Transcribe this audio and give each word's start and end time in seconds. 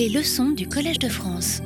Les 0.00 0.08
leçons 0.08 0.48
du 0.48 0.66
Collège 0.66 0.98
de 0.98 1.10
France. 1.10 1.60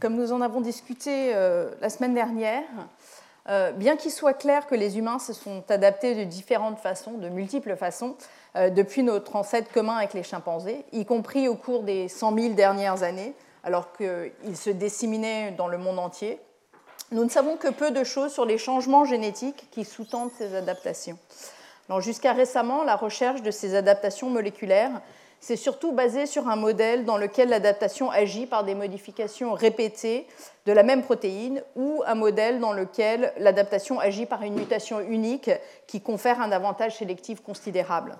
Comme 0.00 0.14
nous 0.14 0.32
en 0.32 0.40
avons 0.40 0.62
discuté 0.62 1.34
euh, 1.34 1.70
la 1.82 1.90
semaine 1.90 2.14
dernière, 2.14 2.62
euh, 3.50 3.70
bien 3.72 3.98
qu'il 3.98 4.10
soit 4.10 4.32
clair 4.32 4.66
que 4.66 4.74
les 4.74 4.96
humains 4.96 5.18
se 5.18 5.34
sont 5.34 5.62
adaptés 5.68 6.14
de 6.14 6.24
différentes 6.24 6.78
façons, 6.78 7.18
de 7.18 7.28
multiples 7.28 7.76
façons, 7.76 8.16
euh, 8.56 8.70
depuis 8.70 9.02
notre 9.02 9.36
ancêtre 9.36 9.70
commun 9.74 9.96
avec 9.96 10.14
les 10.14 10.22
chimpanzés, 10.22 10.86
y 10.92 11.04
compris 11.04 11.48
au 11.48 11.54
cours 11.54 11.82
des 11.82 12.08
100 12.08 12.34
000 12.34 12.54
dernières 12.54 13.02
années, 13.02 13.34
alors 13.62 13.92
qu'ils 13.92 14.56
se 14.56 14.70
disséminaient 14.70 15.50
dans 15.50 15.68
le 15.68 15.76
monde 15.76 15.98
entier, 15.98 16.40
nous 17.12 17.24
ne 17.24 17.28
savons 17.28 17.58
que 17.58 17.68
peu 17.68 17.90
de 17.90 18.04
choses 18.04 18.32
sur 18.32 18.46
les 18.46 18.56
changements 18.56 19.04
génétiques 19.04 19.68
qui 19.70 19.84
sous-tendent 19.84 20.32
ces 20.38 20.54
adaptations. 20.54 21.18
Jusqu'à 21.98 22.32
récemment, 22.32 22.84
la 22.84 22.96
recherche 22.96 23.42
de 23.42 23.50
ces 23.50 23.74
adaptations 23.74 24.30
moléculaires 24.30 25.02
s'est 25.40 25.56
surtout 25.56 25.92
basée 25.92 26.26
sur 26.26 26.48
un 26.48 26.56
modèle 26.56 27.04
dans 27.04 27.16
lequel 27.16 27.50
l'adaptation 27.50 28.10
agit 28.10 28.46
par 28.46 28.64
des 28.64 28.74
modifications 28.74 29.52
répétées 29.52 30.26
de 30.66 30.72
la 30.72 30.82
même 30.82 31.02
protéine 31.02 31.62
ou 31.76 32.02
un 32.06 32.14
modèle 32.14 32.60
dans 32.60 32.72
lequel 32.72 33.32
l'adaptation 33.38 34.00
agit 34.00 34.26
par 34.26 34.42
une 34.42 34.54
mutation 34.54 35.00
unique 35.00 35.50
qui 35.86 36.00
confère 36.00 36.40
un 36.40 36.52
avantage 36.52 36.96
sélectif 36.96 37.40
considérable. 37.42 38.16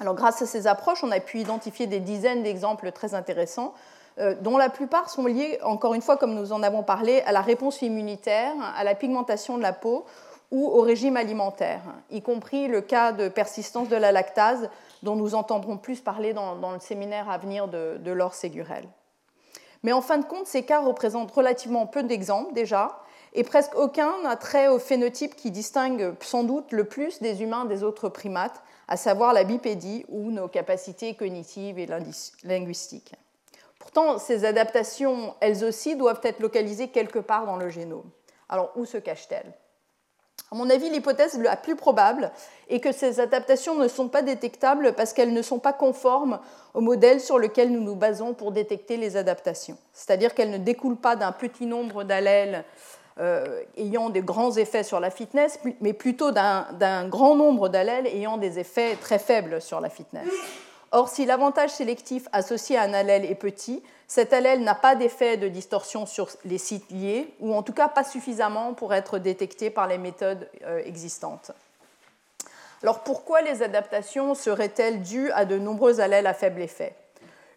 Grâce 0.00 0.42
à 0.42 0.46
ces 0.46 0.66
approches, 0.66 1.02
on 1.02 1.10
a 1.10 1.20
pu 1.20 1.38
identifier 1.38 1.86
des 1.86 2.00
dizaines 2.00 2.42
d'exemples 2.42 2.92
très 2.92 3.14
intéressants, 3.14 3.74
euh, 4.18 4.34
dont 4.40 4.56
la 4.56 4.70
plupart 4.70 5.10
sont 5.10 5.26
liés, 5.26 5.58
encore 5.62 5.94
une 5.94 6.02
fois, 6.02 6.16
comme 6.16 6.34
nous 6.34 6.52
en 6.52 6.62
avons 6.62 6.82
parlé, 6.82 7.22
à 7.22 7.32
la 7.32 7.40
réponse 7.40 7.82
immunitaire, 7.82 8.52
à 8.76 8.84
la 8.84 8.94
pigmentation 8.94 9.56
de 9.56 9.62
la 9.62 9.72
peau 9.72 10.04
ou 10.50 10.68
au 10.68 10.80
régime 10.80 11.16
alimentaire, 11.16 11.80
y 12.10 12.22
compris 12.22 12.68
le 12.68 12.80
cas 12.80 13.10
de 13.12 13.28
persistance 13.28 13.88
de 13.88 13.96
la 13.96 14.12
lactase, 14.12 14.70
dont 15.06 15.14
nous 15.14 15.36
entendrons 15.36 15.78
plus 15.78 16.00
parler 16.00 16.34
dans, 16.34 16.72
le 16.72 16.80
séminaire 16.80 17.30
à 17.30 17.38
venir 17.38 17.68
de, 17.68 18.10
Laure 18.10 18.34
Ségurel. 18.34 18.84
Mais 19.84 19.92
en 19.92 20.02
fin 20.02 20.18
de 20.18 20.24
compte, 20.24 20.48
ces 20.48 20.64
cas 20.64 20.80
représentent 20.80 21.30
relativement 21.30 21.86
peu 21.86 22.02
d'exemples 22.02 22.52
déjà, 22.52 22.98
et 23.32 23.44
presque 23.44 23.76
aucun 23.76 24.20
n'a 24.24 24.34
trait 24.34 24.66
au 24.66 24.80
phénotype 24.80 25.36
qui 25.36 25.52
distingue 25.52 26.14
sans 26.20 26.42
doute 26.42 26.72
le 26.72 26.84
plus 26.84 27.20
des 27.22 27.42
humains 27.42 27.66
des 27.66 27.84
autres 27.84 28.08
primates, 28.08 28.62
à 28.88 28.96
savoir 28.96 29.32
la 29.32 29.44
bipédie 29.44 30.04
ou 30.08 30.32
nos 30.32 30.48
capacités 30.48 31.14
cognitives 31.14 31.78
et 31.78 31.86
linguistiques. 32.42 33.14
Pourtant, 33.78 34.18
ces 34.18 34.44
adaptations, 34.44 35.34
elles 35.40 35.64
aussi, 35.64 35.94
doivent 35.94 36.20
être 36.24 36.40
localisées 36.40 36.88
quelque 36.88 37.20
part 37.20 37.46
dans 37.46 37.56
le 37.56 37.68
génome. 37.68 38.10
Alors, 38.48 38.72
où 38.74 38.84
se 38.84 38.96
cachent-elles? 38.96 39.52
À 40.52 40.54
mon 40.54 40.70
avis, 40.70 40.90
l'hypothèse 40.90 41.38
la 41.40 41.56
plus 41.56 41.74
probable 41.74 42.30
est 42.68 42.78
que 42.78 42.92
ces 42.92 43.18
adaptations 43.18 43.74
ne 43.74 43.88
sont 43.88 44.08
pas 44.08 44.22
détectables 44.22 44.92
parce 44.92 45.12
qu'elles 45.12 45.32
ne 45.32 45.42
sont 45.42 45.58
pas 45.58 45.72
conformes 45.72 46.38
au 46.72 46.80
modèle 46.80 47.20
sur 47.20 47.38
lequel 47.38 47.72
nous 47.72 47.80
nous 47.80 47.96
basons 47.96 48.32
pour 48.32 48.52
détecter 48.52 48.96
les 48.96 49.16
adaptations. 49.16 49.76
C'est-à-dire 49.92 50.34
qu'elles 50.34 50.50
ne 50.50 50.58
découlent 50.58 50.96
pas 50.96 51.16
d'un 51.16 51.32
petit 51.32 51.66
nombre 51.66 52.04
d'allèles 52.04 52.64
euh, 53.18 53.62
ayant 53.76 54.08
des 54.08 54.20
grands 54.20 54.52
effets 54.56 54.84
sur 54.84 55.00
la 55.00 55.10
fitness, 55.10 55.58
mais 55.80 55.92
plutôt 55.92 56.30
d'un 56.30 57.08
grand 57.08 57.34
nombre 57.34 57.68
d'allèles 57.68 58.06
ayant 58.06 58.36
des 58.36 58.60
effets 58.60 58.96
très 59.00 59.18
faibles 59.18 59.60
sur 59.60 59.80
la 59.80 59.90
fitness. 59.90 60.28
Or, 60.92 61.08
si 61.08 61.26
l'avantage 61.26 61.70
sélectif 61.70 62.28
associé 62.32 62.76
à 62.76 62.82
un 62.82 62.94
allèle 62.94 63.24
est 63.24 63.34
petit, 63.34 63.82
cet 64.06 64.32
allèle 64.32 64.62
n'a 64.62 64.74
pas 64.74 64.94
d'effet 64.94 65.36
de 65.36 65.48
distorsion 65.48 66.06
sur 66.06 66.28
les 66.44 66.58
sites 66.58 66.90
liés, 66.90 67.34
ou 67.40 67.54
en 67.54 67.62
tout 67.62 67.72
cas 67.72 67.88
pas 67.88 68.04
suffisamment 68.04 68.72
pour 68.72 68.94
être 68.94 69.18
détecté 69.18 69.68
par 69.68 69.88
les 69.88 69.98
méthodes 69.98 70.48
euh, 70.64 70.80
existantes. 70.84 71.50
Alors 72.82 73.00
pourquoi 73.00 73.42
les 73.42 73.62
adaptations 73.62 74.34
seraient-elles 74.34 75.02
dues 75.02 75.30
à 75.32 75.44
de 75.44 75.58
nombreux 75.58 76.00
allèles 76.00 76.26
à 76.26 76.34
faible 76.34 76.62
effet? 76.62 76.94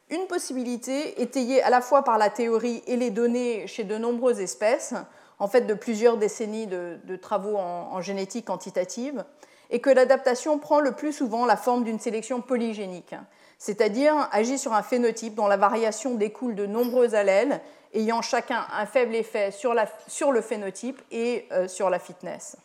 Une 0.09 0.25
possibilité, 0.25 1.21
étayée 1.21 1.61
à 1.61 1.69
la 1.69 1.81
fois 1.81 2.03
par 2.03 2.17
la 2.17 2.31
théorie 2.31 2.81
et 2.87 2.95
les 2.95 3.11
données 3.11 3.67
chez 3.67 3.83
de 3.83 3.97
nombreuses 3.97 4.39
espèces, 4.39 4.95
en 5.37 5.47
fait 5.47 5.61
de 5.61 5.75
plusieurs 5.75 6.17
décennies 6.17 6.65
de, 6.65 7.15
travaux 7.21 7.57
en 7.57 8.01
génétique 8.01 8.45
quantitative, 8.45 9.23
est 9.69 9.79
que 9.79 9.89
l'adaptation 9.89 10.57
prend 10.59 10.79
le 10.79 10.93
plus 10.93 11.13
souvent 11.13 11.45
la 11.45 11.57
forme 11.57 11.83
d'une 11.83 11.99
sélection 11.99 12.41
polygénique, 12.41 13.15
c'est-à-dire 13.57 14.27
agit 14.31 14.57
sur 14.57 14.73
un 14.73 14.83
phénotype 14.83 15.35
dont 15.35 15.47
la 15.47 15.57
variation 15.57 16.15
découle 16.15 16.55
de 16.55 16.65
nombreux 16.65 17.15
allèles 17.15 17.61
ayant 17.93 18.21
chacun 18.21 18.65
un 18.73 18.85
faible 18.85 19.15
effet 19.15 19.51
sur, 19.51 19.73
le 19.73 20.41
phénotype 20.41 21.01
et 21.11 21.47
euh, 21.51 21.67
sur 21.67 21.89
la 21.89 21.99
fitness. 21.99 22.55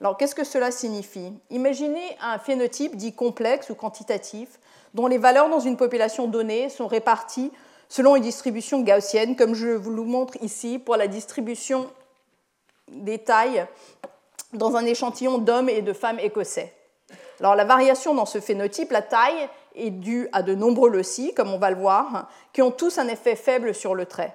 Alors 0.00 0.16
qu'est-ce 0.16 0.34
que 0.34 0.44
cela 0.44 0.70
signifie? 0.70 1.32
Imaginez 1.50 2.16
un 2.20 2.38
phénotype 2.38 2.96
dit 2.96 3.12
complexe 3.12 3.70
ou 3.70 3.74
quantitatif 3.74 4.60
dont 4.94 5.06
les 5.06 5.18
valeurs 5.18 5.48
dans 5.48 5.60
une 5.60 5.76
population 5.76 6.28
donnée 6.28 6.68
sont 6.68 6.86
réparties 6.86 7.52
selon 7.88 8.16
une 8.16 8.22
distribution 8.22 8.82
gaussienne, 8.82 9.34
comme 9.34 9.54
je 9.54 9.68
vous 9.68 9.90
le 9.90 10.02
montre 10.02 10.36
ici 10.42 10.78
pour 10.78 10.96
la 10.96 11.08
distribution 11.08 11.90
des 12.88 13.18
tailles 13.18 13.66
dans 14.52 14.76
un 14.76 14.84
échantillon 14.84 15.38
d'hommes 15.38 15.68
et 15.68 15.82
de 15.82 15.92
femmes 15.92 16.18
écossais. 16.18 16.72
Alors 17.40 17.54
la 17.54 17.64
variation 17.64 18.14
dans 18.14 18.26
ce 18.26 18.40
phénotype, 18.40 18.90
la 18.90 19.02
taille, 19.02 19.48
est 19.74 19.90
due 19.90 20.28
à 20.32 20.42
de 20.42 20.54
nombreux 20.54 20.90
loci, 20.90 21.32
comme 21.34 21.52
on 21.52 21.58
va 21.58 21.70
le 21.70 21.76
voir, 21.76 22.28
qui 22.52 22.62
ont 22.62 22.72
tous 22.72 22.98
un 22.98 23.06
effet 23.08 23.36
faible 23.36 23.74
sur 23.74 23.94
le 23.94 24.06
trait. 24.06 24.34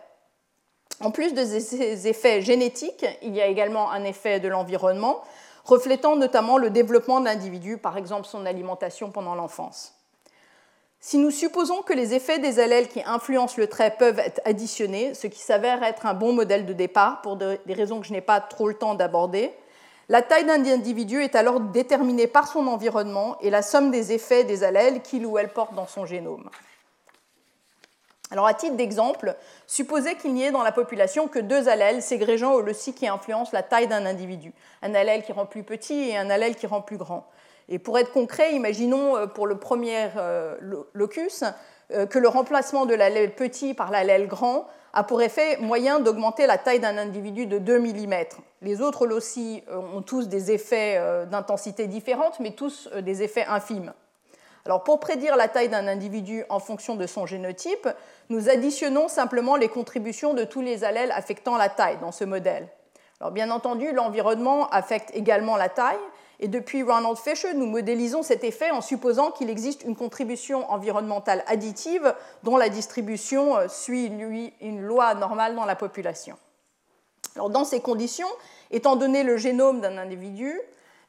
En 1.02 1.12
plus 1.12 1.34
de 1.34 1.44
ces 1.44 2.08
effets 2.08 2.42
génétiques, 2.42 3.06
il 3.22 3.36
y 3.36 3.42
a 3.42 3.48
également 3.48 3.92
un 3.92 4.04
effet 4.04 4.40
de 4.40 4.48
l'environnement, 4.48 5.22
reflétant 5.66 6.16
notamment 6.16 6.58
le 6.58 6.70
développement 6.70 7.20
de 7.20 7.26
l'individu, 7.26 7.78
par 7.78 7.98
exemple 7.98 8.26
son 8.26 8.46
alimentation 8.46 9.12
pendant 9.12 9.36
l'enfance. 9.36 9.96
Si 11.00 11.18
nous 11.18 11.32
supposons 11.32 11.82
que 11.82 11.92
les 11.92 12.14
effets 12.14 12.40
des 12.40 12.60
allèles 12.60 12.88
qui 12.88 13.02
influencent 13.06 13.56
le 13.58 13.68
trait 13.68 13.96
peuvent 14.00 14.20
être 14.20 14.40
additionnés, 14.46 15.14
ce 15.14 15.28
qui 15.28 15.40
s'avère 15.40 15.84
être 15.84 16.06
un 16.06 16.14
bon 16.14 16.32
modèle 16.32 16.66
de 16.66 16.72
départ 16.72 17.22
pour 17.22 17.36
des 17.36 17.74
raisons 17.74 18.00
que 18.00 18.08
je 18.08 18.14
n'ai 18.14 18.22
pas 18.22 18.40
trop 18.40 18.70
le 18.70 18.76
temps 18.76 18.96
d'aborder, 18.96 19.52
la 20.10 20.22
taille 20.22 20.46
d'un 20.46 20.66
individu 20.66 21.22
est 21.22 21.36
alors 21.36 21.60
déterminée 21.60 22.28
par 22.28 22.48
son 22.48 22.68
environnement 22.68 23.38
et 23.42 23.50
la 23.50 23.62
somme 23.62 23.92
des 23.92 24.12
effets 24.12 24.44
des 24.44 24.64
allèles 24.64 25.02
qu'il 25.02 25.26
ou 25.26 25.38
elle 25.38 25.50
porte 25.50 25.74
dans 25.74 25.88
son 25.88 26.06
génome. 26.06 26.50
Alors, 28.32 28.48
à 28.48 28.56
titre 28.56 28.76
d'exemple, 28.76 29.36
supposez 29.68 30.16
qu'il 30.16 30.34
n'y 30.34 30.44
ait 30.44 30.52
dans 30.52 30.64
la 30.64 30.72
population 30.72 31.28
que 31.28 31.38
deux 31.38 31.70
allèles 31.70 32.02
ségrégeant 32.02 32.54
au 32.54 32.62
loci 32.62 32.94
qui 32.96 33.08
influencent 33.08 33.52
la 33.54 33.62
taille 33.62 33.88
d'un 33.88 34.08
individu, 34.08 34.54
un 34.82 34.96
allèle 34.96 35.24
qui 35.24 35.32
rend 35.32 35.46
plus 35.46 35.62
petit 35.62 36.10
et 36.10 36.18
un 36.18 36.32
allèle 36.32 36.56
qui 36.56 36.66
rend 36.66 36.82
plus 36.82 36.98
grand. 36.98 37.28
Et 37.70 37.78
pour 37.78 37.98
être 38.00 38.12
concret, 38.12 38.56
imaginons 38.56 39.16
euh, 39.16 39.28
pour 39.28 39.46
le 39.46 39.58
premier 39.58 40.10
euh, 40.18 40.56
locus 40.94 41.44
euh, 41.92 42.06
que 42.08 42.18
le 42.18 42.28
remplacement 42.28 42.86
de 42.88 42.96
l'allèle 42.96 43.36
petit 43.36 43.74
par 43.76 43.92
l'allèle 43.92 44.28
grand 44.28 44.68
a 44.94 45.04
pour 45.04 45.22
effet 45.22 45.58
moyen 45.58 46.00
d'augmenter 46.00 46.46
la 46.46 46.58
taille 46.58 46.80
d'un 46.80 46.98
individu 46.98 47.48
de 47.48 47.58
2 47.58 47.80
mm. 47.80 48.14
Les 48.62 48.82
autres 48.82 49.08
aussi 49.08 49.64
euh, 49.70 49.78
ont 49.78 50.02
tous 50.02 50.28
des 50.28 50.52
effets 50.52 50.96
euh, 50.98 51.26
d'intensité 51.26 51.88
différentes, 51.88 52.40
mais 52.40 52.52
tous 52.52 52.88
euh, 52.94 53.02
des 53.02 53.24
effets 53.24 53.46
infimes. 53.46 53.94
Alors 54.66 54.84
pour 54.84 55.00
prédire 55.00 55.36
la 55.36 55.50
taille 55.50 55.68
d'un 55.68 55.88
individu 55.88 56.46
en 56.48 56.60
fonction 56.60 56.96
de 56.96 57.06
son 57.06 57.26
génotype, 57.26 57.90
nous 58.30 58.50
additionnons 58.50 59.10
simplement 59.10 59.58
les 59.58 59.68
contributions 59.68 60.34
de 60.34 60.46
tous 60.46 60.62
les 60.62 60.86
allèles 60.86 61.12
affectant 61.12 61.58
la 61.58 61.68
taille 61.68 61.98
dans 62.00 62.14
ce 62.14 62.24
modèle. 62.24 62.70
Alors 63.20 63.32
bien 63.32 63.50
entendu, 63.52 63.92
l'environnement 63.92 64.70
affecte 64.70 65.10
également 65.14 65.58
la 65.58 65.70
taille, 65.70 66.00
et 66.44 66.50
depuis 66.50 66.84
Ronald 66.84 67.18
Fisher, 67.18 67.54
nous 67.54 67.68
modélisons 67.68 68.22
cet 68.22 68.44
effet 68.44 68.70
en 68.70 68.82
supposant 68.82 69.32
qu'il 69.32 69.50
existe 69.50 69.86
une 69.86 69.96
contribution 69.96 70.70
environnementale 70.70 71.42
additive 71.48 72.14
dont 72.44 72.58
la 72.58 72.68
distribution 72.68 73.56
euh, 73.56 73.70
suit 73.70 74.12
une 74.60 74.82
loi 74.82 75.16
normale 75.16 75.56
dans 75.56 75.64
la 75.64 75.78
population. 75.78 76.38
Dans 77.38 77.64
ces 77.64 77.80
conditions, 77.80 78.28
étant 78.72 78.98
donné 78.98 79.24
le 79.24 79.38
génome 79.38 79.80
d'un 79.80 79.98
individu, 79.98 80.60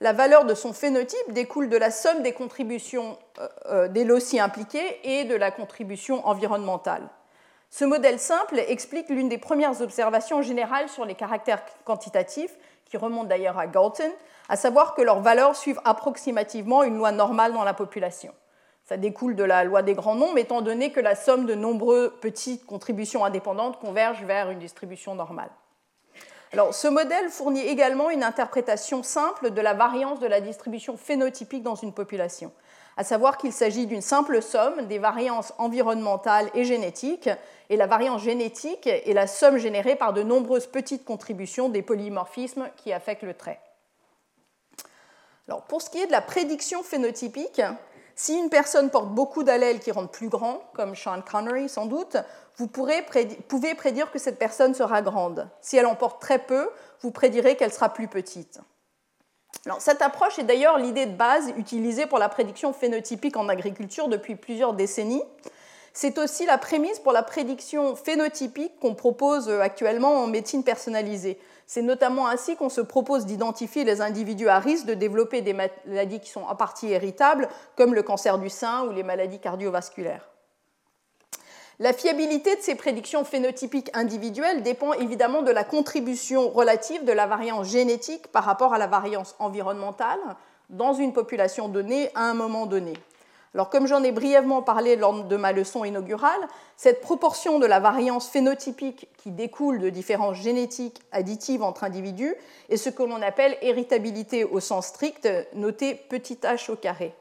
la 0.00 0.12
valeur 0.12 0.44
de 0.44 0.55
son 0.55 0.73
phénotype 0.73 1.33
découle 1.33 1.69
de 1.69 1.77
la 1.77 1.91
somme 1.91 2.23
des 2.23 2.33
contributions 2.33 3.19
euh, 3.41 3.49
euh, 3.67 3.89
des 3.89 4.05
loci 4.05 4.39
impliqués 4.39 5.00
et 5.03 5.25
de 5.25 5.34
la 5.34 5.50
contribution 5.50 6.25
environnementale. 6.28 7.09
Ce 7.76 7.85
modèle 7.85 8.21
simple 8.21 8.61
explique 8.69 9.09
l'une 9.09 9.29
des 9.29 9.37
premières 9.37 9.81
observations 9.81 10.43
générales 10.43 10.88
sur 10.88 11.05
les 11.05 11.17
caractères 11.17 11.61
quantitatifs, 11.85 12.56
qui 12.85 12.97
remonte 12.97 13.26
d'ailleurs 13.26 13.59
à 13.59 13.67
Galton, 13.67 14.12
à 14.49 14.55
savoir 14.55 14.94
que 14.94 15.03
leurs 15.03 15.23
valeurs 15.23 15.56
suivent 15.56 15.81
approximativement 15.85 16.85
une 16.85 16.97
loi 16.97 17.11
normale 17.11 17.53
dans 17.53 17.65
la 17.65 17.75
population. 17.75 18.32
Ça 18.85 18.97
découle 18.97 19.35
de 19.35 19.43
la 19.43 19.65
loi 19.65 19.82
des 19.82 19.94
grands 19.94 20.15
nombres, 20.15 20.38
étant 20.38 20.62
donné 20.62 20.93
que 20.93 21.00
la 21.00 21.17
somme 21.17 21.47
de 21.47 21.56
nombreuses 21.56 22.12
petites 22.21 22.65
contributions 22.65 23.25
indépendantes 23.25 23.81
converge 23.81 24.23
vers 24.23 24.50
une 24.50 24.61
distribution 24.61 25.17
normale. 25.17 25.50
Ce 26.71 26.87
modèle 26.87 27.29
fournit 27.29 27.67
également 27.67 28.09
une 28.09 28.23
interprétation 28.23 29.03
simple 29.03 29.50
de 29.50 29.61
la 29.61 29.75
variance 29.75 30.21
de 30.21 30.29
la 30.29 30.41
distribution 30.41 30.97
phénotypique 30.97 31.65
dans 31.65 31.75
une 31.75 31.93
population, 31.93 32.53
à 32.96 33.05
savoir 33.05 33.38
qu'il 33.38 33.52
s'agit 33.52 33.87
d'une 33.87 34.00
simple 34.00 34.41
somme 34.43 34.87
des 34.87 34.99
variances 34.99 35.52
environnementales 35.58 36.50
et 36.55 36.64
génétiques, 36.64 37.31
et 37.70 37.76
la 37.76 37.87
variance 37.87 38.23
génétique 38.23 38.87
est 38.87 39.14
la 39.14 39.26
somme 39.26 39.56
générée 39.56 39.96
par 39.96 40.12
de 40.12 40.23
nombreuses 40.23 40.67
petites 40.67 41.05
contributions 41.05 41.69
des 41.69 41.82
polymorphismes 41.82 42.69
qui 42.76 42.93
affectent 42.93 43.23
le 43.23 43.35
trait 43.35 43.61
pour 45.69 45.82
ce 45.82 45.91
qui 45.91 45.99
est 45.99 46.06
de 46.06 46.12
la 46.12 46.20
prédiction 46.20 46.82
phénotypique, 46.82 47.62
Si 48.17 48.38
une 48.38 48.49
personne 48.49 48.91
porte 48.91 49.08
beaucoup 49.08 49.43
d'allèles 49.43 49.81
qui 49.81 49.90
rendent 49.90 50.12
plus 50.12 50.29
grand, 50.29 50.62
comme 50.75 50.94
Sean 50.94 51.20
Connery 51.20 51.69
sans 51.69 51.87
doute, 51.87 52.17
vous 52.58 52.69
pouvez 52.69 53.75
prédire 53.75 54.12
que 54.12 54.20
cette 54.20 54.38
personne 54.38 54.73
sera 54.73 55.02
grande. 55.02 55.49
Si 55.61 55.76
elle 55.76 55.87
en 55.87 55.97
porte 55.97 56.23
très 56.23 56.38
peu, 56.38 56.70
vous 57.00 57.11
prédirez 57.11 57.56
qu'elle 57.56 57.73
sera 57.73 57.93
plus 57.93 58.06
petite. 58.06 58.61
Alors, 59.67 59.81
cette 59.81 60.03
approche 60.03 60.39
est 60.39 60.45
d'ailleurs 60.45 60.79
l'idée 60.79 61.06
de 61.06 61.17
base 61.17 61.51
utilisée 61.56 62.06
pour 62.06 62.19
la 62.19 62.29
prédiction 62.29 62.73
phénotypique 62.73 63.37
en 63.37 63.49
agriculture 63.49 64.09
depuis 64.09 64.37
plusieurs 64.37 64.75
décennies. 64.75 65.23
C'est 65.93 66.19
aussi 66.19 66.45
la 66.45 66.59
prémisse 66.59 66.99
pour 66.99 67.12
la 67.12 67.23
prédiction 67.23 67.95
phénotypique 67.95 68.79
qu'on 68.81 68.95
propose 68.95 69.49
actuellement 69.49 70.17
en 70.17 70.27
médecine 70.27 70.65
personnalisée. 70.65 71.39
C'est 71.67 71.83
notamment 71.83 72.29
ainsi 72.29 72.56
qu'on 72.56 72.69
se 72.69 72.81
propose 72.81 73.27
d'identifier 73.27 73.85
les 73.85 74.01
individus 74.01 74.49
à 74.49 74.59
risque 74.59 74.87
de 74.87 74.95
développer 74.95 75.41
des 75.41 75.55
maladies 75.55 76.21
qui 76.21 76.31
sont 76.31 76.43
en 76.43 76.57
partie 76.57 76.93
héritables, 76.93 77.49
comme 77.77 77.95
le 77.95 78.03
cancer 78.03 78.39
du 78.39 78.50
sein 78.50 78.85
ou 78.85 78.93
les 78.93 79.03
maladies 79.03 79.39
cardiovasculaires. 79.39 80.29
La 81.81 81.93
fiabilité 81.93 82.55
de 82.55 82.61
ces 82.61 82.76
prédictions 82.76 83.25
phénotypiques 83.25 83.91
individuelles 83.94 84.62
dépend 84.62 84.93
évidemment 84.93 85.43
de 85.43 85.50
la 85.50 85.65
contribution 85.65 86.49
relative 86.49 87.05
de 87.05 87.11
la 87.11 87.26
variance 87.26 87.69
génétique 87.69 88.29
par 88.29 88.44
rapport 88.44 88.75
à 88.75 88.79
la 88.79 88.87
variance 88.87 89.35
environnementale 89.41 90.21
dans 90.71 90.94
une 90.94 91.12
population 91.12 91.69
donnée 91.69 92.11
à 92.15 92.31
un 92.31 92.35
moment 92.35 92.67
donné. 92.67 92.93
Alors, 93.55 93.71
comme 93.71 93.88
j'en 93.88 94.05
ai 94.05 94.12
brièvement 94.12 94.62
parlé 94.62 94.94
lors 94.94 95.25
de 95.25 95.37
ma 95.37 95.50
leçon 95.50 95.85
inaugurale, 95.85 96.49
cette 96.76 97.00
proportion 97.00 97.59
de 97.59 97.67
la 97.67 97.81
variance 97.81 98.29
phénotypique 98.29 99.09
qui 99.17 99.32
découle 99.32 99.81
de 99.81 99.91
différences 99.91 100.37
génétiques 100.37 101.00
additives 101.11 101.65
entre 101.65 101.82
individus 101.82 102.37
est 102.69 102.76
ce 102.76 102.88
que 102.88 103.03
l'on 103.03 103.21
appelle 103.21 103.56
héritabilité 103.62 104.44
au 104.44 104.61
sens 104.61 104.87
strict, 104.87 105.29
noté 105.55 105.94
petit 105.94 106.35
h 106.35 106.71
au 106.71 106.76
carré. 106.76 107.15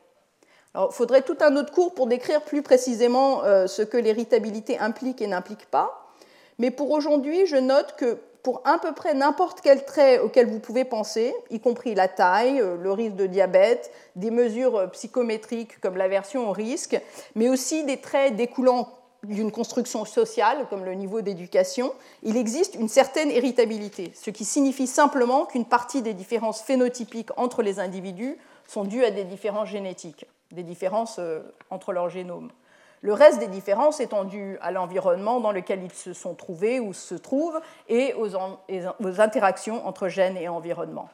Il 0.75 0.87
faudrait 0.91 1.21
tout 1.21 1.37
un 1.41 1.55
autre 1.55 1.71
cours 1.71 1.93
pour 1.93 2.07
décrire 2.07 2.41
plus 2.41 2.63
précisément 2.63 3.43
euh, 3.43 3.67
ce 3.67 3.83
que 3.83 3.97
l'héritabilité 3.97 4.79
implique 4.79 5.21
et 5.21 5.27
n'implique 5.27 5.67
pas. 5.67 6.09
Mais 6.57 6.71
pour 6.71 6.91
aujourd'hui, 6.91 7.45
je 7.45 7.57
note 7.57 7.95
que 7.95 8.17
pour 8.43 8.61
à 8.65 8.77
peu 8.77 8.91
près 8.91 9.13
n'importe 9.13 9.61
quel 9.61 9.85
trait 9.85 10.19
auquel 10.19 10.47
vous 10.47 10.59
pouvez 10.59 10.83
penser, 10.83 11.33
y 11.49 11.59
compris 11.59 11.95
la 11.95 12.07
taille, 12.07 12.59
euh, 12.59 12.75
le 12.75 12.91
risque 12.91 13.15
de 13.15 13.25
diabète, 13.25 13.91
des 14.15 14.31
mesures 14.31 14.75
euh, 14.75 14.87
psychométriques 14.87 15.79
comme 15.79 15.95
l'aversion 15.95 16.49
au 16.49 16.51
risque, 16.51 16.99
mais 17.35 17.49
aussi 17.49 17.85
des 17.85 18.01
traits 18.01 18.35
découlant 18.35 18.89
d'une 19.23 19.51
construction 19.51 20.03
sociale, 20.03 20.65
comme 20.69 20.83
le 20.83 20.95
niveau 20.95 21.21
d'éducation, 21.21 21.93
il 22.23 22.35
existe 22.35 22.75
une 22.75 22.89
certaine 22.89 23.31
héritabilité, 23.31 24.11
ce 24.13 24.31
qui 24.31 24.43
signifie 24.43 24.87
simplement 24.87 25.45
qu'une 25.45 25.63
partie 25.63 26.01
des 26.01 26.13
différences 26.13 26.61
phénotypiques 26.61 27.29
entre 27.37 27.61
les 27.61 27.79
individus 27.79 28.37
sont 28.67 28.83
dues 28.83 29.05
à 29.05 29.11
des 29.11 29.23
différences 29.23 29.69
génétiques, 29.69 30.25
des 30.53 30.63
différences 30.63 31.17
euh, 31.19 31.41
entre 31.69 31.91
leurs 31.91 32.09
génomes. 32.09 32.49
Le 33.01 33.11
reste 33.11 33.39
des 33.39 33.47
différences 33.47 33.99
étant 33.99 34.23
dû 34.23 34.57
à 34.61 34.71
l'environnement 34.71 35.41
dans 35.41 35.51
lequel 35.51 35.83
ils 35.83 35.91
se 35.91 36.13
sont 36.13 36.35
trouvés 36.35 36.79
ou 36.79 36.93
se 36.93 37.15
trouvent 37.15 37.59
et 37.89 38.13
aux, 38.13 39.19
interactions 39.19 39.85
entre 39.85 40.07
gènes 40.07 40.37
et 40.37 40.47
environnement. 40.47 41.09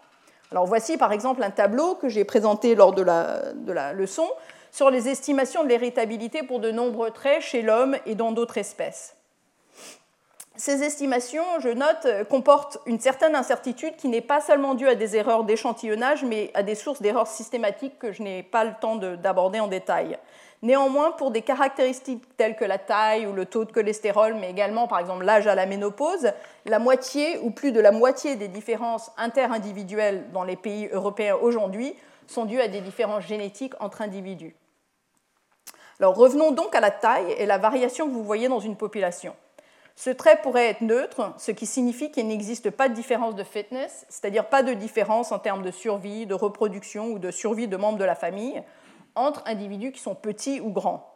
Alors 0.51 0.67
voici 0.67 0.97
par 0.97 1.11
exemple 1.11 1.41
un 1.41 1.49
tableau 1.49 1.95
que 1.95 2.07
j'ai 2.07 2.25
présenté 2.25 2.75
lors 2.75 2.93
de 2.93 3.01
la, 3.01 3.93
leçon 3.93 4.27
sur 4.71 4.91
les 4.91 5.09
estimations 5.09 5.63
de 5.63 5.69
l'héritabilité 5.69 6.43
pour 6.43 6.59
de 6.59 6.69
nombreux 6.69 7.09
traits 7.09 7.41
chez 7.41 7.63
l'homme 7.63 7.95
et 8.05 8.13
dans 8.13 8.33
d'autres 8.33 8.59
espèces. 8.59 9.15
Ces 10.59 10.83
estimations, 10.83 11.61
je 11.61 11.69
note, 11.69 12.27
comportent 12.27 12.79
une 12.85 12.99
certaine 12.99 13.33
incertitude 13.33 13.95
qui 13.95 14.09
n'est 14.09 14.19
pas 14.19 14.41
seulement 14.41 14.73
due 14.73 14.89
à 14.89 14.95
des 14.95 15.15
erreurs 15.15 15.45
d'échantillonnage, 15.45 16.25
mais 16.25 16.51
à 16.53 16.63
des 16.63 16.75
sources 16.75 17.01
d'erreurs 17.01 17.27
systématiques 17.27 17.97
que 17.97 18.11
je 18.11 18.21
n'ai 18.21 18.43
pas 18.43 18.65
le 18.65 18.73
temps 18.81 18.97
d'aborder 18.97 19.61
en 19.61 19.67
détail. 19.67 20.19
Néanmoins, 20.61 21.11
pour 21.11 21.31
des 21.31 21.43
caractéristiques 21.43 22.25
telles 22.35 22.57
que 22.57 22.65
la 22.65 22.77
taille 22.77 23.25
ou 23.25 23.31
le 23.31 23.45
taux 23.45 23.63
de 23.63 23.71
cholestérol, 23.71 24.33
mais 24.33 24.49
également 24.49 24.89
par 24.89 24.99
exemple 24.99 25.23
l'âge 25.23 25.47
à 25.47 25.55
la 25.55 25.65
ménopause, 25.65 26.33
la 26.65 26.79
moitié 26.79 27.39
ou 27.39 27.51
plus 27.51 27.71
de 27.71 27.79
la 27.79 27.93
moitié 27.93 28.35
des 28.35 28.49
différences 28.49 29.13
interindividuelles 29.17 30.25
dans 30.33 30.43
les 30.43 30.57
pays 30.57 30.89
européens 30.91 31.37
aujourd'hui 31.41 31.95
sont 32.27 32.43
dues 32.43 32.59
à 32.59 32.67
des 32.67 32.81
différences 32.81 33.23
génétiques 33.23 33.75
entre 33.79 34.01
individus. 34.01 34.57
Alors 36.01 36.15
revenons 36.15 36.51
donc 36.51 36.75
à 36.75 36.81
la 36.81 36.91
taille 36.91 37.31
et 37.37 37.45
la 37.45 37.57
variation 37.57 38.07
que 38.07 38.11
vous 38.11 38.25
voyez 38.25 38.49
dans 38.49 38.59
une 38.59 38.75
population. 38.75 39.33
Ce 39.99 40.09
trait 40.09 40.39
pourrait 40.41 40.67
être 40.67 40.79
neutre, 40.79 41.33
ce 41.37 41.51
qui 41.51 41.65
signifie 41.65 42.09
qu'il 42.09 42.25
n'existe 42.25 42.69
pas 42.69 42.87
de 42.87 42.93
différence 42.93 43.35
de 43.35 43.43
fitness, 43.43 44.05
c'est-à-dire 44.07 44.47
pas 44.47 44.63
de 44.63 44.71
différence 44.71 45.33
en 45.33 45.39
termes 45.39 45.61
de 45.61 45.71
survie, 45.71 46.25
de 46.25 46.33
reproduction 46.33 47.07
ou 47.07 47.19
de 47.19 47.31
survie 47.31 47.67
de 47.67 47.75
membres 47.75 47.97
de 47.97 48.05
la 48.05 48.15
famille, 48.15 48.63
entre 49.15 49.43
individus 49.45 49.91
qui 49.91 49.99
sont 49.99 50.15
petits 50.15 50.61
ou 50.61 50.69
grands. 50.69 51.13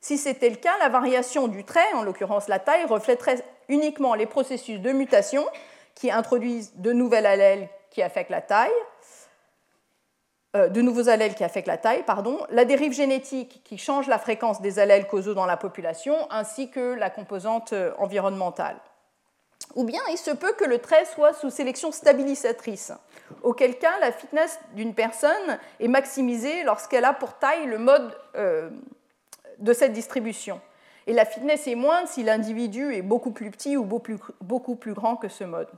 Si 0.00 0.18
c'était 0.18 0.50
le 0.50 0.56
cas, 0.56 0.76
la 0.80 0.88
variation 0.88 1.46
du 1.46 1.62
trait, 1.62 1.92
en 1.94 2.02
l'occurrence 2.02 2.48
la 2.48 2.58
taille, 2.58 2.84
reflèterait 2.86 3.44
uniquement 3.68 4.16
les 4.16 4.26
processus 4.26 4.80
de 4.80 4.90
mutation 4.90 5.46
qui 5.94 6.10
introduisent 6.10 6.72
de 6.74 6.92
nouvelles 6.92 7.26
allèles 7.26 7.68
qui 7.90 8.02
affectent 8.02 8.30
la 8.30 8.42
taille, 8.42 8.72
euh, 10.56 10.68
de 10.68 10.80
nouveaux 10.80 11.08
allèles 11.08 11.34
qui 11.34 11.42
affectent 11.42 11.68
la 11.68 11.78
taille, 11.78 12.04
pardon, 12.04 12.38
la 12.50 12.64
dérive 12.64 12.92
génétique 12.92 13.60
qui 13.64 13.76
change 13.76 14.06
la 14.06 14.18
fréquence 14.18 14.60
des 14.60 14.78
allèles 14.78 15.08
causaux 15.08 15.34
dans 15.34 15.46
la 15.46 15.56
population, 15.56 16.14
ainsi 16.30 16.70
que 16.70 16.94
la 16.94 17.10
composante 17.10 17.72
euh, 17.72 17.92
environnementale. 17.98 18.76
Ou 19.74 19.82
bien 19.82 20.00
il 20.10 20.18
se 20.18 20.30
peut 20.30 20.52
que 20.52 20.64
le 20.64 20.78
trait 20.78 21.04
soit 21.06 21.32
sous 21.32 21.50
sélection 21.50 21.90
stabilisatrice, 21.90 22.92
auquel 23.42 23.78
cas 23.78 23.98
la 24.00 24.12
fitness 24.12 24.60
d'une 24.74 24.94
personne 24.94 25.58
est 25.80 25.88
maximisée 25.88 26.62
lorsqu'elle 26.62 27.04
a 27.04 27.12
pour 27.12 27.34
taille 27.34 27.66
le 27.66 27.78
mode 27.78 28.16
euh, 28.36 28.70
de 29.58 29.72
cette 29.72 29.92
distribution. 29.92 30.60
Et 31.08 31.12
la 31.12 31.24
fitness 31.24 31.66
est 31.66 31.74
moindre 31.74 32.08
si 32.08 32.22
l'individu 32.22 32.94
est 32.94 33.02
beaucoup 33.02 33.32
plus 33.32 33.50
petit 33.50 33.76
ou 33.76 33.84
beaucoup 33.84 34.76
plus 34.76 34.94
grand 34.94 35.16
que 35.16 35.28
ce 35.28 35.44
mode. 35.44 35.68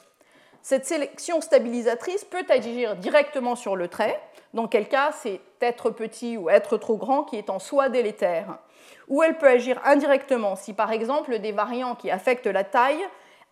Cette 0.68 0.84
sélection 0.84 1.40
stabilisatrice 1.40 2.24
peut 2.24 2.44
agir 2.48 2.96
directement 2.96 3.54
sur 3.54 3.76
le 3.76 3.86
trait, 3.86 4.20
dans 4.52 4.66
quel 4.66 4.88
cas 4.88 5.12
c'est 5.12 5.40
être 5.60 5.90
petit 5.90 6.36
ou 6.36 6.50
être 6.50 6.76
trop 6.76 6.96
grand 6.96 7.22
qui 7.22 7.36
est 7.36 7.50
en 7.50 7.60
soi 7.60 7.88
délétère. 7.88 8.58
Ou 9.06 9.22
elle 9.22 9.38
peut 9.38 9.46
agir 9.46 9.80
indirectement 9.84 10.56
si 10.56 10.72
par 10.72 10.90
exemple 10.90 11.38
des 11.38 11.52
variants 11.52 11.94
qui 11.94 12.10
affectent 12.10 12.48
la 12.48 12.64
taille 12.64 12.98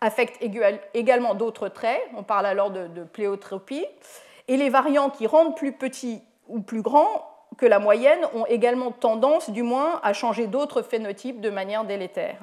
affectent 0.01 0.43
également 0.93 1.35
d'autres 1.35 1.69
traits, 1.69 2.01
on 2.17 2.23
parle 2.23 2.47
alors 2.47 2.69
de, 2.69 3.05
pléotropie, 3.05 3.85
et 4.49 4.57
les 4.57 4.69
variants 4.69 5.09
qui 5.09 5.25
rendent 5.25 5.55
plus 5.55 5.71
petits 5.71 6.21
ou 6.49 6.59
plus 6.59 6.81
grands 6.81 7.31
que 7.57 7.65
la 7.65 7.79
moyenne 7.79 8.27
ont 8.33 8.45
également 8.47 8.91
tendance, 8.91 9.49
du 9.51 9.63
moins, 9.63 10.01
à 10.03 10.11
changer 10.11 10.47
d'autres 10.47 10.81
phénotypes 10.81 11.39
de 11.39 11.49
manière 11.49 11.85
délétère. 11.85 12.41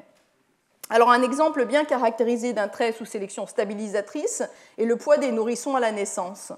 Alors 0.95 1.11
un 1.11 1.23
exemple 1.23 1.65
bien 1.65 1.87
caractérisé 1.87 2.53
d'un 2.53 2.69
trait 2.69 2.93
sous 2.93 3.07
sélection 3.07 3.47
stabilisatrice 3.47 4.43
est 4.77 4.85
le 4.85 4.97
poids 4.97 5.17
des 5.17 5.33
nourrissons 5.33 5.75
à 5.75 5.81
la 5.81 5.91
naissance. 5.91 6.53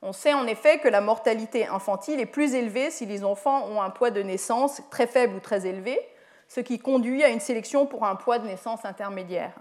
On 0.00 0.12
sait 0.12 0.32
en 0.32 0.46
effet 0.46 0.78
que 0.78 0.86
la 0.86 1.00
mortalité 1.00 1.66
infantile 1.66 2.20
est 2.20 2.26
plus 2.26 2.54
élevée 2.54 2.92
si 2.92 3.04
les 3.04 3.24
enfants 3.24 3.66
ont 3.66 3.82
un 3.82 3.90
poids 3.90 4.12
de 4.12 4.22
naissance 4.22 4.80
très 4.92 5.08
faible 5.08 5.34
ou 5.34 5.40
très 5.40 5.66
élevé, 5.66 5.98
ce 6.46 6.60
qui 6.60 6.78
conduit 6.78 7.24
à 7.24 7.30
une 7.30 7.40
sélection 7.40 7.84
pour 7.84 8.04
un 8.04 8.14
poids 8.14 8.38
de 8.38 8.46
naissance 8.46 8.84
intermédiaire. 8.84 9.54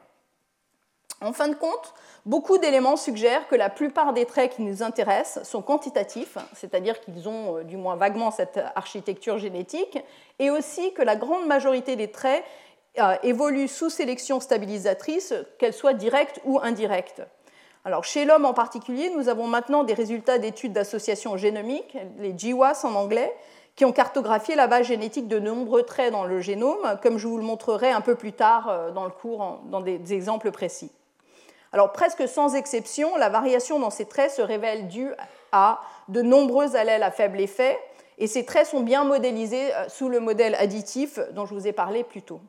En 1.21 1.33
fin 1.33 1.49
de 1.49 1.55
compte, 1.55 1.93
beaucoup 2.25 2.59
d'éléments 2.59 2.95
suggèrent 2.95 3.47
que 3.47 3.55
la 3.55 3.69
plupart 3.69 4.13
des 4.13 4.25
traits 4.25 4.55
qui 4.55 4.61
nous 4.61 4.83
intéressent 4.83 5.43
sont 5.43 5.61
quantitatifs, 5.61 6.37
c'est-à-dire 6.53 7.01
qu'ils 7.01 7.27
ont 7.27 7.57
euh, 7.57 7.63
du 7.63 7.75
moins 7.75 7.97
vaguement 7.97 8.31
cette 8.31 8.59
architecture 8.75 9.37
génétique, 9.37 9.97
et 10.37 10.49
aussi 10.49 10.93
que 10.93 11.01
la 11.01 11.17
grande 11.17 11.45
majorité 11.45 11.97
des 11.97 12.09
traits 12.09 12.45
euh, 12.97 13.15
évoluent 13.23 13.67
sous 13.67 13.89
sélection 13.89 14.39
stabilisatrice, 14.39 15.33
qu'elle 15.57 15.73
soit 15.73 15.93
directe 15.93 16.41
ou 16.45 16.59
indirecte. 16.61 17.21
Alors, 17.85 18.03
chez 18.03 18.25
l'homme 18.25 18.45
en 18.45 18.53
particulier, 18.53 19.09
nous 19.15 19.29
avons 19.29 19.47
maintenant 19.47 19.83
des 19.83 19.93
résultats 19.93 20.37
d'études 20.37 20.73
d'association 20.73 21.37
génomique, 21.37 21.97
les 22.17 22.33
GWAS 22.33 22.83
en 22.83 22.93
anglais, 22.95 23.33
qui 23.75 23.85
ont 23.85 23.93
cartographié 23.93 24.55
la 24.55 24.67
base 24.67 24.87
génétique 24.87 25.29
de 25.29 25.39
nombreux 25.39 25.83
traits 25.83 26.11
dans 26.11 26.25
le 26.25 26.41
génome, 26.41 26.99
comme 27.01 27.17
je 27.17 27.27
vous 27.27 27.37
le 27.37 27.43
montrerai 27.43 27.89
un 27.91 28.01
peu 28.01 28.15
plus 28.15 28.33
tard 28.33 28.67
euh, 28.69 28.91
dans 28.91 29.05
le 29.05 29.11
cours, 29.11 29.61
dans 29.65 29.79
des 29.79 30.13
exemples 30.13 30.51
précis. 30.51 30.91
Alors 31.71 31.93
presque 31.93 32.27
sans 32.27 32.55
exception, 32.55 33.15
la 33.15 33.29
variation 33.29 33.79
dans 33.79 33.91
ces 33.91 34.05
traits 34.05 34.31
se 34.31 34.41
révèle 34.41 34.87
due 34.87 35.13
à 35.51 35.79
de 36.09 36.21
nombreux 36.21 36.75
allèles 36.75 37.03
à 37.03 37.11
faible 37.11 37.39
effet, 37.39 37.79
et 38.17 38.27
ces 38.27 38.43
traits 38.43 38.67
sont 38.67 38.81
bien 38.81 39.05
modélisés 39.05 39.73
euh, 39.73 39.87
sous 39.87 40.09
le 40.09 40.19
modèle 40.19 40.55
additif 40.55 41.19
dont 41.31 41.45
je 41.45 41.53
vous 41.53 41.67
ai 41.67 41.71
parlé 41.71 42.03
plus 42.03 42.21
tôt. 42.21 42.41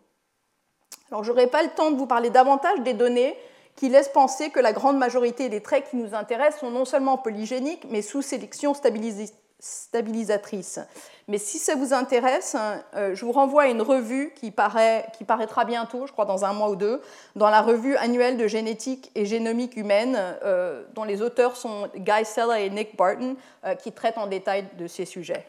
Alors 1.11 1.25
je 1.25 1.31
n'aurai 1.31 1.47
pas 1.47 1.62
le 1.62 1.71
temps 1.71 1.90
de 1.90 1.97
vous 1.97 2.07
parler 2.07 2.31
davantage 2.31 2.81
des 2.81 2.95
données 2.95 3.37
qui 3.76 3.88
laissent 3.88 4.11
penser 4.11 4.50
que 4.50 4.61
la 4.61 4.73
grande 4.73 4.99
majorité 4.99 5.49
des 5.49 5.62
traits 5.62 5.88
qui 5.90 5.97
nous 5.97 6.14
intéressent 6.14 6.61
sont 6.61 6.71
non 6.71 6.85
seulement 6.85 7.17
polygéniques, 7.17 7.87
mais 7.88 8.02
sous 8.02 8.21
sélection 8.21 8.75
stabilisatrice. 8.75 10.81
Mais 11.29 11.38
si 11.38 11.59
ça 11.59 11.76
vous 11.76 11.95
intéresse, 11.95 12.57
euh, 12.95 13.14
je 13.14 13.25
vous 13.25 13.33
renvoie 13.33 13.62
à 13.62 13.67
une 13.69 13.83
revue 13.83 14.33
qui, 14.35 14.50
paraîtra 14.50 15.64
bientôt, 15.64 16.07
je 16.07 16.12
crois 16.12 16.26
dans 16.26 16.45
un 16.45 16.52
mois 16.52 16.71
ou 16.71 16.76
deux, 16.76 17.00
dans 17.37 17.49
la 17.49 17.62
revue 17.62 17.97
annuelle 17.97 18.37
de 18.37 18.47
génétique 18.47 19.11
et 19.14 19.25
génomique 19.25 19.76
humaine, 19.76 20.19
euh, 20.45 20.85
dont 20.95 21.05
les 21.05 21.23
auteurs 21.23 21.57
sont 21.57 21.88
Guy 21.97 22.25
Sella 22.25 22.61
et 22.61 22.69
Nick 22.69 22.97
Barton, 22.97 23.37
euh, 23.64 23.75
qui 23.75 23.93
traitent 23.93 24.19
en 24.19 24.26
détail 24.26 24.67
de 24.76 24.87
ces 24.87 25.07
sujets. 25.07 25.47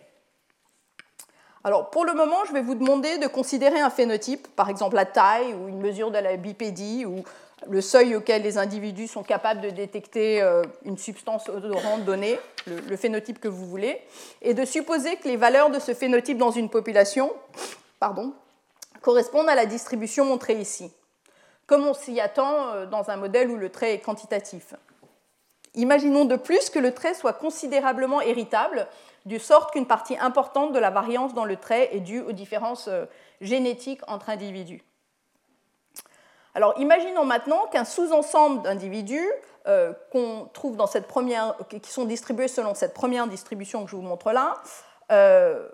Alors, 1.63 1.91
pour 1.91 2.05
le 2.05 2.13
moment, 2.13 2.43
je 2.47 2.53
vais 2.53 2.61
vous 2.61 2.73
demander 2.73 3.19
de 3.19 3.27
considérer 3.27 3.79
un 3.79 3.91
phénotype, 3.91 4.47
par 4.55 4.69
exemple 4.69 4.95
la 4.95 5.05
taille 5.05 5.53
ou 5.53 5.67
une 5.67 5.79
mesure 5.79 6.09
de 6.09 6.17
la 6.17 6.35
bipédie 6.35 7.05
ou 7.05 7.23
le 7.69 7.81
seuil 7.81 8.15
auquel 8.15 8.41
les 8.41 8.57
individus 8.57 9.07
sont 9.07 9.21
capables 9.21 9.61
de 9.61 9.69
détecter 9.69 10.41
euh, 10.41 10.63
une 10.85 10.97
substance 10.97 11.47
odorante 11.49 12.03
donnée, 12.03 12.39
le, 12.65 12.97
phénotype 12.97 13.39
que 13.39 13.47
vous 13.47 13.67
voulez, 13.67 14.01
et 14.41 14.55
de 14.55 14.65
supposer 14.65 15.17
que 15.17 15.27
les 15.27 15.37
valeurs 15.37 15.69
de 15.69 15.77
ce 15.77 15.93
phénotype 15.93 16.39
dans 16.39 16.49
une 16.49 16.69
population 16.69 17.31
correspondent 19.01 19.49
à 19.49 19.53
la 19.53 19.67
distribution 19.67 20.25
montrée 20.25 20.59
ici, 20.59 20.91
comme 21.67 21.85
on 21.85 21.93
s'y 21.93 22.19
attend 22.19 22.69
euh, 22.69 22.85
dans 22.87 23.11
un 23.11 23.17
modèle 23.17 23.51
où 23.51 23.57
le 23.57 23.69
trait 23.69 23.93
est 23.93 23.99
quantitatif. 23.99 24.73
Imaginons 25.75 26.25
de 26.25 26.35
plus 26.35 26.69
que 26.69 26.79
le 26.79 26.93
trait 26.93 27.13
soit 27.13 27.33
considérablement 27.33 28.21
héritable, 28.21 28.87
de 29.25 29.37
sorte 29.37 29.71
qu'une 29.71 29.85
partie 29.85 30.17
importante 30.17 30.73
de 30.73 30.79
la 30.79 30.89
variance 30.89 31.33
dans 31.33 31.45
le 31.45 31.55
trait 31.55 31.89
est 31.95 31.99
due 31.99 32.21
aux 32.21 32.31
différences 32.33 32.87
euh, 32.87 33.05
génétiques 33.39 34.01
entre 34.07 34.29
individus. 34.29 34.83
Alors 36.53 36.73
imaginons 36.77 37.23
maintenant 37.23 37.67
qu'un 37.71 37.85
sous-ensemble 37.85 38.63
d'individus 38.63 39.29
euh, 39.67 39.93
qu'on 40.11 40.49
trouve 40.53 40.75
dans 40.75 40.87
cette 40.87 41.07
première, 41.07 41.55
qui 41.69 41.91
sont 41.91 42.05
distribués 42.05 42.47
selon 42.49 42.73
cette 42.73 42.93
première 42.93 43.27
distribution 43.27 43.85
que 43.85 43.91
je 43.91 43.95
vous 43.95 44.01
montre 44.01 44.31
là, 44.31 44.55
euh, 45.11 45.69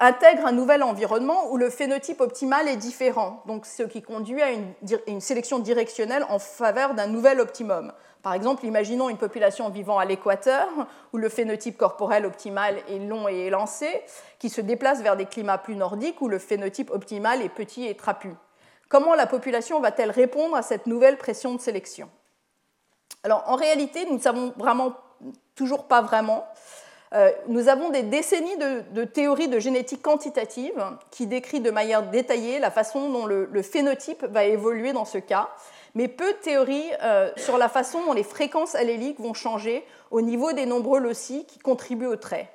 intègre 0.00 0.46
un 0.46 0.52
nouvel 0.52 0.82
environnement 0.82 1.52
où 1.52 1.58
le 1.58 1.70
phénotype 1.70 2.20
optimal 2.20 2.66
est 2.66 2.76
différent, 2.76 3.42
donc 3.46 3.66
ce 3.66 3.84
qui 3.84 4.02
conduit 4.02 4.42
à 4.42 4.50
une 5.06 5.20
sélection 5.20 5.58
directionnelle 5.58 6.24
en 6.28 6.38
faveur 6.38 6.94
d'un 6.94 7.06
nouvel 7.06 7.40
optimum. 7.40 7.92
Par 8.26 8.34
exemple, 8.34 8.66
imaginons 8.66 9.08
une 9.08 9.18
population 9.18 9.68
vivant 9.68 10.00
à 10.00 10.04
l'équateur, 10.04 10.66
où 11.12 11.16
le 11.16 11.28
phénotype 11.28 11.76
corporel 11.76 12.26
optimal 12.26 12.74
est 12.88 12.98
long 12.98 13.28
et 13.28 13.46
élancé, 13.46 14.02
qui 14.40 14.48
se 14.48 14.60
déplace 14.60 15.00
vers 15.00 15.16
des 15.16 15.26
climats 15.26 15.58
plus 15.58 15.76
nordiques, 15.76 16.20
où 16.20 16.26
le 16.26 16.40
phénotype 16.40 16.90
optimal 16.90 17.40
est 17.40 17.48
petit 17.48 17.86
et 17.86 17.94
trapu. 17.94 18.34
Comment 18.88 19.14
la 19.14 19.28
population 19.28 19.78
va-t-elle 19.78 20.10
répondre 20.10 20.56
à 20.56 20.62
cette 20.62 20.88
nouvelle 20.88 21.18
pression 21.18 21.54
de 21.54 21.60
sélection? 21.60 22.10
Alors, 23.22 23.44
en 23.46 23.54
réalité, 23.54 24.04
nous 24.06 24.16
ne 24.16 24.20
savons 24.20 24.52
vraiment 24.56 24.94
toujours 25.54 25.84
pas 25.84 26.02
vraiment. 26.02 26.48
Euh, 27.14 27.30
nous 27.46 27.68
avons 27.68 27.90
des 27.90 28.02
décennies 28.02 28.56
de, 28.56 29.04
théories 29.04 29.46
de 29.46 29.60
génétique 29.60 30.02
quantitative 30.02 30.84
qui 31.12 31.28
décrivent 31.28 31.62
de 31.62 31.70
manière 31.70 32.02
détaillée 32.02 32.58
la 32.58 32.72
façon 32.72 33.08
dont 33.08 33.26
le 33.26 33.62
phénotype 33.62 34.24
va 34.24 34.42
évoluer 34.42 34.92
dans 34.92 35.04
ce 35.04 35.18
cas 35.18 35.48
mais 35.96 36.08
peu 36.08 36.30
de 36.34 36.38
théories 36.38 36.90
euh, 37.02 37.30
sur 37.36 37.56
la 37.56 37.70
façon 37.70 38.04
dont 38.04 38.12
les 38.12 38.22
fréquences 38.22 38.74
alléliques 38.74 39.18
vont 39.18 39.32
changer 39.32 39.82
au 40.10 40.20
niveau 40.20 40.52
des 40.52 40.66
nombreux 40.66 41.00
loci 41.00 41.46
qui 41.46 41.58
contribuent 41.58 42.06
au 42.06 42.16
trait. 42.16 42.52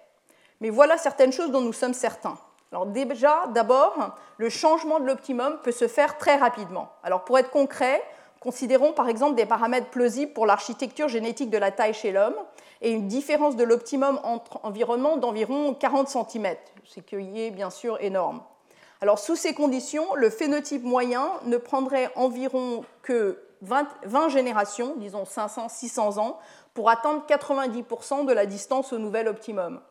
Mais 0.61 0.69
voilà 0.69 0.95
certaines 0.99 1.33
choses 1.33 1.49
dont 1.49 1.59
nous 1.59 1.73
sommes 1.73 1.95
certains. 1.95 2.37
Déjà, 2.85 3.47
d'abord, 3.47 4.15
le 4.37 4.49
changement 4.49 4.99
de 4.99 5.05
l'optimum 5.05 5.57
peut 5.63 5.71
se 5.71 5.87
faire 5.87 6.19
très 6.19 6.35
rapidement. 6.35 6.89
Alors 7.03 7.25
pour 7.25 7.39
être 7.39 7.49
concret, 7.49 8.01
considérons 8.39 8.93
par 8.93 9.09
exemple 9.09 9.33
des 9.33 9.47
paramètres 9.47 9.89
plausibles 9.89 10.33
pour 10.33 10.45
l'architecture 10.45 11.07
génétique 11.09 11.49
de 11.49 11.57
la 11.57 11.71
taille 11.71 11.95
chez 11.95 12.11
l'homme 12.11 12.35
et 12.81 12.91
une 12.91 13.07
différence 13.07 13.55
de 13.55 13.63
l'optimum 13.63 14.19
entre 14.23 14.59
environnement 14.61 15.17
d'environ 15.17 15.73
40 15.73 16.07
cm, 16.09 16.55
ce 16.83 16.99
qui 16.99 17.15
est 17.15 17.51
bien 17.51 17.71
sûr 17.71 17.97
énorme. 18.01 18.41
Alors, 19.01 19.17
sous 19.17 19.35
ces 19.35 19.55
conditions, 19.55 20.13
le 20.13 20.29
phénotype 20.29 20.83
moyen 20.83 21.31
ne 21.45 21.57
prendrait 21.57 22.11
environ 22.15 22.85
que 23.01 23.39
20, 23.61 24.29
générations, 24.29 24.93
disons 24.97 25.23
500-600 25.23 26.19
ans, 26.19 26.39
pour 26.75 26.89
atteindre 26.89 27.23
90% 27.27 28.25
de 28.25 28.33
la 28.33 28.45
distance 28.45 28.93
au 28.93 28.99
nouvel 28.99 29.27
optimum. 29.27 29.81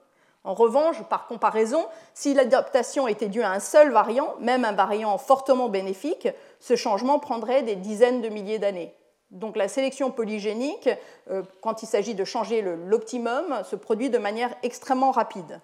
En 0.45 0.55
revanche, 0.55 1.03
par 1.09 1.27
comparaison, 1.27 1.85
si 2.15 2.35
l'adaptation 2.35 3.09
était 3.09 3.29
due 3.29 3.43
à 3.43 3.51
un 3.51 3.59
seul 3.61 3.91
variant, 3.91 4.35
même 4.41 4.65
un 4.65 4.73
variant 4.73 5.19
fortement 5.19 5.69
bénéfique, 5.69 6.29
ce 6.61 6.77
changement 6.77 7.19
prendrait 7.19 7.63
des 7.63 7.77
dizaines 7.77 8.23
de 8.23 8.29
milliers 8.29 8.59
d'années. 8.59 8.95
Donc 9.33 9.57
la 9.57 9.69
sélection 9.69 10.11
polygénique, 10.11 10.89
euh, 11.31 11.43
quand 11.61 11.83
il 11.83 11.87
s'agit 11.87 12.15
de 12.15 12.25
changer 12.25 12.63
l'optimum, 12.63 13.63
se 13.65 13.77
produit 13.77 14.09
de 14.09 14.19
manière 14.19 14.55
extrêmement 14.63 15.11
rapide. 15.11 15.61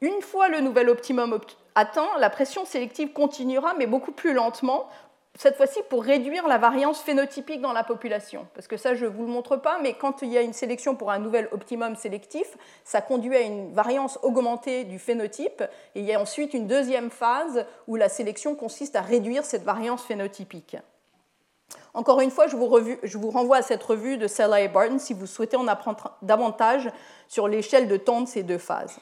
Une 0.00 0.22
fois 0.22 0.48
le 0.48 0.60
nouvel 0.60 0.88
optimum 0.88 1.34
atteint, 1.74 2.08
la 2.18 2.30
pression 2.30 2.64
sélective 2.64 3.12
continuera, 3.12 3.74
mais 3.74 3.86
beaucoup 3.86 4.12
plus 4.12 4.32
lentement, 4.32 4.88
cette 5.36 5.56
fois-ci 5.56 5.80
pour 5.88 6.02
réduire 6.02 6.48
la 6.48 6.58
variance 6.58 7.00
phénotypique 7.00 7.60
dans 7.60 7.72
la 7.72 7.84
population. 7.84 8.46
Parce 8.54 8.66
que 8.66 8.76
ça, 8.76 8.94
je 8.94 9.06
ne 9.06 9.10
vous 9.10 9.22
le 9.22 9.28
montre 9.30 9.56
pas, 9.56 9.78
mais 9.80 9.94
quand 9.94 10.22
il 10.22 10.28
y 10.28 10.36
a 10.36 10.42
une 10.42 10.52
sélection 10.52 10.96
pour 10.96 11.10
un 11.10 11.18
nouvel 11.18 11.48
optimum 11.52 11.96
sélectif, 11.96 12.56
ça 12.84 13.00
conduit 13.00 13.36
à 13.36 13.40
une 13.40 13.72
variance 13.72 14.18
augmentée 14.22 14.84
du 14.84 14.98
phénotype, 14.98 15.62
et 15.94 16.00
il 16.00 16.04
y 16.04 16.12
a 16.12 16.20
ensuite 16.20 16.52
une 16.52 16.66
deuxième 16.66 17.10
phase 17.10 17.64
où 17.86 17.96
la 17.96 18.08
sélection 18.08 18.54
consiste 18.54 18.96
à 18.96 19.02
réduire 19.02 19.44
cette 19.44 19.62
variance 19.62 20.02
phénotypique. 20.02 20.76
Encore 21.94 22.20
une 22.20 22.30
fois, 22.30 22.46
je 22.46 22.56
vous, 22.56 22.78
je 23.02 23.18
vous 23.18 23.30
renvoie 23.30 23.58
à 23.58 23.62
cette 23.62 23.82
revue 23.82 24.16
de 24.16 24.26
Sella 24.26 24.60
et 24.60 24.68
Barton 24.68 24.98
si 24.98 25.14
vous 25.14 25.26
souhaitez 25.26 25.56
en 25.56 25.68
apprendre 25.68 26.16
davantage 26.22 26.90
sur 27.28 27.48
l'échelle 27.48 27.88
de 27.88 27.96
temps 27.96 28.20
de 28.20 28.28
ces 28.28 28.42
deux 28.42 28.58
phases. 28.58 28.98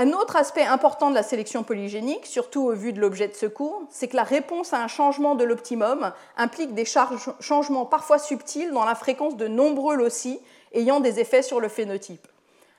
Un 0.00 0.12
autre 0.12 0.36
aspect 0.36 0.62
important 0.62 1.10
de 1.10 1.16
la 1.16 1.24
sélection 1.24 1.64
polygénique, 1.64 2.24
surtout 2.24 2.62
au 2.62 2.72
vu 2.72 2.92
de 2.92 3.00
l'objet 3.00 3.26
de 3.26 3.34
secours, 3.34 3.82
c'est 3.90 4.06
que 4.06 4.14
la 4.14 4.22
réponse 4.22 4.72
à 4.72 4.80
un 4.80 4.86
changement 4.86 5.34
de 5.34 5.42
l'optimum 5.42 6.12
implique 6.36 6.72
des 6.72 6.84
changements 6.84 7.84
parfois 7.84 8.20
subtils 8.20 8.70
dans 8.70 8.84
la 8.84 8.94
fréquence 8.94 9.36
de 9.36 9.48
nombreux 9.48 9.96
loci 9.96 10.38
ayant 10.72 11.00
des 11.00 11.18
effets 11.18 11.42
sur 11.42 11.58
le 11.58 11.66
phénotype. 11.66 12.28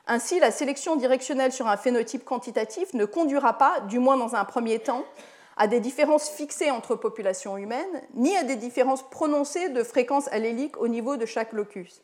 Ainsi, 0.08 0.40
la 0.40 0.50
sélection 0.50 0.96
directionnelle 0.96 1.52
sur 1.52 1.68
un 1.68 1.76
phénotype 1.76 2.24
quantitatif 2.24 2.94
ne 2.94 3.04
conduira 3.04 3.58
pas, 3.58 3.82
du 3.82 4.00
moins 4.00 4.16
dans 4.16 4.36
un 4.36 4.46
premier 4.46 4.80
temps, 4.80 5.04
à 5.58 5.68
des 5.68 5.82
différences 5.82 6.30
fixées 6.30 6.72
entre 6.72 6.96
populations 6.96 7.58
humaines, 7.58 8.02
ni 8.14 8.38
à 8.38 8.46
des 8.46 8.56
différences 8.56 9.04
prononcées 9.10 9.68
de 9.68 9.84
fréquence 9.84 10.30
allélique 10.30 10.78
au 10.78 10.88
niveau 10.88 11.18
de 11.18 11.26
chaque 11.26 11.52
locus. 11.52 12.02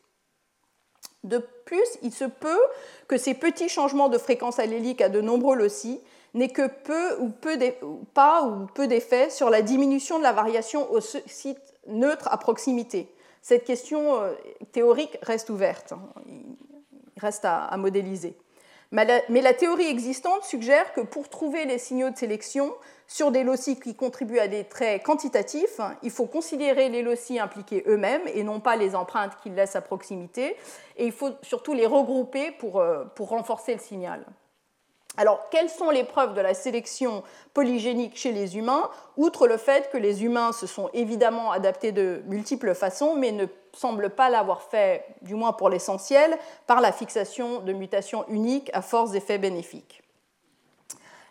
De 1.26 1.38
plus, 1.64 1.98
il 2.02 2.12
se 2.12 2.24
peut 2.24 2.60
que 3.08 3.16
ces 3.16 3.34
petits 3.34 3.68
changements 3.68 4.08
de 4.08 4.18
fréquence 4.18 4.58
allélique 4.58 5.00
à 5.00 5.08
de 5.08 5.20
nombreux 5.20 5.56
loci 5.56 6.00
n'aient 6.34 6.48
que 6.48 6.68
peu 6.68 7.16
ou, 7.20 7.28
peu 7.28 7.58
pas 8.14 8.48
peu 8.74 8.86
d'effet 8.86 9.30
sur 9.30 9.50
la 9.50 9.62
diminution 9.62 10.18
de 10.18 10.22
la 10.22 10.32
variation 10.32 10.90
au 10.92 11.00
site 11.00 11.58
neutre 11.88 12.28
à 12.30 12.36
proximité. 12.38 13.08
Cette 13.42 13.64
question 13.64 14.20
euh, 14.22 14.32
théorique 14.72 15.18
reste 15.22 15.50
ouverte, 15.50 15.92
hein. 15.92 16.00
il 16.26 17.20
reste 17.20 17.44
à 17.44 17.74
modéliser. 17.76 18.36
Mais 18.92 19.42
la, 19.42 19.54
théorie 19.54 19.88
existante 19.88 20.44
suggère 20.44 20.92
que 20.92 21.00
pour 21.00 21.28
trouver 21.28 21.64
les 21.64 21.78
signaux 21.78 22.10
de 22.10 22.16
sélection 22.16 22.72
sur 23.08 23.30
des 23.30 23.44
loci 23.44 23.78
qui 23.78 23.94
contribuent 23.94 24.38
à 24.38 24.48
des 24.48 24.64
traits 24.64 25.02
quantitatifs, 25.02 25.80
il 26.02 26.10
faut 26.10 26.26
considérer 26.26 26.88
les 26.88 27.02
loci 27.02 27.38
impliqués 27.38 27.84
eux-mêmes 27.86 28.26
et 28.34 28.42
non 28.42 28.60
pas 28.60 28.76
les 28.76 28.94
empreintes 28.94 29.32
qu'ils 29.42 29.54
laissent 29.54 29.76
à 29.76 29.80
proximité. 29.80 30.56
Et 30.96 31.06
il 31.06 31.12
faut 31.12 31.30
surtout 31.42 31.72
les 31.72 31.86
regrouper 31.86 32.50
pour 32.50 32.80
euh, 32.80 33.04
renforcer 33.18 33.74
le 33.74 33.80
signal. 33.80 34.24
Alors, 35.18 35.48
quelles 35.50 35.70
sont 35.70 35.88
les 35.90 36.04
preuves 36.04 36.34
de 36.34 36.40
la 36.40 36.52
sélection 36.52 37.22
polygénique 37.54 38.16
chez 38.16 38.32
les 38.32 38.58
humains, 38.58 38.90
outre 39.16 39.46
le 39.46 39.56
fait 39.56 39.88
que 39.90 39.96
les 39.96 40.24
humains 40.24 40.52
se 40.52 40.66
sont 40.66 40.90
évidemment 40.92 41.52
adaptés 41.52 41.92
de 41.92 42.22
multiples 42.26 42.74
façons, 42.74 43.16
mais 43.16 43.32
ne 43.32 43.46
semblent 43.72 44.10
pas 44.10 44.28
l'avoir 44.28 44.62
fait, 44.62 45.06
du 45.22 45.34
moins 45.34 45.52
pour 45.52 45.70
l'essentiel, 45.70 46.36
par 46.66 46.82
la 46.82 46.92
fixation 46.92 47.60
de 47.60 47.72
mutations 47.72 48.26
uniques 48.28 48.70
à 48.74 48.82
force 48.82 49.12
d'effets 49.12 49.38
bénéfiques? 49.38 50.02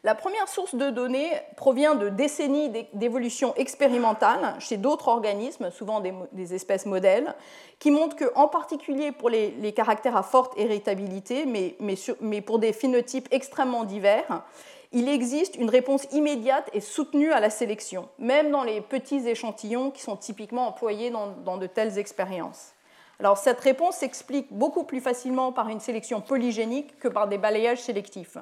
La 0.06 0.14
première 0.14 0.48
source 0.48 0.76
de 0.76 0.92
données 0.92 1.32
provient 1.58 1.96
de 1.96 2.10
décennies 2.10 2.70
d'évolution 2.94 3.56
expérimentale 3.56 4.56
chez 4.60 4.78
d'autres 4.78 5.08
organismes, 5.08 5.72
souvent 5.72 6.00
des, 6.00 6.54
espèces 6.54 6.86
modèles, 6.86 7.34
qui 7.80 7.90
montrent 7.90 8.16
qu'en 8.16 8.48
particulier 8.48 9.12
pour 9.12 9.32
les, 9.32 9.74
caractères 9.76 10.16
à 10.16 10.22
forte 10.22 10.54
héritabilité, 10.60 11.48
mais, 11.48 11.76
mais 12.22 12.42
pour 12.42 12.60
des 12.60 12.72
phénotypes 12.72 13.28
extrêmement 13.32 13.84
divers, 13.84 14.44
il 14.92 15.10
existe 15.10 15.56
une 15.56 15.72
réponse 15.72 16.04
immédiate 16.12 16.70
et 16.74 16.82
soutenue 16.82 17.34
à 17.34 17.40
la 17.40 17.50
sélection, 17.50 18.08
même 18.20 18.52
dans 18.52 18.64
les 18.64 18.82
petits 18.82 19.28
échantillons 19.28 19.90
qui 19.90 20.04
sont 20.04 20.18
typiquement 20.18 20.68
employés 20.68 21.10
dans, 21.10 21.30
dans 21.44 21.58
de 21.58 21.66
telles 21.66 21.98
expériences. 21.98 22.74
Alors 23.20 23.40
cette 23.40 23.60
réponse 23.60 23.96
s'explique 23.96 24.54
beaucoup 24.54 24.84
plus 24.84 25.02
facilement 25.02 25.52
par 25.52 25.68
une 25.70 25.80
sélection 25.80 26.22
polygénique 26.22 27.00
que 27.00 27.08
par 27.08 27.28
des 27.28 27.40
balayages 27.40 27.82
sélectifs 27.82 28.38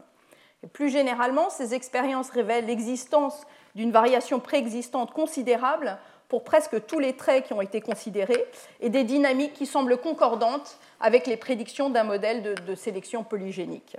plus 0.67 0.89
généralement, 0.89 1.49
ces 1.49 1.73
expériences 1.73 2.29
révèlent 2.29 2.65
l'existence 2.65 3.45
d'une 3.75 3.91
variation 3.91 4.39
préexistante 4.39 5.11
considérable 5.11 5.97
pour 6.29 6.43
presque 6.43 6.85
tous 6.85 6.99
les 6.99 7.13
traits 7.13 7.45
qui 7.45 7.53
ont 7.53 7.61
été 7.61 7.81
considérés 7.81 8.45
et 8.79 8.89
des 8.89 9.03
dynamiques 9.03 9.53
qui 9.53 9.65
semblent 9.65 9.97
concordantes 9.97 10.79
avec 10.99 11.27
les 11.27 11.37
prédictions 11.37 11.89
d'un 11.89 12.03
modèle 12.03 12.55
de, 12.65 12.75
sélection 12.75 13.23
polygénique. 13.23 13.97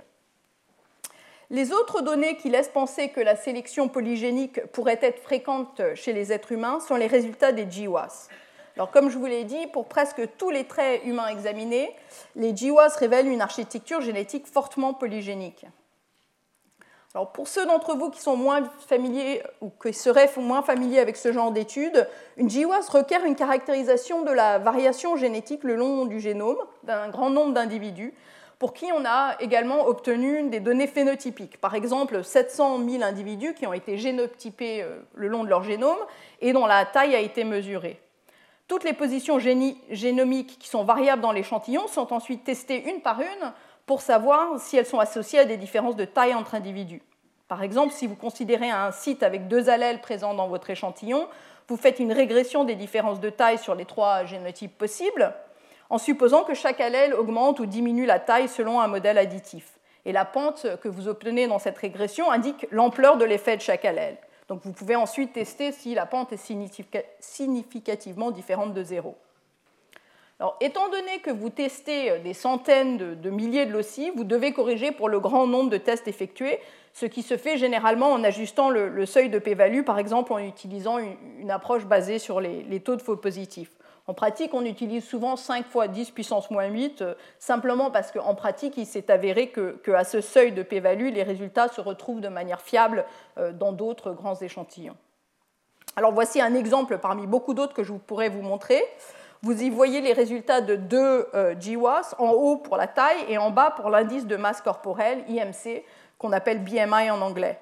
Les 1.51 1.71
autres 1.71 2.01
données 2.01 2.35
qui 2.37 2.49
laissent 2.49 2.69
penser 2.69 3.09
que 3.09 3.21
la 3.21 3.35
sélection 3.35 3.87
polygénique 3.87 4.65
pourrait 4.73 4.99
être 5.01 5.21
fréquente 5.21 5.81
chez 5.93 6.11
les 6.11 6.33
êtres 6.33 6.51
humains 6.51 6.79
sont 6.79 6.95
les 6.95 7.07
résultats 7.07 7.51
des 7.51 7.65
GWAS. 7.65 8.27
Comme 8.91 9.09
je 9.09 9.17
vous 9.17 9.27
l'ai 9.27 9.43
dit, 9.43 9.67
pour 9.67 9.85
presque 9.85 10.27
tous 10.37 10.49
les 10.49 10.65
traits 10.65 11.03
humains 11.05 11.27
examinés, 11.27 11.95
les 12.35 12.53
GWAS 12.53 12.97
révèlent 12.97 13.29
une 13.29 13.41
architecture 13.41 14.01
génétique 14.01 14.47
fortement 14.47 14.93
polygénique. 14.93 15.65
Alors 17.15 17.31
pour 17.31 17.47
ceux 17.47 17.65
d'entre 17.65 17.95
vous 17.95 18.09
qui 18.09 18.19
sont 18.19 18.35
moins 18.35 18.61
familiers 18.89 19.41
ou 19.61 19.69
qui 19.69 19.93
seraient 19.93 20.29
moins 20.35 20.61
familiers 20.61 20.99
avec 20.99 21.15
ce 21.15 21.31
genre 21.31 21.49
d'études, 21.53 22.09
une 22.35 22.49
GWAS 22.49 22.89
requiert 22.89 23.23
une 23.23 23.37
caractérisation 23.37 24.23
de 24.23 24.31
la 24.31 24.59
variation 24.59 25.15
génétique 25.15 25.63
le 25.63 25.77
long 25.77 26.03
du 26.03 26.19
génome 26.19 26.57
d'un 26.83 27.07
grand 27.07 27.29
nombre 27.29 27.53
d'individus 27.53 28.13
pour 28.59 28.73
qui 28.73 28.87
on 28.91 29.05
a 29.05 29.37
également 29.39 29.87
obtenu 29.87 30.49
des 30.49 30.59
données 30.59 30.87
phénotypiques. 30.87 31.61
Par 31.61 31.73
exemple, 31.73 32.21
700 32.21 32.81
000 32.85 33.01
individus 33.01 33.53
qui 33.53 33.65
ont 33.65 33.71
été 33.71 33.97
génotypés 33.97 34.81
euh, 34.81 34.97
le 35.13 35.29
long 35.29 35.45
de 35.45 35.49
leur 35.49 35.63
génome 35.63 35.99
et 36.41 36.51
dont 36.51 36.65
la 36.65 36.83
taille 36.83 37.15
a 37.15 37.19
été 37.21 37.45
mesurée. 37.45 37.97
Toutes 38.67 38.83
les 38.83 38.93
positions 38.93 39.39
génomiques 39.39 40.57
qui 40.59 40.67
sont 40.67 40.83
variables 40.83 41.21
dans 41.21 41.31
l'échantillon 41.31 41.87
sont 41.87 42.11
ensuite 42.11 42.43
testées 42.43 42.89
une 42.89 42.99
par 42.99 43.21
une 43.21 43.53
pour 43.85 44.01
savoir 44.01 44.59
si 44.59 44.77
elles 44.77 44.85
sont 44.85 44.99
associées 44.99 45.39
à 45.39 45.45
des 45.45 45.57
différences 45.57 45.95
de 45.95 46.05
taille 46.05 46.33
entre 46.33 46.55
individus. 46.55 47.01
Par 47.47 47.61
exemple, 47.61 47.93
si 47.93 48.07
vous 48.07 48.15
considérez 48.15 48.69
un 48.69 48.91
site 48.91 49.21
avec 49.21 49.47
deux 49.47 49.69
allèles 49.69 50.01
présents 50.01 50.33
dans 50.33 50.47
votre 50.47 50.69
échantillon, 50.69 51.27
vous 51.67 51.77
faites 51.77 51.99
une 51.99 52.11
régression 52.11 52.63
des 52.63 52.75
différences 52.75 53.19
de 53.19 53.29
taille 53.29 53.59
sur 53.59 53.75
les 53.75 53.85
trois 53.85 54.25
génotypes 54.25 54.77
possibles, 54.77 55.33
en 55.89 55.97
supposant 55.99 56.43
que 56.43 56.55
chaque 56.55 56.81
allèle 56.81 57.13
augmente 57.13 57.59
ou 57.59 57.65
diminue 57.67 58.05
la 58.05 58.19
taille 58.19 58.47
selon 58.47 58.79
un 58.79 58.87
modèle 58.87 59.19
additif. 59.19 59.79
Et 60.05 60.11
la 60.11 60.25
pente 60.25 60.67
que 60.81 60.87
vous 60.87 61.07
obtenez 61.07 61.47
dans 61.47 61.59
cette 61.59 61.77
régression 61.77 62.31
indique 62.31 62.67
l'ampleur 62.71 63.17
de 63.17 63.25
l'effet 63.25 63.57
de 63.57 63.61
chaque 63.61 63.85
allèle. 63.85 64.17
Donc 64.47 64.61
vous 64.63 64.71
pouvez 64.71 64.95
ensuite 64.95 65.33
tester 65.33 65.71
si 65.71 65.95
la 65.95 66.05
pente 66.05 66.31
est 66.33 67.03
significativement 67.19 68.31
différente 68.31 68.73
de 68.73 68.83
zéro. 68.83 69.15
Alors, 70.39 70.57
étant 70.59 70.89
donné 70.89 71.19
que 71.19 71.31
vous 71.31 71.49
testez 71.49 72.19
des 72.19 72.33
centaines 72.33 72.97
de, 72.97 73.29
milliers 73.29 73.65
de 73.65 73.71
loci, 73.71 74.11
vous 74.15 74.25
devez 74.25 74.51
corriger 74.51 74.91
pour 74.91 75.07
le 75.07 75.19
grand 75.19 75.47
nombre 75.47 75.69
de 75.69 75.77
tests 75.77 76.09
effectués, 76.09 76.59
ce 76.93 77.05
qui 77.05 77.21
se 77.21 77.37
fait 77.37 77.57
généralement 77.57 78.11
en 78.11 78.23
ajustant 78.23 78.69
le, 78.69 79.05
seuil 79.05 79.29
de 79.29 79.39
p-value, 79.39 79.83
par 79.83 79.97
exemple 79.97 80.33
en 80.33 80.39
utilisant 80.39 80.97
une, 80.97 81.51
approche 81.51 81.85
basée 81.85 82.19
sur 82.19 82.41
les 82.41 82.79
taux 82.81 82.97
de 82.97 83.01
faux 83.01 83.15
positifs. 83.15 83.71
En 84.07 84.13
pratique, 84.13 84.53
on 84.53 84.63
utilise 84.65 85.03
souvent 85.03 85.35
5 85.35 85.65
fois 85.65 85.87
10 85.87 86.11
puissance 86.11 86.51
moins 86.51 86.67
8, 86.67 87.01
euh, 87.01 87.15
simplement 87.39 87.89
parce 87.89 88.11
qu'en 88.11 88.35
pratique, 88.35 88.77
il 88.77 88.85
s'est 88.85 89.09
avéré 89.09 89.51
qu'à 89.51 90.03
ce 90.03 90.21
seuil 90.21 90.51
de 90.51 90.61
p-value, 90.61 91.11
les 91.11 91.23
résultats 91.23 91.69
se 91.69 91.81
retrouvent 91.81 92.21
de 92.21 92.27
manière 92.27 92.61
fiable 92.61 93.05
euh, 93.37 93.51
dans 93.51 93.71
d'autres 93.71 94.11
grands 94.11 94.35
échantillons. 94.35 94.95
Voici 96.13 96.41
un 96.41 96.53
exemple 96.53 96.97
parmi 96.97 97.25
beaucoup 97.25 97.53
d'autres 97.53 97.73
que 97.73 97.83
je 97.83 97.93
pourrais 97.93 98.29
vous 98.29 98.41
montrer. 98.41 98.83
Vous 99.41 99.61
y 99.61 99.69
voyez 99.69 100.01
les 100.01 100.13
résultats 100.13 100.61
de 100.61 100.75
deux 100.75 101.27
euh, 101.33 101.53
GWAS, 101.55 102.15
en 102.17 102.31
haut 102.31 102.57
pour 102.57 102.77
la 102.77 102.87
taille 102.87 103.25
et 103.27 103.37
en 103.37 103.51
bas 103.51 103.71
pour 103.71 103.89
l'indice 103.89 104.25
de 104.25 104.35
masse 104.35 104.61
corporelle, 104.61 105.23
IMC, 105.27 105.83
qu'on 106.17 106.31
appelle 106.31 106.63
BMI 106.63 107.11
en 107.11 107.21
anglais. 107.21 107.59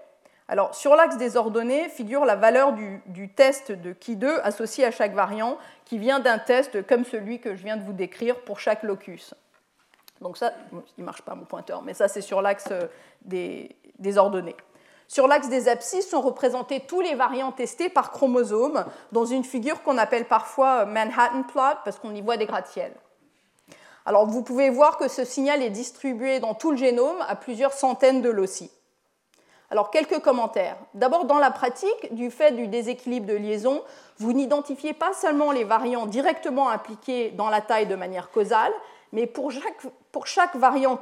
Alors, 0.47 0.75
sur 0.75 0.95
l'axe 0.95 1.17
des 1.17 1.37
ordonnées 1.37 1.89
figure 1.89 2.25
la 2.25 2.35
valeur 2.35 2.73
du, 2.73 3.29
test 3.29 3.71
de 3.71 3.93
Ki2 3.93 4.41
associé 4.43 4.85
à 4.85 4.91
chaque 4.91 5.13
variant, 5.13 5.57
qui 5.85 5.97
vient 5.97 6.19
d'un 6.19 6.37
test 6.37 6.85
comme 6.85 7.05
celui 7.05 7.39
que 7.39 7.55
je 7.55 7.63
viens 7.63 7.77
de 7.77 7.83
vous 7.83 7.93
décrire 7.93 8.39
pour 8.41 8.59
chaque 8.59 8.83
locus. 8.83 9.33
Donc 10.21 10.37
ça, 10.37 10.53
il 10.71 11.01
ne 11.01 11.05
marche 11.05 11.21
pas 11.21 11.35
mon 11.35 11.45
pointeur, 11.45 11.81
mais 11.81 11.93
ça 11.93 12.07
c'est 12.07 12.21
sur 12.21 12.41
l'axe 12.41 12.69
euh, 12.71 12.87
des, 13.23 14.17
ordonnées. 14.17 14.55
Sur 15.07 15.27
l'axe 15.27 15.49
des 15.49 15.67
abscisses 15.67 16.09
sont 16.09 16.21
représentés 16.21 16.81
tous 16.81 17.01
les 17.01 17.15
variants 17.15 17.51
testés 17.51 17.89
par 17.89 18.11
chromosome 18.11 18.85
dans 19.11 19.25
une 19.25 19.43
figure 19.43 19.83
qu'on 19.83 19.97
appelle 19.97 20.25
parfois 20.25 20.85
Manhattan 20.85 21.43
plot 21.43 21.77
parce 21.83 21.99
qu'on 21.99 22.15
y 22.15 22.21
voit 22.21 22.37
des 22.37 22.45
gratte-ciels. 22.45 22.95
Alors 24.05 24.25
vous 24.25 24.41
pouvez 24.41 24.69
voir 24.69 24.97
que 24.97 25.07
ce 25.07 25.23
signal 25.23 25.61
est 25.61 25.69
distribué 25.69 26.39
dans 26.39 26.53
tout 26.55 26.71
le 26.71 26.77
génome 26.77 27.17
à 27.27 27.35
plusieurs 27.35 27.73
centaines 27.73 28.21
de 28.21 28.29
loci. 28.29 28.71
Alors, 29.73 29.89
quelques 29.89 30.19
commentaires. 30.19 30.77
D'abord, 30.93 31.25
dans 31.25 31.39
la 31.39 31.49
pratique, 31.49 32.13
du 32.13 32.29
fait 32.29 32.51
du 32.51 32.67
déséquilibre 32.67 33.25
de 33.25 33.33
liaison, 33.33 33.81
vous 34.19 34.31
n'identifiez 34.31 34.93
pas 34.93 35.13
seulement 35.13 35.51
les 35.51 35.63
variants 35.63 36.05
directement 36.05 36.69
impliqués 36.69 37.31
dans 37.31 37.49
la 37.49 37.59
taille 37.59 37.87
de 37.87 37.95
manière 37.95 38.29
causale, 38.29 38.71
mais 39.13 39.25
pour 39.25 39.51
chaque, 40.25 40.55
variant 40.55 40.95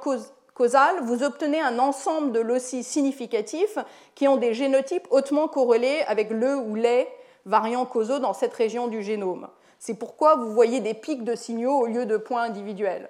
vous 1.04 1.24
obtenez 1.24 1.60
un 1.60 1.80
ensemble 1.80 2.32
de 2.32 2.40
loci 2.40 2.84
significatifs 2.84 3.78
qui 4.16 4.28
ont 4.28 4.38
des 4.38 4.54
génotypes 4.54 5.08
hautement 5.10 5.48
corrélés 5.48 6.02
avec 6.08 6.30
le 6.30 6.56
ou 6.56 6.76
les 6.76 7.08
variants 7.46 7.86
causaux 7.86 8.20
dans 8.20 8.34
cette 8.34 8.54
région 8.54 8.88
du 8.88 9.02
génome. 9.02 9.48
C'est 9.80 9.96
pourquoi 9.96 10.36
vous 10.36 10.54
voyez 10.54 10.80
des 10.80 10.94
pics 10.94 11.24
de 11.24 11.36
signaux 11.36 11.80
au 11.80 11.88
lieu 11.88 12.06
de 12.06 12.18
points 12.18 12.44
individuels. 12.44 13.10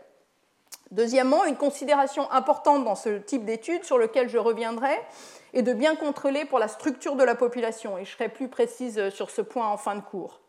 Deuxièmement, 0.91 1.45
une 1.45 1.57
considération 1.57 2.29
importante 2.31 2.83
dans 2.83 2.95
ce 2.95 3.17
type 3.17 3.45
d'études 3.45 3.83
sur 3.83 3.97
lequel 3.97 4.29
je 4.29 4.37
reviendrai, 4.37 4.97
et 5.53 5.61
de 5.61 5.73
bien 5.73 5.95
contrôler 5.95 6.45
pour 6.45 6.59
la 6.59 6.67
structure 6.67 7.15
de 7.15 7.23
la 7.23 7.35
population. 7.35 7.97
Et 7.97 8.05
je 8.05 8.11
serai 8.11 8.29
plus 8.29 8.47
précise 8.47 9.09
sur 9.09 9.29
ce 9.29 9.41
point 9.41 9.67
en 9.67 9.77
fin 9.77 9.95
de 9.95 10.01
cours. 10.01 10.39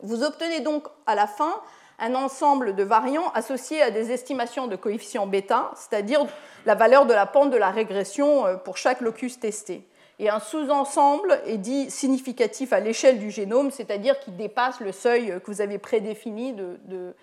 Vous 0.00 0.22
obtenez 0.22 0.60
donc 0.60 0.88
à 1.06 1.14
la 1.14 1.26
fin 1.26 1.60
un 2.00 2.14
ensemble 2.14 2.74
de 2.74 2.82
variants 2.82 3.30
associés 3.34 3.82
à 3.82 3.90
des 3.90 4.10
estimations 4.10 4.66
de 4.66 4.76
coefficient 4.76 5.26
bêta, 5.26 5.70
c'est-à-dire 5.74 6.26
la 6.66 6.74
valeur 6.74 7.06
de 7.06 7.12
la 7.12 7.26
pente 7.26 7.50
de 7.50 7.56
la 7.56 7.70
régression 7.70 8.46
euh, 8.46 8.56
pour 8.56 8.76
chaque 8.76 9.00
locus 9.00 9.38
testé. 9.38 9.86
Et 10.18 10.28
un 10.28 10.40
sous-ensemble 10.40 11.40
est 11.46 11.56
dit 11.56 11.90
significatif 11.90 12.74
à 12.74 12.80
l'échelle 12.80 13.18
du 13.18 13.30
génome, 13.30 13.70
c'est-à-dire 13.70 14.20
qui 14.20 14.30
dépasse 14.32 14.80
le 14.80 14.92
seuil 14.92 15.40
que 15.40 15.50
vous 15.50 15.62
avez 15.62 15.78
prédéfini 15.78 16.52
de, 16.52 17.14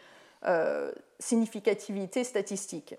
euh, 0.46 0.92
significativité 1.20 2.24
statistique. 2.24 2.96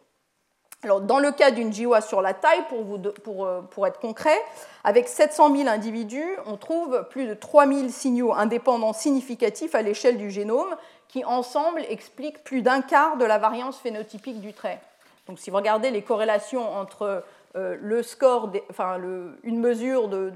Dans 0.85 1.19
le 1.19 1.33
cas 1.33 1.51
d'une 1.51 1.71
GWAS 1.71 2.03
sur 2.03 2.23
la 2.23 2.35
taille, 2.35 2.63
euh, 2.73 3.63
pour, 3.63 3.87
être 3.89 3.99
concret, 3.99 4.39
avec 4.85 5.09
700 5.09 5.57
000 5.57 5.69
individus, 5.69 6.37
on 6.47 6.57
trouve 6.57 7.05
plus 7.11 7.27
de 7.27 7.35
3000 7.35 7.93
signaux 7.93 8.33
indépendants 8.33 8.93
significatifs 8.93 9.75
à 9.75 9.83
l'échelle 9.83 10.19
du 10.19 10.31
génome 10.31 10.77
qui, 11.09 11.25
ensemble, 11.25 11.83
expliquent 11.89 12.45
plus 12.45 12.63
d'un 12.63 12.83
quart 12.83 13.17
de 13.17 13.25
la 13.25 13.39
variance 13.39 13.79
phénotypique 13.79 14.41
du 14.41 14.53
trait. 14.53 14.81
Donc, 15.27 15.39
si 15.39 15.51
vous 15.51 15.57
regardez 15.57 15.91
les 15.91 16.03
corrélations 16.03 16.71
entre 16.71 17.25
euh, 17.57 17.77
le 17.81 18.03
score, 18.03 18.53
enfin, 18.71 18.99
une 19.43 19.59
mesure 19.59 20.09
de. 20.09 20.33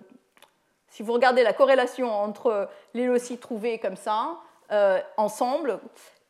Si 0.89 1.03
vous 1.03 1.13
regardez 1.13 1.43
la 1.43 1.53
corrélation 1.53 2.11
entre 2.11 2.69
les 2.93 3.07
loci 3.07 3.39
trouvés 3.39 3.79
comme 3.79 3.97
ça, 3.97 4.37
euh, 4.71 5.01
ensemble, 5.17 5.81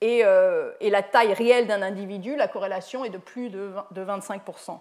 euh, 0.02 0.72
et, 0.80 0.90
la 0.90 1.02
taille 1.02 1.32
réelle 1.32 1.66
d'un 1.66 1.82
individu, 1.82 2.34
la 2.34 2.48
corrélation 2.48 3.04
est 3.04 3.10
de 3.10 3.18
plus 3.18 3.50
de, 3.50 3.72
25%. 3.94 4.78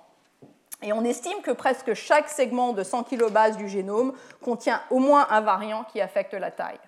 Et 0.82 0.94
on 0.94 1.04
estime 1.04 1.42
que 1.44 1.52
presque 1.52 1.94
chaque 1.94 2.28
segment 2.28 2.74
de 2.74 2.82
100 2.82 3.04
kilobases 3.04 3.58
du 3.58 3.70
génome 3.70 4.14
contient 4.42 4.82
au 4.90 4.98
moins 4.98 5.28
un 5.30 5.42
variant 5.42 5.84
qui 5.84 6.02
affecte 6.02 6.34
la 6.34 6.50
taille. 6.50 6.80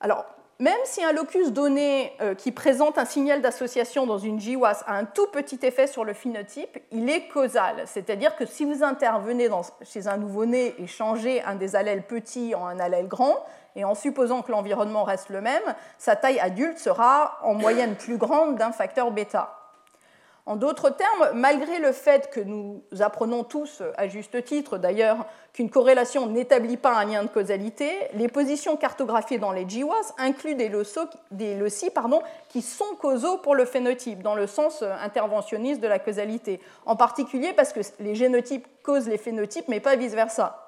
Alors, 0.00 0.26
même 0.58 0.78
si 0.84 1.02
un 1.02 1.12
locus 1.12 1.52
donné 1.52 2.12
euh, 2.20 2.34
qui 2.34 2.52
présente 2.52 2.98
un 2.98 3.04
signal 3.04 3.42
d'association 3.42 4.06
dans 4.06 4.18
une 4.18 4.38
GWAS 4.38 4.84
a 4.86 4.94
un 4.94 5.04
tout 5.04 5.26
petit 5.28 5.58
effet 5.62 5.86
sur 5.86 6.04
le 6.04 6.12
phénotype, 6.12 6.78
il 6.90 7.10
est 7.10 7.28
causal. 7.28 7.82
C'est-à-dire 7.86 8.36
que 8.36 8.46
si 8.46 8.64
vous 8.64 8.84
intervenez 8.84 9.48
chez 9.82 10.06
un 10.06 10.16
nouveau-né 10.16 10.74
et 10.78 10.86
changez 10.86 11.42
un 11.42 11.54
des 11.54 11.74
allèles 11.74 12.02
petits 12.02 12.54
en 12.54 12.66
un 12.66 12.78
allèle 12.78 13.08
grand, 13.08 13.44
et 13.74 13.84
en 13.84 13.94
supposant 13.94 14.42
que 14.42 14.52
l'environnement 14.52 15.04
reste 15.04 15.30
le 15.30 15.40
même, 15.40 15.62
sa 15.98 16.14
taille 16.14 16.38
adulte 16.38 16.78
sera 16.78 17.38
en 17.42 17.54
moyenne 17.54 17.96
plus 17.96 18.18
grande 18.18 18.56
d'un 18.56 18.72
facteur 18.72 19.10
bêta. 19.10 19.61
En 20.44 20.56
d'autres 20.56 20.90
termes, 20.90 21.30
malgré 21.34 21.78
le 21.78 21.92
fait 21.92 22.28
que 22.30 22.40
nous 22.40 22.82
apprenons 22.98 23.44
tous, 23.44 23.80
à 23.96 24.08
juste 24.08 24.44
titre 24.44 24.76
d'ailleurs, 24.76 25.24
qu'une 25.52 25.70
corrélation 25.70 26.26
n'établit 26.26 26.76
pas 26.76 26.96
un 26.96 27.04
lien 27.04 27.22
de 27.22 27.28
causalité, 27.28 27.92
les 28.14 28.26
positions 28.26 28.76
cartographiées 28.76 29.38
dans 29.38 29.52
les 29.52 29.64
GWAS 29.64 30.14
incluent 30.18 30.56
des, 30.56 30.68
loci 30.68 31.90
qui 32.48 32.60
sont 32.62 32.96
causaux 33.00 33.38
pour 33.38 33.54
le 33.54 33.64
phénotype, 33.64 34.22
dans 34.22 34.34
le 34.34 34.48
sens 34.48 34.82
interventionniste 34.82 35.80
de 35.80 35.86
la 35.86 36.00
causalité, 36.00 36.60
en 36.86 36.96
particulier 36.96 37.52
parce 37.52 37.72
que 37.72 37.80
les 38.00 38.16
génotypes 38.16 38.66
causent 38.82 39.08
les 39.08 39.18
phénotypes, 39.18 39.68
mais 39.68 39.78
pas 39.78 39.94
vice-versa. 39.94 40.61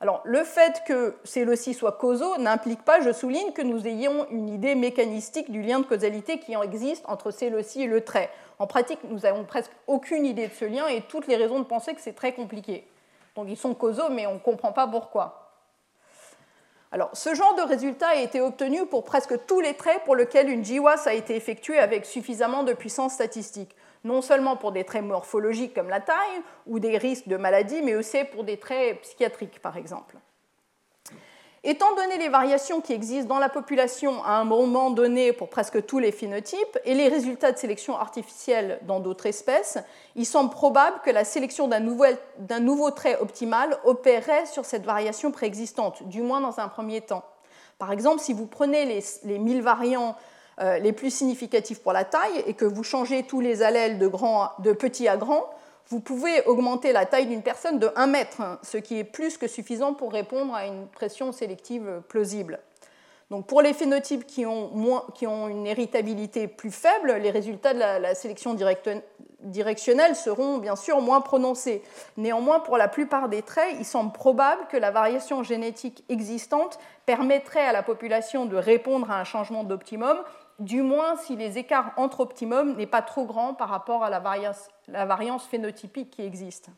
Alors, 0.00 0.20
le 0.24 0.44
fait 0.44 0.82
que 0.86 1.16
ces 1.24 1.44
loci 1.44 1.74
soient 1.74 1.98
causaux 1.98 2.38
n'implique 2.38 2.82
pas, 2.84 3.00
je 3.00 3.12
souligne, 3.12 3.52
que 3.52 3.62
nous 3.62 3.86
ayons 3.88 4.28
une 4.30 4.48
idée 4.48 4.76
mécanistique 4.76 5.50
du 5.50 5.60
lien 5.60 5.80
de 5.80 5.86
causalité 5.86 6.38
qui 6.38 6.54
en 6.54 6.62
existe 6.62 7.04
entre 7.08 7.32
ces 7.32 7.50
loci 7.50 7.82
et 7.82 7.88
le 7.88 8.04
trait. 8.04 8.30
En 8.60 8.68
pratique, 8.68 9.00
nous 9.04 9.20
n'avons 9.20 9.44
presque 9.44 9.72
aucune 9.88 10.24
idée 10.24 10.46
de 10.46 10.52
ce 10.52 10.64
lien 10.64 10.86
et 10.86 11.00
toutes 11.00 11.26
les 11.26 11.34
raisons 11.34 11.58
de 11.58 11.64
penser 11.64 11.94
que 11.94 12.00
c'est 12.00 12.12
très 12.12 12.32
compliqué. 12.32 12.86
Donc, 13.34 13.46
ils 13.48 13.56
sont 13.56 13.74
causaux, 13.74 14.08
mais 14.08 14.26
on 14.28 14.34
ne 14.34 14.38
comprend 14.38 14.70
pas 14.70 14.86
pourquoi. 14.86 15.48
Alors, 16.92 17.10
ce 17.12 17.34
genre 17.34 17.56
de 17.56 17.62
résultat 17.62 18.08
a 18.08 18.16
été 18.16 18.40
obtenu 18.40 18.86
pour 18.86 19.04
presque 19.04 19.46
tous 19.46 19.60
les 19.60 19.74
traits 19.74 20.04
pour 20.04 20.14
lesquels 20.14 20.48
une 20.48 20.62
GWAS 20.62 21.06
a 21.06 21.12
été 21.12 21.34
effectuée 21.34 21.78
avec 21.78 22.06
suffisamment 22.06 22.62
de 22.62 22.72
puissance 22.72 23.14
statistique 23.14 23.74
non 24.04 24.22
seulement 24.22 24.56
pour 24.56 24.72
des 24.72 24.84
traits 24.84 25.04
morphologiques 25.04 25.74
comme 25.74 25.88
la 25.88 26.00
taille 26.00 26.42
ou 26.66 26.78
des 26.78 26.98
risques 26.98 27.28
de 27.28 27.36
maladie, 27.36 27.82
mais 27.82 27.94
aussi 27.94 28.24
pour 28.32 28.44
des 28.44 28.56
traits 28.56 29.00
psychiatriques, 29.02 29.60
par 29.60 29.76
exemple. 29.76 30.16
Étant 31.64 31.92
donné 31.96 32.18
les 32.18 32.28
variations 32.28 32.80
qui 32.80 32.92
existent 32.92 33.28
dans 33.28 33.40
la 33.40 33.48
population 33.48 34.22
à 34.22 34.34
un 34.34 34.44
moment 34.44 34.90
donné 34.90 35.32
pour 35.32 35.50
presque 35.50 35.84
tous 35.86 35.98
les 35.98 36.12
phénotypes 36.12 36.78
et 36.84 36.94
les 36.94 37.08
résultats 37.08 37.50
de 37.50 37.58
sélection 37.58 37.98
artificielle 37.98 38.78
dans 38.82 39.00
d'autres 39.00 39.26
espèces, 39.26 39.76
il 40.14 40.24
semble 40.24 40.50
probable 40.50 41.00
que 41.04 41.10
la 41.10 41.24
sélection 41.24 41.66
d'un 41.66 41.80
nouveau, 41.80 42.90
trait 42.92 43.18
optimal 43.20 43.76
opérerait 43.84 44.46
sur 44.46 44.64
cette 44.64 44.84
variation 44.84 45.32
préexistante, 45.32 46.04
du 46.08 46.22
moins 46.22 46.40
dans 46.40 46.60
un 46.60 46.68
premier 46.68 47.00
temps. 47.00 47.24
Par 47.78 47.90
exemple, 47.90 48.20
si 48.20 48.32
vous 48.32 48.46
prenez 48.46 48.84
les, 48.84 49.04
les 49.24 49.38
1000 49.38 49.60
variants 49.60 50.16
les 50.80 50.92
plus 50.92 51.10
significatifs 51.10 51.80
pour 51.80 51.92
la 51.92 52.04
taille 52.04 52.42
et 52.46 52.54
que 52.54 52.64
vous 52.64 52.82
changez 52.82 53.22
tous 53.22 53.40
les 53.40 53.62
allèles 53.62 53.98
de, 53.98 54.08
grand, 54.08 54.50
petit 54.78 55.06
à 55.06 55.16
grand, 55.16 55.50
vous 55.88 56.00
pouvez 56.00 56.42
augmenter 56.44 56.92
la 56.92 57.06
taille 57.06 57.26
d'une 57.26 57.42
personne 57.42 57.78
de 57.78 57.90
1 57.96 58.06
mètre, 58.08 58.40
hein, 58.40 58.58
ce 58.62 58.76
qui 58.76 58.98
est 58.98 59.04
plus 59.04 59.38
que 59.38 59.48
suffisant 59.48 59.94
pour 59.94 60.12
répondre 60.12 60.54
à 60.54 60.66
une 60.66 60.86
pression 60.86 61.32
sélective 61.32 62.02
plausible. 62.08 62.60
Donc 63.30 63.46
pour 63.46 63.60
les 63.60 63.74
phénotypes 63.74 64.26
qui 64.26 64.46
ont 64.46 65.48
une 65.48 65.66
héritabilité 65.66 66.48
plus 66.48 66.70
faible, 66.70 67.12
les 67.12 67.30
résultats 67.30 67.74
de 67.74 67.78
la, 67.78 68.14
sélection 68.14 68.56
directionnelle 69.40 70.16
seront 70.16 70.56
bien 70.58 70.76
sûr 70.76 71.00
moins 71.02 71.20
prononcés. 71.20 71.82
Néanmoins, 72.16 72.60
pour 72.60 72.78
la 72.78 72.88
plupart 72.88 73.28
des 73.28 73.42
traits, 73.42 73.76
il 73.78 73.84
semble 73.84 74.12
probable 74.12 74.66
que 74.70 74.78
la 74.78 74.90
variation 74.90 75.42
génétique 75.42 76.04
existante 76.08 76.78
permettrait 77.04 77.66
à 77.66 77.72
la 77.72 77.82
population 77.82 78.46
de 78.46 78.56
répondre 78.56 79.10
à 79.10 79.20
un 79.20 79.24
changement 79.24 79.62
d'optimum 79.62 80.16
du 80.58 80.82
moins 80.82 81.16
si 81.16 81.36
les 81.36 81.58
écarts 81.58 81.92
entre 81.96 82.20
optimums 82.20 82.76
n'est 82.76 82.86
pas 82.86 83.02
trop 83.02 83.24
grand 83.24 83.54
par 83.54 83.68
rapport 83.68 84.02
à 84.02 84.10
la 84.10 84.20
variance, 84.20 85.46
phénotypique 85.46 86.10
qui 86.10 86.22
existe. 86.22 86.68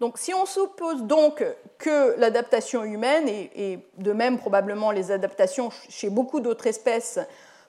Donc, 0.00 0.16
si 0.16 0.32
on 0.32 0.46
suppose 0.46 1.02
donc 1.02 1.44
que 1.78 2.18
l'adaptation 2.18 2.84
humaine, 2.84 3.28
et, 3.28 3.80
de 3.98 4.12
même 4.12 4.38
probablement 4.38 4.90
les 4.90 5.10
adaptations 5.10 5.70
chez 5.90 6.08
beaucoup 6.08 6.40
d'autres 6.40 6.66
espèces, 6.66 7.18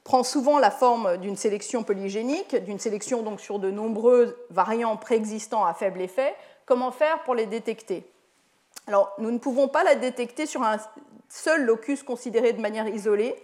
prend 0.04 0.24
souvent 0.24 0.58
la 0.58 0.72
forme 0.72 1.18
d'une 1.18 1.36
sélection 1.36 1.84
polygénique, 1.84 2.56
d'une 2.56 2.80
sélection 2.80 3.22
donc 3.22 3.40
sur 3.42 3.60
de 3.60 3.70
nombreux 3.70 4.38
variants 4.50 4.98
préexistants 4.98 5.66
à 5.66 5.74
faible 5.74 6.02
effet, 6.02 6.34
comment 6.66 6.92
faire 6.92 7.22
pour 7.24 7.36
les 7.36 7.46
détecter? 7.46 8.10
Alors, 8.88 9.14
nous 9.20 9.32
ne 9.32 9.38
pouvons 9.38 9.68
pas 9.68 9.84
la 9.84 9.96
détecter 9.96 10.46
sur 10.46 10.64
un 10.64 10.78
seul 11.30 11.66
locus 11.66 12.02
considéré 12.02 12.54
de 12.54 12.62
manière 12.62 12.88
isolée, 12.88 13.36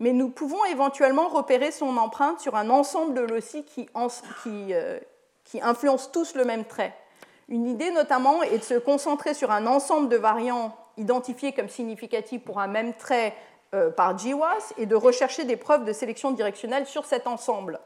mais 0.00 0.14
nous 0.14 0.30
pouvons 0.30 0.64
éventuellement 0.64 1.28
repérer 1.28 1.70
son 1.70 1.96
empreinte 1.98 2.40
sur 2.40 2.56
un 2.56 2.70
ensemble 2.70 3.14
de 3.14 3.20
loci 3.20 3.64
qui, 3.64 3.88
euh, 3.94 4.98
influencent 5.62 6.10
tous 6.10 6.34
le 6.34 6.44
même 6.44 6.64
trait. 6.64 6.94
Une 7.48 7.66
idée 7.66 7.90
notamment 7.90 8.42
est 8.42 8.58
de 8.58 8.64
se 8.64 8.74
concentrer 8.74 9.34
sur 9.34 9.50
un 9.50 9.66
ensemble 9.66 10.08
de 10.08 10.16
variants 10.16 10.74
identifiés 10.96 11.52
comme 11.52 11.68
significatifs 11.68 12.42
pour 12.42 12.60
un 12.60 12.66
même 12.66 12.94
trait 12.94 13.34
euh, 13.74 13.90
par 13.90 14.16
GWAS 14.16 14.72
et 14.78 14.86
de 14.86 14.94
rechercher 14.94 15.44
des 15.44 15.56
preuves 15.56 15.84
de 15.84 15.92
sélection 15.92 16.30
directionnelle 16.30 16.86
sur 16.86 17.04
cet 17.04 17.26
ensemble. 17.26 17.78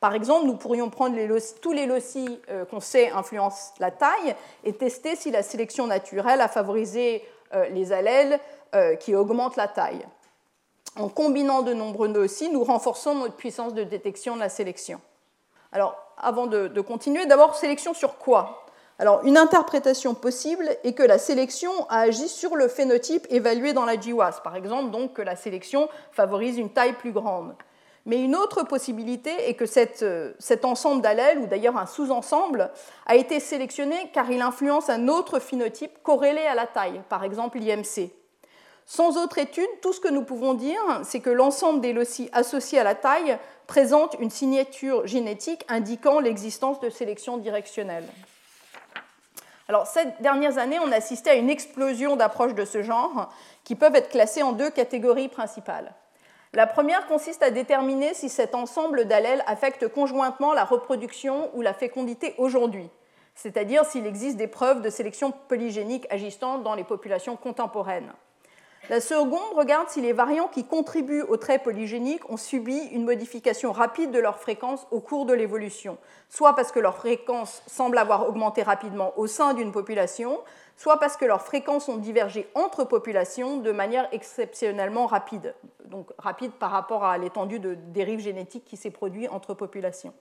Par 0.00 0.14
exemple, 0.14 0.46
nous 0.46 0.56
pourrions 0.56 0.90
prendre 0.90 1.16
tous 1.60 1.72
les 1.72 1.86
loci 1.86 2.40
euh, 2.50 2.64
qu'on 2.64 2.80
sait 2.80 3.10
influencent 3.10 3.74
la 3.78 3.92
taille 3.92 4.34
et 4.64 4.72
tester 4.72 5.14
si 5.14 5.30
la 5.30 5.44
sélection 5.44 5.86
naturelle 5.86 6.40
a 6.40 6.48
favorisé 6.48 7.24
les 7.70 7.92
allèles 7.92 8.40
qui 8.98 9.14
augmentent 9.14 9.56
la 9.56 9.68
taille. 9.68 10.06
En 10.96 11.08
combinant 11.08 11.62
de 11.62 11.72
nombreux 11.72 12.08
nœuds 12.08 12.24
aussi, 12.24 12.50
nous 12.50 12.64
renforçons 12.64 13.14
notre 13.14 13.34
puissance 13.34 13.72
de 13.72 13.82
détection 13.82 14.34
de 14.34 14.40
la 14.40 14.50
sélection. 14.50 15.00
Alors, 15.72 15.96
avant 16.18 16.46
de, 16.46 16.80
continuer, 16.80 17.24
d'abord, 17.24 17.56
sélection 17.56 17.94
sur 17.94 18.18
quoi? 18.18 18.66
Alors, 18.98 19.24
une 19.24 19.38
interprétation 19.38 20.14
possible 20.14 20.68
est 20.84 20.92
que 20.92 21.02
la 21.02 21.18
sélection 21.18 21.72
a 21.88 22.00
agi 22.00 22.28
sur 22.28 22.56
le 22.56 22.68
phénotype 22.68 23.26
évalué 23.30 23.72
dans 23.72 23.86
la 23.86 23.96
GWAS, 23.96 24.40
par 24.44 24.54
exemple, 24.54 24.90
donc 24.90 25.14
que 25.14 25.22
la 25.22 25.34
sélection 25.34 25.88
favorise 26.12 26.58
une 26.58 26.70
taille 26.70 26.92
plus 26.92 27.12
grande. 27.12 27.54
Mais 28.04 28.20
une 28.20 28.36
autre 28.36 28.64
possibilité 28.64 29.30
est 29.48 29.54
que 29.54 29.64
cet 29.64 30.64
ensemble 30.64 31.00
d'allèles, 31.00 31.38
ou 31.38 31.46
d'ailleurs 31.46 31.78
un 31.78 31.86
sous-ensemble, 31.86 32.70
a 33.06 33.16
été 33.16 33.40
sélectionné 33.40 34.10
car 34.12 34.30
il 34.30 34.42
influence 34.42 34.90
un 34.90 35.08
autre 35.08 35.38
phénotype 35.38 36.02
corrélé 36.02 36.42
à 36.42 36.54
la 36.54 36.66
taille, 36.66 37.00
par 37.08 37.24
exemple 37.24 37.58
l'IMC. 37.58 38.10
Sans 38.86 39.16
autre 39.16 39.38
étude, 39.38 39.68
tout 39.80 39.92
ce 39.92 40.00
que 40.00 40.08
nous 40.08 40.24
pouvons 40.24 40.54
dire, 40.54 40.80
c'est 41.04 41.20
que 41.20 41.30
l'ensemble 41.30 41.80
des 41.80 41.92
loci 41.92 42.28
associés 42.32 42.78
à 42.78 42.84
la 42.84 42.94
taille 42.94 43.38
présente 43.66 44.16
une 44.20 44.30
signature 44.30 45.06
génétique 45.06 45.64
indiquant 45.68 46.20
l'existence 46.20 46.80
de 46.80 46.90
sélection 46.90 47.38
directionnelle. 47.38 48.06
Alors, 49.68 49.86
ces 49.86 50.04
dernières 50.20 50.58
années, 50.58 50.78
on 50.80 50.92
a 50.92 50.96
assisté 50.96 51.30
à 51.30 51.34
une 51.34 51.48
explosion 51.48 52.16
d'approches 52.16 52.54
de 52.54 52.64
ce 52.64 52.82
genre 52.82 53.32
qui 53.64 53.74
peuvent 53.74 53.94
être 53.94 54.10
classées 54.10 54.42
en 54.42 54.52
deux 54.52 54.70
catégories 54.70 55.28
principales. 55.28 55.94
La 56.52 56.66
première 56.66 57.06
consiste 57.06 57.42
à 57.42 57.50
déterminer 57.50 58.12
si 58.12 58.28
cet 58.28 58.54
ensemble 58.54 59.06
d'allèles 59.06 59.42
affecte 59.46 59.88
conjointement 59.88 60.52
la 60.52 60.64
reproduction 60.64 61.48
ou 61.54 61.62
la 61.62 61.72
fécondité 61.72 62.34
aujourd'hui, 62.36 62.90
c'est-à-dire 63.34 63.86
s'il 63.86 64.06
existe 64.06 64.36
des 64.36 64.48
preuves 64.48 64.82
de 64.82 64.90
sélection 64.90 65.32
polygénique 65.48 66.06
agissant 66.10 66.58
dans 66.58 66.74
les 66.74 66.84
populations 66.84 67.36
contemporaines. 67.36 68.12
La 68.90 69.00
seconde 69.00 69.54
regarde 69.54 69.88
si 69.90 70.00
les 70.00 70.12
variants 70.12 70.48
qui 70.48 70.64
contribuent 70.64 71.22
au 71.22 71.36
trait 71.36 71.60
polygénique 71.60 72.28
ont 72.28 72.36
subi 72.36 72.76
une 72.90 73.04
modification 73.04 73.70
rapide 73.70 74.10
de 74.10 74.18
leur 74.18 74.38
fréquence 74.38 74.88
au 74.90 74.98
cours 74.98 75.24
de 75.24 75.32
l'évolution, 75.32 75.98
soit 76.28 76.56
parce 76.56 76.72
que 76.72 76.80
leur 76.80 76.96
fréquence 76.96 77.62
semble 77.68 77.96
avoir 77.96 78.28
augmenté 78.28 78.64
rapidement 78.64 79.12
au 79.16 79.28
sein 79.28 79.54
d'une 79.54 79.70
population, 79.70 80.40
soit 80.76 80.98
parce 80.98 81.16
que 81.16 81.24
leurs 81.24 81.42
fréquences 81.42 81.88
ont 81.88 81.96
divergé 81.96 82.48
entre 82.56 82.82
populations 82.82 83.58
de 83.58 83.70
manière 83.70 84.08
exceptionnellement 84.10 85.06
rapide, 85.06 85.54
donc 85.84 86.10
rapide 86.18 86.50
par 86.50 86.72
rapport 86.72 87.04
à 87.04 87.18
l'étendue 87.18 87.60
de 87.60 87.74
dérive 87.74 88.18
génétique 88.18 88.64
qui 88.64 88.76
s'est 88.76 88.90
produite 88.90 89.30
entre 89.30 89.54
populations. 89.54 90.12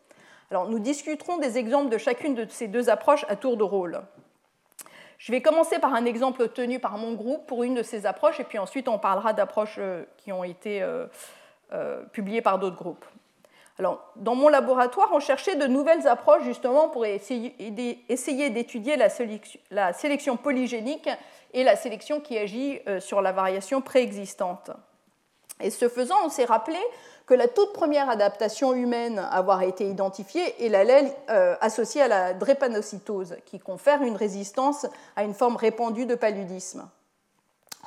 Alors, 0.52 0.69
nous 0.69 0.80
discuterons 0.80 1.38
des 1.38 1.58
exemples 1.58 1.89
de 1.89 1.97
chacune 1.97 2.36
de 2.36 2.45
ces 2.47 2.67
deux 2.67 2.91
approches 2.91 3.26
à 3.28 3.36
tour 3.36 3.58
de 3.58 3.63
rôle. 3.63 4.02
Je 5.21 5.31
vais 5.31 5.41
commencer 5.41 5.77
par 5.77 5.93
un 5.93 6.05
exemple 6.05 6.41
obtenu 6.41 6.79
par 6.79 6.97
mon 6.97 7.13
groupe 7.13 7.45
pour 7.45 7.63
une 7.63 7.75
de 7.75 7.84
ces 7.84 8.07
approches, 8.07 8.39
et 8.39 8.43
puis 8.43 8.57
ensuite 8.57 8.88
on 8.88 8.97
parlera 8.97 9.34
d'approches 9.34 9.75
euh, 9.77 10.03
qui 10.17 10.31
ont 10.31 10.43
été 10.43 10.81
euh, 10.81 11.05
euh, 11.73 12.01
publiées 12.05 12.41
par 12.41 12.57
d'autres 12.57 12.75
groupes. 12.75 13.05
Alors, 13.77 14.03
dans 14.15 14.34
mon 14.34 14.49
laboratoire, 14.49 15.10
on 15.13 15.19
cherchait 15.19 15.55
de 15.55 15.67
nouvelles 15.67 16.07
approches 16.07 16.43
justement 16.43 16.89
pour 16.89 17.05
essayer 17.05 18.49
d'étudier 18.49 18.95
la, 18.95 19.10
la 19.69 19.93
sélection 19.93 20.38
polygénique 20.38 21.10
et 21.53 21.63
la 21.63 21.75
sélection 21.75 22.19
qui 22.19 22.38
agit 22.39 22.79
sur 22.99 23.21
la 23.21 23.31
variation 23.31 23.81
préexistante. 23.81 24.71
Et 25.60 25.69
ce 25.69 25.88
faisant, 25.88 26.17
on 26.25 26.29
s'est 26.29 26.45
rappelé 26.45 26.77
que 27.32 27.36
la 27.36 27.48
toute 27.48 27.72
première 27.72 28.10
adaptation 28.10 28.74
humaine 28.74 29.17
à 29.17 29.38
avoir 29.38 29.62
été 29.62 29.88
identifiée 29.88 30.65
est 30.65 30.67
l'allèle 30.67 31.10
euh, 31.30 31.56
associé 31.62 32.02
à 32.02 32.10
la 32.10 32.34
drépanocytose, 32.34 33.38
qui 33.46 33.58
confère 33.58 34.02
une 34.02 34.17
résistance 34.17 34.86
à 35.15 35.24
une 35.24 35.34
forme 35.34 35.56
répandue 35.56 36.06
de 36.06 36.15
paludisme. 36.15 36.89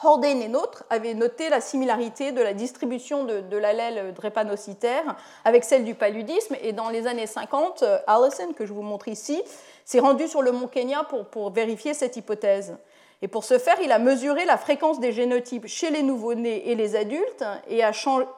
Horden 0.02 0.40
et 0.40 0.48
Notre 0.48 0.84
avaient 0.88 1.12
noté 1.12 1.50
la 1.50 1.60
similarité 1.60 2.32
de 2.32 2.40
la 2.40 2.54
distribution 2.54 3.24
de, 3.24 3.56
l'allèle 3.58 4.14
drépanocytaire 4.14 5.14
avec 5.44 5.64
celle 5.64 5.84
du 5.84 5.94
paludisme, 5.94 6.56
et 6.62 6.72
dans 6.72 6.88
les 6.88 7.06
années 7.06 7.26
50, 7.26 7.82
euh, 7.82 7.98
Allison, 8.06 8.54
que 8.54 8.64
je 8.64 8.72
vous 8.72 8.80
montre 8.80 9.08
ici, 9.08 9.42
s'est 9.84 10.00
rendu 10.00 10.26
sur 10.26 10.40
le 10.40 10.52
mont 10.52 10.68
Kenya 10.68 11.04
pour 11.04 11.50
vérifier 11.50 11.92
cette 11.92 12.16
hypothèse. 12.16 12.78
Et 13.22 13.28
pour 13.28 13.44
ce 13.44 13.58
faire, 13.58 13.76
il 13.82 13.92
a 13.92 13.98
mesuré 13.98 14.44
la 14.44 14.58
fréquence 14.58 15.00
des 15.00 15.12
génotypes 15.12 15.66
chez 15.66 15.90
les 15.90 16.02
nouveau-nés 16.02 16.70
et 16.70 16.74
les 16.74 16.96
adultes 16.96 17.44
et 17.68 17.82
a 17.82 17.92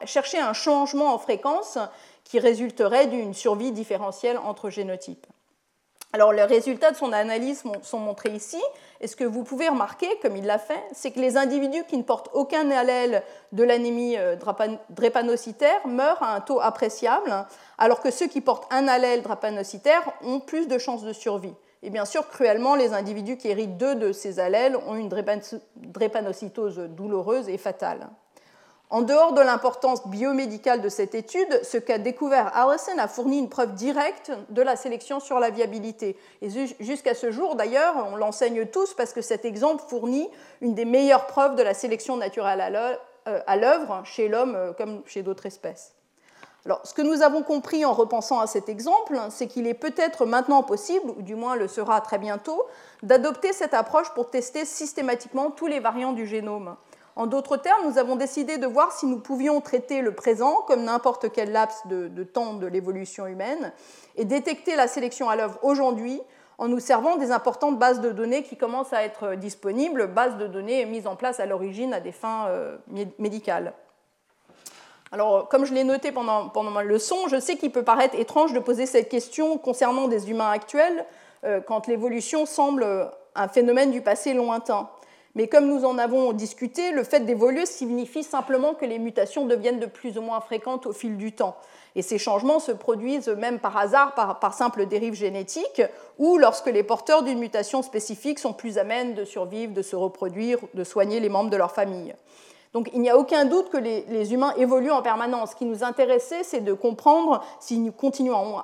cherché 0.05 0.39
un 0.39 0.53
changement 0.53 1.13
en 1.13 1.17
fréquence 1.17 1.77
qui 2.23 2.39
résulterait 2.39 3.07
d'une 3.07 3.33
survie 3.33 3.71
différentielle 3.71 4.37
entre 4.37 4.69
génotypes. 4.69 5.27
Alors 6.13 6.31
les 6.31 6.43
résultats 6.43 6.91
de 6.91 6.95
son 6.95 7.11
analyse 7.11 7.63
sont 7.83 7.99
montrés 7.99 8.31
ici, 8.31 8.61
et 9.01 9.07
ce 9.07 9.15
que 9.15 9.25
vous 9.25 9.43
pouvez 9.43 9.67
remarquer, 9.67 10.07
comme 10.21 10.37
il 10.37 10.45
l'a 10.45 10.57
fait, 10.57 10.81
c'est 10.93 11.11
que 11.11 11.19
les 11.19 11.35
individus 11.35 11.83
qui 11.83 11.97
ne 11.97 12.03
portent 12.03 12.29
aucun 12.33 12.71
allèle 12.71 13.23
de 13.51 13.63
l'anémie 13.63 14.17
euh, 14.17 14.37
drépanocytaire 14.89 15.85
meurent 15.85 16.23
à 16.23 16.33
un 16.35 16.41
taux 16.41 16.61
appréciable, 16.61 17.45
alors 17.77 17.99
que 17.99 18.09
ceux 18.09 18.27
qui 18.27 18.41
portent 18.41 18.71
un 18.71 18.87
allèle 18.87 19.21
drépanocytaire 19.21 20.01
ont 20.23 20.39
plus 20.39 20.67
de 20.67 20.77
chances 20.77 21.03
de 21.03 21.13
survie. 21.13 21.53
Et 21.87 21.89
bien 21.89 22.03
sûr, 22.03 22.27
cruellement, 22.27 22.75
les 22.75 22.91
individus 22.91 23.37
qui 23.37 23.47
héritent 23.47 23.77
deux 23.77 23.95
de 23.95 24.11
ces 24.11 24.41
allèles 24.41 24.75
ont 24.75 24.95
une 24.95 25.07
drépanocytose 25.07 26.79
douloureuse 26.79 27.47
et 27.47 27.57
fatale. 27.57 28.09
En 28.89 29.03
dehors 29.03 29.31
de 29.31 29.39
l'importance 29.39 30.05
biomédicale 30.05 30.81
de 30.81 30.89
cette 30.89 31.15
étude, 31.15 31.61
ce 31.63 31.77
qu'a 31.77 31.97
découvert 31.97 32.51
Allison 32.57 32.97
a 32.97 33.07
fourni 33.07 33.39
une 33.39 33.47
preuve 33.47 33.73
directe 33.73 34.33
de 34.49 34.61
la 34.61 34.75
sélection 34.75 35.21
sur 35.21 35.39
la 35.39 35.49
viabilité. 35.49 36.17
Et 36.41 36.49
jusqu'à 36.81 37.13
ce 37.13 37.31
jour, 37.31 37.55
d'ailleurs, 37.55 37.95
on 38.11 38.17
l'enseigne 38.17 38.65
tous 38.65 38.93
parce 38.93 39.13
que 39.13 39.21
cet 39.21 39.45
exemple 39.45 39.81
fournit 39.87 40.29
une 40.59 40.75
des 40.75 40.83
meilleures 40.83 41.25
preuves 41.25 41.55
de 41.55 41.63
la 41.63 41.73
sélection 41.73 42.17
naturelle 42.17 42.99
à 43.25 43.55
l'œuvre 43.55 44.01
chez 44.03 44.27
l'homme 44.27 44.55
euh, 44.57 44.73
comme 44.73 45.03
chez 45.05 45.23
d'autres 45.23 45.45
espèces. 45.45 45.96
Alors, 46.67 46.81
ce 46.83 46.93
que 46.93 47.01
nous 47.01 47.21
avons 47.21 47.43
compris 47.43 47.85
en 47.85 47.93
repensant 47.93 48.41
à 48.41 48.45
cet 48.45 48.67
exemple, 48.67 49.17
c'est 49.29 49.47
qu'il 49.47 49.67
est 49.67 49.73
peut-être 49.73 50.25
maintenant 50.25 50.63
possible, 50.63 51.11
ou 51.17 51.21
du 51.21 51.33
moins 51.33 51.55
le 51.55 51.69
sera 51.69 52.01
très 52.01 52.17
bientôt, 52.17 52.61
d'adopter 53.03 53.53
cette 53.53 53.73
approche 53.73 54.13
pour 54.13 54.29
tester 54.29 54.65
systématiquement 54.65 55.49
tous 55.49 55.67
les 55.67 55.79
variants 55.79 56.11
du 56.11 56.27
génome. 56.27 56.75
En 57.15 57.25
d'autres 57.25 57.55
termes, 57.55 57.87
nous 57.87 57.97
avons 57.97 58.17
décidé 58.17 58.57
de 58.57 58.67
voir 58.67 58.91
si 58.91 59.05
nous 59.05 59.17
pouvions 59.17 59.61
traiter 59.61 60.01
le 60.01 60.13
présent 60.13 60.55
comme 60.67 60.83
n'importe 60.83 61.31
quel 61.31 61.53
laps 61.53 61.87
de, 61.87 62.23
temps 62.25 62.55
de 62.55 62.67
l'évolution 62.67 63.27
humaine 63.27 63.71
et 64.17 64.25
détecter 64.25 64.75
la 64.75 64.89
sélection 64.89 65.29
à 65.29 65.37
l'œuvre 65.37 65.59
aujourd'hui 65.61 66.19
en 66.57 66.67
nous 66.67 66.81
servant 66.81 67.15
des 67.15 67.31
importantes 67.31 67.79
bases 67.79 68.01
de 68.01 68.09
données 68.09 68.43
qui 68.43 68.57
commencent 68.57 68.91
à 68.91 69.03
être 69.03 69.35
disponibles, 69.35 70.07
bases 70.07 70.35
de 70.35 70.47
données 70.47 70.85
mises 70.85 71.07
en 71.07 71.15
place 71.15 71.39
à 71.39 71.45
l'origine 71.45 71.93
à 71.93 72.01
des 72.01 72.11
fins 72.11 72.47
euh, 72.49 72.75
médicales. 73.19 73.73
Alors, 75.11 75.47
comme 75.47 75.65
je 75.65 75.73
l'ai 75.73 75.83
noté 75.83 76.11
pendant, 76.11 76.49
pendant, 76.49 76.71
ma 76.71 76.83
leçon, 76.83 77.27
je 77.29 77.39
sais 77.39 77.55
qu'il 77.55 77.71
peut 77.71 77.83
paraître 77.83 78.19
étrange 78.19 78.53
de 78.53 78.59
poser 78.59 78.85
cette 78.85 79.09
question 79.09 79.57
concernant 79.57 80.07
des 80.07 80.29
humains 80.29 80.51
actuels 80.51 81.05
euh, 81.43 81.61
quand 81.61 81.87
l'évolution 81.87 82.45
semble 82.45 83.09
un 83.35 83.47
phénomène 83.47 83.91
du 83.91 84.01
passé 84.01 84.33
lointain. 84.33 84.89
Mais 85.37 85.47
comme 85.47 85.67
nous 85.67 85.85
en 85.85 85.99
avons 85.99 86.33
discuté, 86.33 86.91
le 86.91 87.03
fait 87.03 87.19
d'évoluer 87.19 87.67
signifie 87.67 88.23
simplement 88.23 88.73
que 88.73 88.85
les 88.85 88.97
mutations 88.97 89.45
deviennent 89.45 89.79
de 89.79 89.85
plus 89.85 90.17
ou 90.17 90.21
moins 90.23 90.41
fréquentes 90.41 90.87
au 90.87 90.93
fil 90.93 91.15
du 91.15 91.31
temps. 91.31 91.55
Et 91.95 92.01
ces 92.01 92.17
changements 92.17 92.59
se 92.59 92.71
produisent 92.71 93.29
même 93.29 93.59
par 93.59 93.77
hasard, 93.77 94.15
par, 94.15 94.53
simple 94.55 94.87
dérive 94.87 95.13
génétique, 95.13 95.83
ou 96.17 96.39
lorsque 96.39 96.65
les 96.65 96.81
porteurs 96.81 97.21
d'une 97.21 97.37
mutation 97.37 97.83
spécifique 97.83 98.39
sont 98.39 98.53
plus 98.53 98.79
amènes 98.79 99.13
de 99.13 99.25
survivre, 99.25 99.73
de 99.73 99.83
se 99.83 99.95
reproduire, 99.95 100.57
de 100.73 100.83
soigner 100.83 101.19
les 101.19 101.29
membres 101.29 101.51
de 101.51 101.57
leur 101.57 101.71
famille. 101.71 102.15
Donc 102.73 102.89
il 102.93 103.01
n'y 103.01 103.09
a 103.09 103.17
aucun 103.17 103.45
doute 103.45 103.69
que 103.69 103.77
les, 103.77 104.33
humains 104.33 104.53
évoluent 104.57 104.91
en 104.91 105.01
permanence. 105.01 105.51
Ce 105.51 105.55
qui 105.55 105.65
nous 105.65 105.83
intéressait, 105.83 106.43
c'est 106.43 106.61
de 106.61 106.73
comprendre 106.73 107.43
si 107.59 107.79
nous 107.79 107.91
continuons 107.91 108.57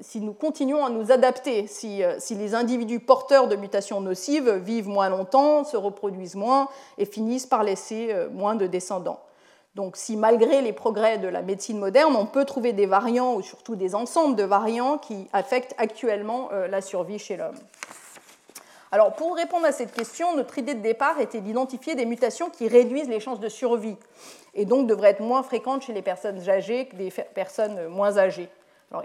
si 0.00 0.20
nous 0.20 0.32
continuons 0.32 0.84
à 0.84 0.90
nous 0.90 1.12
adapter, 1.12 1.66
euh, 1.84 2.16
si, 2.18 2.34
les 2.34 2.54
individus 2.54 3.00
porteurs 3.00 3.48
de 3.48 3.56
mutations 3.56 4.00
nocives 4.00 4.50
vivent 4.50 4.88
moins 4.88 5.08
longtemps, 5.08 5.64
se 5.64 5.76
reproduisent 5.76 6.34
moins 6.34 6.68
et 6.98 7.04
finissent 7.04 7.46
par 7.46 7.62
laisser 7.62 8.08
euh, 8.10 8.28
moins 8.30 8.54
de 8.54 8.66
descendants. 8.66 9.20
Donc 9.74 9.96
si 9.96 10.16
malgré 10.16 10.62
les 10.62 10.72
progrès 10.72 11.18
de 11.18 11.26
la 11.26 11.42
médecine 11.42 11.78
moderne, 11.78 12.14
on 12.16 12.26
peut 12.26 12.44
trouver 12.44 12.72
des 12.72 12.86
variants 12.86 13.34
ou 13.34 13.42
surtout 13.42 13.74
des 13.74 13.94
ensembles 13.94 14.36
de 14.36 14.44
variants 14.44 14.98
qui 14.98 15.28
affectent 15.32 15.74
actuellement 15.78 16.48
euh, 16.52 16.68
la 16.68 16.80
survie 16.80 17.18
chez 17.18 17.36
l'homme. 17.36 17.58
Alors 18.94 19.12
pour 19.14 19.34
répondre 19.34 19.66
à 19.66 19.72
cette 19.72 19.90
question, 19.90 20.36
notre 20.36 20.56
idée 20.56 20.74
de 20.74 20.80
départ 20.80 21.18
était 21.18 21.40
d'identifier 21.40 21.96
des 21.96 22.06
mutations 22.06 22.48
qui 22.48 22.68
réduisent 22.68 23.08
les 23.08 23.18
chances 23.18 23.40
de 23.40 23.48
survie 23.48 23.96
et 24.54 24.66
donc 24.66 24.86
devraient 24.86 25.10
être 25.10 25.20
moins 25.20 25.42
fréquentes 25.42 25.82
chez 25.82 25.92
les 25.92 26.00
personnes 26.00 26.48
âgées 26.48 26.86
que 26.86 26.94
des 26.94 27.10
personnes 27.10 27.88
moins 27.88 28.18
âgées 28.18 28.48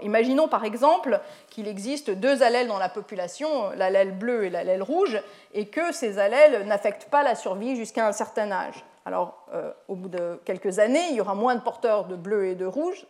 imaginons 0.02 0.48
par 0.48 0.64
exemple 0.64 1.20
qu'il 1.48 1.66
existe 1.66 2.10
deux 2.10 2.42
allèles 2.42 2.68
dans 2.68 2.78
la 2.78 2.88
population, 2.88 3.70
l'allèle 3.70 4.16
bleu 4.16 4.44
et 4.44 4.50
l'allèle 4.50 4.82
rouge, 4.82 5.20
et 5.54 5.66
que 5.66 5.92
ces 5.92 6.18
allèles 6.18 6.66
n'affectent 6.66 7.08
pas 7.10 7.22
la 7.22 7.34
survie 7.34 7.74
jusqu'à 7.74 8.06
un 8.06 8.12
certain 8.12 8.52
âge. 8.52 8.84
Alors, 9.10 9.44
euh, 9.52 9.72
au 9.88 9.96
bout 9.96 10.08
de 10.08 10.40
quelques 10.44 10.78
années, 10.78 11.08
il 11.10 11.16
y 11.16 11.20
aura 11.20 11.34
moins 11.34 11.56
de 11.56 11.60
porteurs 11.60 12.04
de 12.04 12.14
bleu 12.14 12.46
et 12.46 12.54
de 12.54 12.64
rouge, 12.64 13.04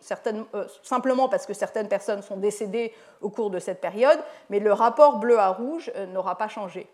euh, 0.55 0.65
simplement 0.81 1.29
parce 1.29 1.45
que 1.45 1.53
certaines 1.53 1.87
personnes 1.87 2.23
sont 2.23 2.37
décédées 2.37 2.91
au 3.21 3.29
cours 3.29 3.51
de 3.51 3.59
cette 3.59 3.79
période, 3.81 4.17
mais 4.49 4.59
le 4.59 4.73
rapport 4.73 5.17
bleu 5.17 5.37
à 5.37 5.49
rouge 5.49 5.91
euh, 5.95 6.07
n'aura 6.07 6.39
pas 6.39 6.47
changé. 6.47 6.89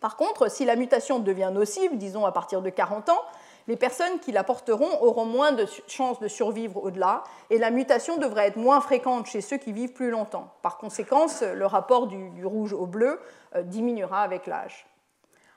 Par 0.00 0.16
contre, 0.16 0.50
si 0.50 0.64
la 0.64 0.74
mutation 0.74 1.20
devient 1.20 1.52
nocive, 1.54 1.96
disons 1.96 2.26
à 2.26 2.32
partir 2.32 2.60
de 2.60 2.70
40 2.70 3.08
ans, 3.08 3.22
les 3.68 3.76
personnes 3.76 4.18
qui 4.18 4.32
la 4.32 4.42
porteront 4.42 5.00
auront 5.00 5.24
moins 5.24 5.52
de 5.52 5.64
chances 5.86 6.18
de 6.18 6.26
survivre 6.26 6.82
au-delà 6.82 7.22
et 7.50 7.58
la 7.58 7.70
mutation 7.70 8.16
devrait 8.16 8.48
être 8.48 8.56
moins 8.56 8.80
fréquente 8.80 9.26
chez 9.26 9.42
ceux 9.42 9.58
qui 9.58 9.70
vivent 9.72 9.92
plus 9.92 10.10
longtemps. 10.10 10.52
Par 10.62 10.76
conséquent, 10.78 11.26
le 11.54 11.66
rapport 11.66 12.08
du, 12.08 12.44
rouge 12.44 12.72
au 12.72 12.86
bleu 12.86 13.20
diminuera 13.62 14.22
avec 14.22 14.48
l'âge. 14.48 14.87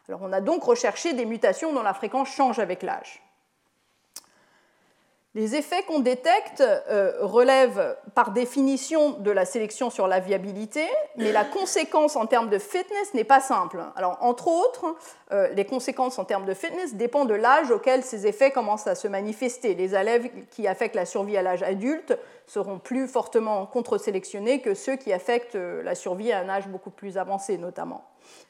On 0.10 0.34
a 0.34 0.42
donc 0.42 0.64
recherché 0.64 1.14
des 1.14 1.26
mutations 1.26 1.74
dont 1.74 1.84
la 1.84 1.94
fréquence 1.94 2.30
change 2.30 2.60
avec 2.60 2.84
l'âge. 2.84 3.22
Les 5.34 5.56
effets 5.56 5.82
qu'on 5.84 6.00
détecte 6.00 6.60
euh, 6.60 7.14
relèvent 7.22 7.96
par 8.16 8.32
définition 8.32 9.12
de 9.12 9.32
la 9.32 9.46
sélection 9.46 9.90
sur 9.90 10.06
la 10.06 10.20
viabilité, 10.20 10.86
mais 11.16 11.32
la 11.32 11.46
conséquence 11.46 12.18
en 12.18 12.26
termes 12.26 12.50
de 12.50 12.60
fitness 12.60 13.14
n'est 13.14 13.24
pas 13.24 13.40
simple. 13.40 13.82
Alors, 13.96 14.18
entre 14.20 14.50
autres, 14.50 14.94
euh, 15.32 15.48
les 15.54 15.64
conséquences 15.64 16.20
en 16.20 16.26
termes 16.26 16.44
de 16.44 16.54
fitness 16.54 16.96
dépendent 16.96 17.30
de 17.30 17.36
l'âge 17.36 17.72
auquel 17.72 18.04
ces 18.04 18.28
effets 18.28 18.52
commencent 18.52 18.88
à 18.88 18.96
se 18.96 19.08
manifester. 19.08 19.74
Les 19.74 19.96
élèves 19.96 20.30
qui 20.50 20.68
affectent 20.68 20.98
la 20.98 21.06
survie 21.06 21.38
à 21.38 21.42
l'âge 21.42 21.64
adulte 21.64 22.18
seront 22.46 22.80
plus 22.80 23.08
fortement 23.08 23.66
contre-sélectionnés 23.66 24.60
que 24.60 24.74
ceux 24.74 24.98
qui 24.98 25.14
affectent 25.14 25.56
euh, 25.56 25.82
la 25.82 25.96
survie 25.96 26.34
à 26.34 26.40
un 26.40 26.50
âge 26.50 26.68
beaucoup 26.68 26.92
plus 26.92 27.18
avancé, 27.18 27.58
notamment. 27.58 28.04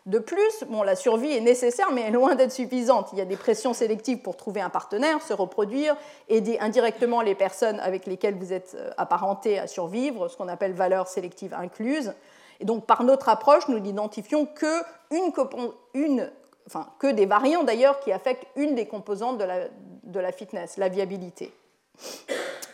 De 0.08 0.18
plus, 0.18 0.64
bon, 0.68 0.82
la 0.82 0.96
survie 0.96 1.32
est 1.32 1.42
nécessaire, 1.42 1.92
mais 1.92 2.02
est 2.02 2.12
loin 2.12 2.34
d'être 2.34 2.52
suffisante. 2.52 3.10
Il 3.14 3.20
y 3.20 3.22
a 3.22 3.26
des 3.26 3.38
pressions 3.38 3.74
sélectives 3.74 4.20
pour 4.20 4.36
trouver 4.36 4.60
un 4.60 4.70
partenaire, 4.70 5.22
se 5.22 5.34
reproduire, 5.34 5.96
aider 6.28 6.58
indirectement 6.60 7.22
les 7.22 7.36
personnes 7.36 7.80
avec 7.80 8.08
lesquelles 8.08 8.36
vous 8.36 8.52
êtes 8.52 8.76
euh, 8.76 8.90
apparentés 8.98 9.60
à 9.60 9.68
survivre, 9.68 10.28
ce 10.28 10.38
qu'on 10.38 10.48
appelle 10.48 10.74
valeur 10.74 11.08
sélective 11.08 11.54
incluse. 11.54 12.14
Et 12.60 12.66
donc, 12.66 12.86
par 12.86 13.04
notre 13.04 13.30
approche, 13.30 13.68
nous 13.68 13.80
n'identifions 13.80 14.46
que, 14.48 14.82
une, 15.12 16.32
enfin, 16.66 16.88
que 17.00 17.12
des 17.12 17.26
variants 17.26 17.64
d'ailleurs 17.64 18.00
qui 18.00 18.12
affectent 18.12 18.48
une 18.56 18.76
des 18.76 18.88
composantes 18.88 19.38
de 19.38 19.44
la, 19.44 19.68
de 20.04 20.20
la 20.20 20.32
fitness, 20.32 20.78
la 20.78 20.90
viabilité. 20.90 21.54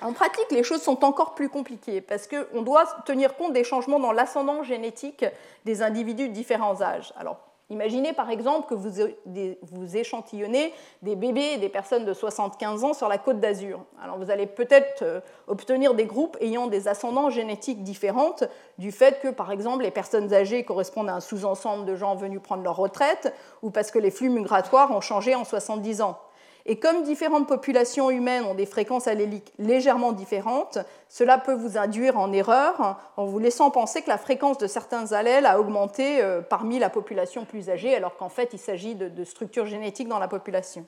En 0.02 0.14
pratique, 0.14 0.52
les 0.52 0.64
choses 0.64 0.82
sont 0.82 1.04
encore 1.04 1.34
plus 1.34 1.50
compliquées 1.50 2.02
parce 2.02 2.28
qu'on 2.28 2.62
doit 2.62 2.86
tenir 3.06 3.36
compte 3.36 3.54
des 3.54 3.64
changements 3.64 4.00
dans 4.00 4.12
l'ascendant 4.12 4.64
génétique 4.64 5.26
des 5.66 5.82
individus 5.82 6.30
de 6.30 6.34
différents 6.34 6.82
âges. 6.82 7.14
Alors, 7.18 7.38
imaginez 7.72 8.14
par 8.14 8.30
exemple 8.30 8.68
que 8.70 8.76
vous, 8.76 9.98
échantillonnez 9.98 10.72
des 11.02 11.16
bébés 11.16 11.54
et 11.54 11.58
des 11.58 11.70
personnes 11.70 12.06
de 12.06 12.14
75 12.14 12.84
ans 12.84 12.94
sur 12.94 13.08
la 13.08 13.18
côte 13.18 13.40
d'Azur. 13.40 13.80
Alors, 14.04 14.18
vous 14.18 14.30
allez 14.30 14.46
peut-être 14.46 15.02
euh, 15.02 15.20
obtenir 15.48 15.96
des 15.96 16.06
groupes 16.06 16.38
ayant 16.42 16.68
des 16.68 16.88
ascendants 16.88 17.32
génétiques 17.32 17.84
différentes 17.84 18.44
du 18.78 18.92
fait 18.92 19.20
que, 19.20 19.30
par 19.30 19.52
exemple, 19.52 19.84
les 19.84 19.92
personnes 19.92 20.32
âgées 20.32 20.64
correspondent 20.64 21.10
à 21.10 21.16
un 21.16 21.22
sous-ensemble 21.22 21.86
de 21.86 21.96
gens 21.96 22.16
venus 22.16 22.42
prendre 22.42 22.64
leur 22.64 22.76
retraite 22.76 23.34
ou 23.64 23.72
parce 23.72 23.90
que 23.90 24.00
les 24.00 24.12
flux 24.12 24.30
migratoires 24.30 24.92
ont 24.92 25.02
changé 25.02 25.34
en 25.34 25.44
70 25.44 26.02
ans. 26.02 26.20
Et 26.70 26.76
comme 26.76 27.04
différentes 27.04 27.48
populations 27.48 28.10
humaines 28.12 28.44
ont 28.44 28.54
des 28.54 28.66
fréquences 28.66 29.08
alléliques 29.08 29.54
légèrement 29.58 30.12
différentes, 30.12 30.78
cela 31.08 31.38
peut 31.38 31.54
vous 31.54 31.78
induire 31.78 32.20
en 32.20 32.34
erreur 32.34 33.00
en 33.16 33.26
vous 33.26 33.40
laissant 33.40 33.72
penser 33.72 34.02
que 34.02 34.10
la 34.10 34.18
fréquence 34.18 34.58
de 34.58 34.68
certains 34.68 35.14
allèles 35.14 35.46
a 35.46 35.62
augmenté 35.62 36.22
euh, 36.22 36.42
parmi 36.42 36.78
la 36.78 36.90
population 36.90 37.46
plus 37.46 37.70
âgée, 37.70 37.96
alors 37.96 38.18
qu'en 38.18 38.28
fait 38.28 38.50
il 38.52 38.60
s'agit 38.60 38.96
de, 38.96 39.24
structures 39.24 39.66
génétiques 39.66 40.10
dans 40.10 40.20
la 40.20 40.28
population. 40.28 40.86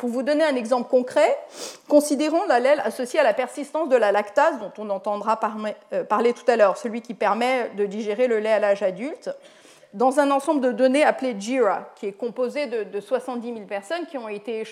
Pour 0.00 0.08
vous 0.08 0.24
donner 0.24 0.42
un 0.42 0.56
exemple 0.56 0.90
concret, 0.90 1.38
considérons 1.86 2.44
l'allèle 2.48 2.80
associé 2.84 3.20
à 3.20 3.22
la 3.22 3.32
persistance 3.32 3.88
de 3.88 3.96
la 3.96 4.10
lactase, 4.10 4.58
dont 4.58 4.72
on 4.78 4.90
entendra 4.90 5.38
euh, 5.92 6.02
parler 6.02 6.32
tout 6.32 6.50
à 6.50 6.56
l'heure, 6.56 6.76
celui 6.76 7.00
qui 7.00 7.14
permet 7.14 7.70
de 7.76 7.86
digérer 7.86 8.26
le 8.26 8.40
lait 8.40 8.52
à 8.52 8.58
l'âge 8.58 8.82
adulte 8.82 9.30
dans 9.94 10.20
un 10.20 10.30
ensemble 10.30 10.60
de 10.60 10.72
données 10.72 11.04
appelé 11.04 11.34
JIRA, 11.38 11.90
qui 11.96 12.06
est 12.06 12.12
composé 12.12 12.66
de, 12.66 13.00
70 13.00 13.54
000 13.54 13.66
personnes 13.66 14.06
qui 14.06 14.18
ont 14.18 14.28
été 14.28 14.64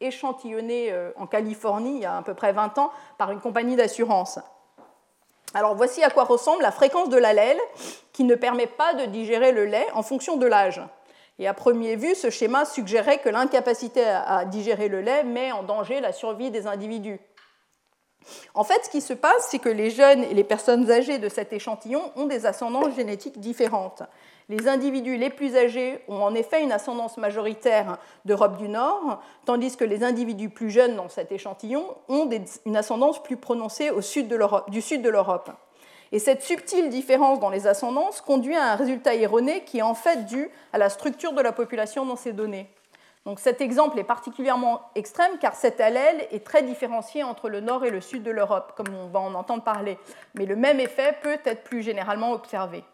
échantillonnées 0.00 0.92
euh, 0.92 1.10
en 1.16 1.26
Californie 1.26 1.96
il 1.96 2.02
y 2.02 2.06
a 2.06 2.18
à 2.18 2.22
peu 2.22 2.34
près 2.34 2.52
20 2.52 2.78
ans 2.78 2.90
par 3.18 3.32
une 3.32 3.40
compagnie 3.40 3.76
d'assurance. 3.76 4.38
Alors 5.54 5.74
voici 5.74 6.02
à 6.04 6.10
quoi 6.10 6.24
ressemble 6.24 6.62
la 6.62 6.70
fréquence 6.70 7.08
de 7.08 7.16
l'allèle 7.16 7.58
qui 8.12 8.24
ne 8.24 8.34
permet 8.34 8.66
pas 8.66 8.94
de 8.94 9.06
digérer 9.06 9.52
le 9.52 9.64
lait 9.64 9.86
en 9.94 10.02
fonction 10.02 10.36
de 10.36 10.46
l'âge. 10.46 10.82
Et 11.38 11.46
à 11.46 11.54
première 11.54 11.98
vue, 11.98 12.14
ce 12.14 12.30
schéma 12.30 12.64
suggérait 12.64 13.18
que 13.18 13.28
l'incapacité 13.28 14.02
à 14.04 14.44
digérer 14.44 14.88
le 14.88 15.00
lait 15.00 15.22
met 15.22 15.52
en 15.52 15.62
danger 15.62 16.00
la 16.00 16.12
survie 16.12 16.50
des 16.50 16.66
individus. 16.66 17.20
En 18.54 18.64
fait, 18.64 18.84
ce 18.84 18.90
qui 18.90 19.00
se 19.00 19.12
passe, 19.12 19.48
c'est 19.50 19.58
que 19.58 19.68
les 19.68 19.90
jeunes 19.90 20.24
et 20.24 20.34
les 20.34 20.44
personnes 20.44 20.90
âgées 20.90 21.18
de 21.18 21.28
cet 21.28 21.52
échantillon 21.52 22.10
ont 22.16 22.26
des 22.26 22.46
ascendances 22.46 22.94
génétiques 22.94 23.38
différentes. 23.38 24.02
Les 24.48 24.68
individus 24.68 25.16
les 25.16 25.30
plus 25.30 25.56
âgés 25.56 26.00
ont 26.06 26.22
en 26.22 26.32
effet 26.32 26.62
une 26.62 26.70
ascendance 26.70 27.16
majoritaire 27.16 27.98
d'Europe 28.24 28.58
du 28.58 28.68
Nord, 28.68 29.20
tandis 29.44 29.76
que 29.76 29.82
les 29.82 30.04
individus 30.04 30.50
plus 30.50 30.70
jeunes 30.70 30.94
dans 30.94 31.08
cet 31.08 31.32
échantillon 31.32 31.84
ont 32.08 32.30
une 32.64 32.76
ascendance 32.76 33.20
plus 33.20 33.36
prononcée 33.36 33.90
au 33.90 34.00
sud 34.02 34.32
du 34.68 34.80
sud 34.80 35.02
de 35.02 35.08
l'Europe. 35.08 35.50
Et 36.12 36.20
cette 36.20 36.42
subtile 36.42 36.90
différence 36.90 37.40
dans 37.40 37.50
les 37.50 37.66
ascendances 37.66 38.20
conduit 38.20 38.54
à 38.54 38.72
un 38.72 38.76
résultat 38.76 39.16
erroné 39.16 39.64
qui 39.64 39.78
est 39.78 39.82
en 39.82 39.94
fait 39.94 40.26
dû 40.26 40.48
à 40.72 40.78
la 40.78 40.90
structure 40.90 41.32
de 41.32 41.42
la 41.42 41.50
population 41.50 42.06
dans 42.06 42.14
ces 42.14 42.32
données. 42.32 42.70
Donc 43.24 43.40
cet 43.40 43.60
exemple 43.60 43.98
est 43.98 44.04
particulièrement 44.04 44.82
extrême 44.94 45.38
car 45.40 45.56
cet 45.56 45.80
allèle 45.80 46.28
est 46.30 46.46
très 46.46 46.62
différencié 46.62 47.24
entre 47.24 47.48
le 47.48 47.60
nord 47.60 47.84
et 47.84 47.90
le 47.90 48.00
sud 48.00 48.22
de 48.22 48.30
l'Europe, 48.30 48.74
comme 48.76 48.94
on 48.94 49.08
va 49.08 49.18
en 49.18 49.34
entendre 49.34 49.64
parler. 49.64 49.98
Mais 50.36 50.46
le 50.46 50.54
même 50.54 50.78
effet 50.78 51.16
peut 51.20 51.38
être 51.44 51.64
plus 51.64 51.82
généralement 51.82 52.30
observé. 52.30 52.84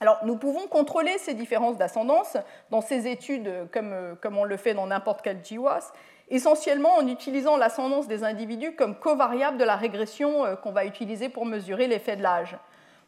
Alors, 0.00 0.18
nous 0.24 0.36
pouvons 0.36 0.66
contrôler 0.66 1.16
ces 1.18 1.32
différences 1.32 1.78
d'ascendance 1.78 2.36
dans 2.70 2.82
ces 2.82 3.08
études, 3.08 3.50
comme, 3.72 3.92
euh, 3.92 4.14
comme, 4.20 4.36
on 4.36 4.44
le 4.44 4.56
fait 4.58 4.74
dans 4.74 4.86
n'importe 4.86 5.22
quel 5.22 5.40
GWAS, 5.40 5.92
essentiellement 6.28 6.96
en 6.96 7.06
utilisant 7.06 7.56
l'ascendance 7.56 8.06
des 8.06 8.22
individus 8.22 8.74
comme 8.74 8.98
covariable 8.98 9.56
de 9.56 9.64
la 9.64 9.76
régression 9.76 10.44
euh, 10.44 10.54
qu'on 10.54 10.72
va 10.72 10.84
utiliser 10.84 11.30
pour 11.30 11.46
mesurer 11.46 11.86
l'effet 11.86 12.16
de 12.16 12.22
l'âge. 12.22 12.58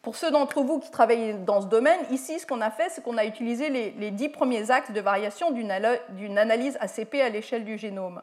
Pour 0.00 0.16
ceux 0.16 0.30
d'entre 0.30 0.62
vous 0.62 0.78
qui 0.78 0.90
travaillent 0.90 1.34
dans 1.44 1.60
ce 1.60 1.66
domaine, 1.66 2.00
ici, 2.10 2.38
ce 2.38 2.46
qu'on 2.46 2.62
a 2.62 2.70
fait, 2.70 2.88
c'est 2.88 3.02
qu'on 3.02 3.18
a 3.18 3.26
utilisé 3.26 3.68
les, 3.68 4.10
dix 4.10 4.28
premiers 4.28 4.70
axes 4.70 4.92
de 4.92 5.00
variation 5.00 5.50
d'une 5.50 6.38
analyse 6.38 6.78
ACP 6.80 7.16
à 7.16 7.28
l'échelle 7.28 7.64
du 7.64 7.76
génome. 7.76 8.22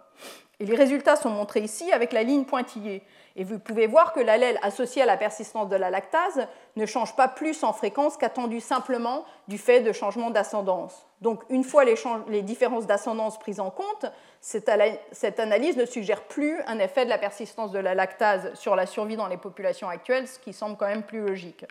Et 0.59 0.65
les 0.65 0.75
résultats 0.75 1.17
sont 1.17 1.29
montrés 1.29 1.59
ici 1.59 1.91
avec 1.91 2.13
la 2.13 2.23
ligne 2.23 2.45
pointillée. 2.45 3.03
Et 3.37 3.43
vous 3.43 3.59
pouvez 3.59 3.85
voir 3.85 4.13
que 4.13 4.21
l'allèle 4.21 4.57
associé 4.61 5.01
à 5.01 5.05
la 5.05 5.17
persistance 5.17 5.67
de 5.67 5.75
la 5.75 5.89
lactase 5.89 6.47
ne 6.77 6.85
change 6.85 7.15
pas 7.17 7.27
plus 7.27 7.63
en 7.63 7.73
fréquence 7.73 8.15
qu'attendu 8.15 8.61
simplement 8.61 9.25
du 9.49 9.57
fait 9.57 9.81
de 9.81 9.91
changements 9.91 10.29
d'ascendance. 10.29 11.05
Donc, 11.19 11.43
une 11.49 11.65
fois 11.65 11.83
les, 11.83 12.41
différences 12.43 12.87
d'ascendance 12.87 13.37
prises 13.37 13.59
en 13.59 13.71
compte, 13.71 14.05
cette, 14.39 14.69
analyse 14.69 15.75
ne 15.75 15.85
suggère 15.85 16.23
plus 16.23 16.61
un 16.67 16.79
effet 16.79 17.03
de 17.03 17.09
la 17.09 17.17
persistance 17.17 17.71
de 17.71 17.79
la 17.79 17.93
lactase 17.93 18.53
sur 18.53 18.75
la 18.75 18.85
survie 18.85 19.17
dans 19.17 19.27
les 19.27 19.37
populations 19.37 19.89
actuelles, 19.89 20.27
ce 20.27 20.39
qui 20.39 20.53
semble 20.53 20.77
quand 20.77 20.87
même 20.87 21.03
plus 21.03 21.25
logique. 21.25 21.65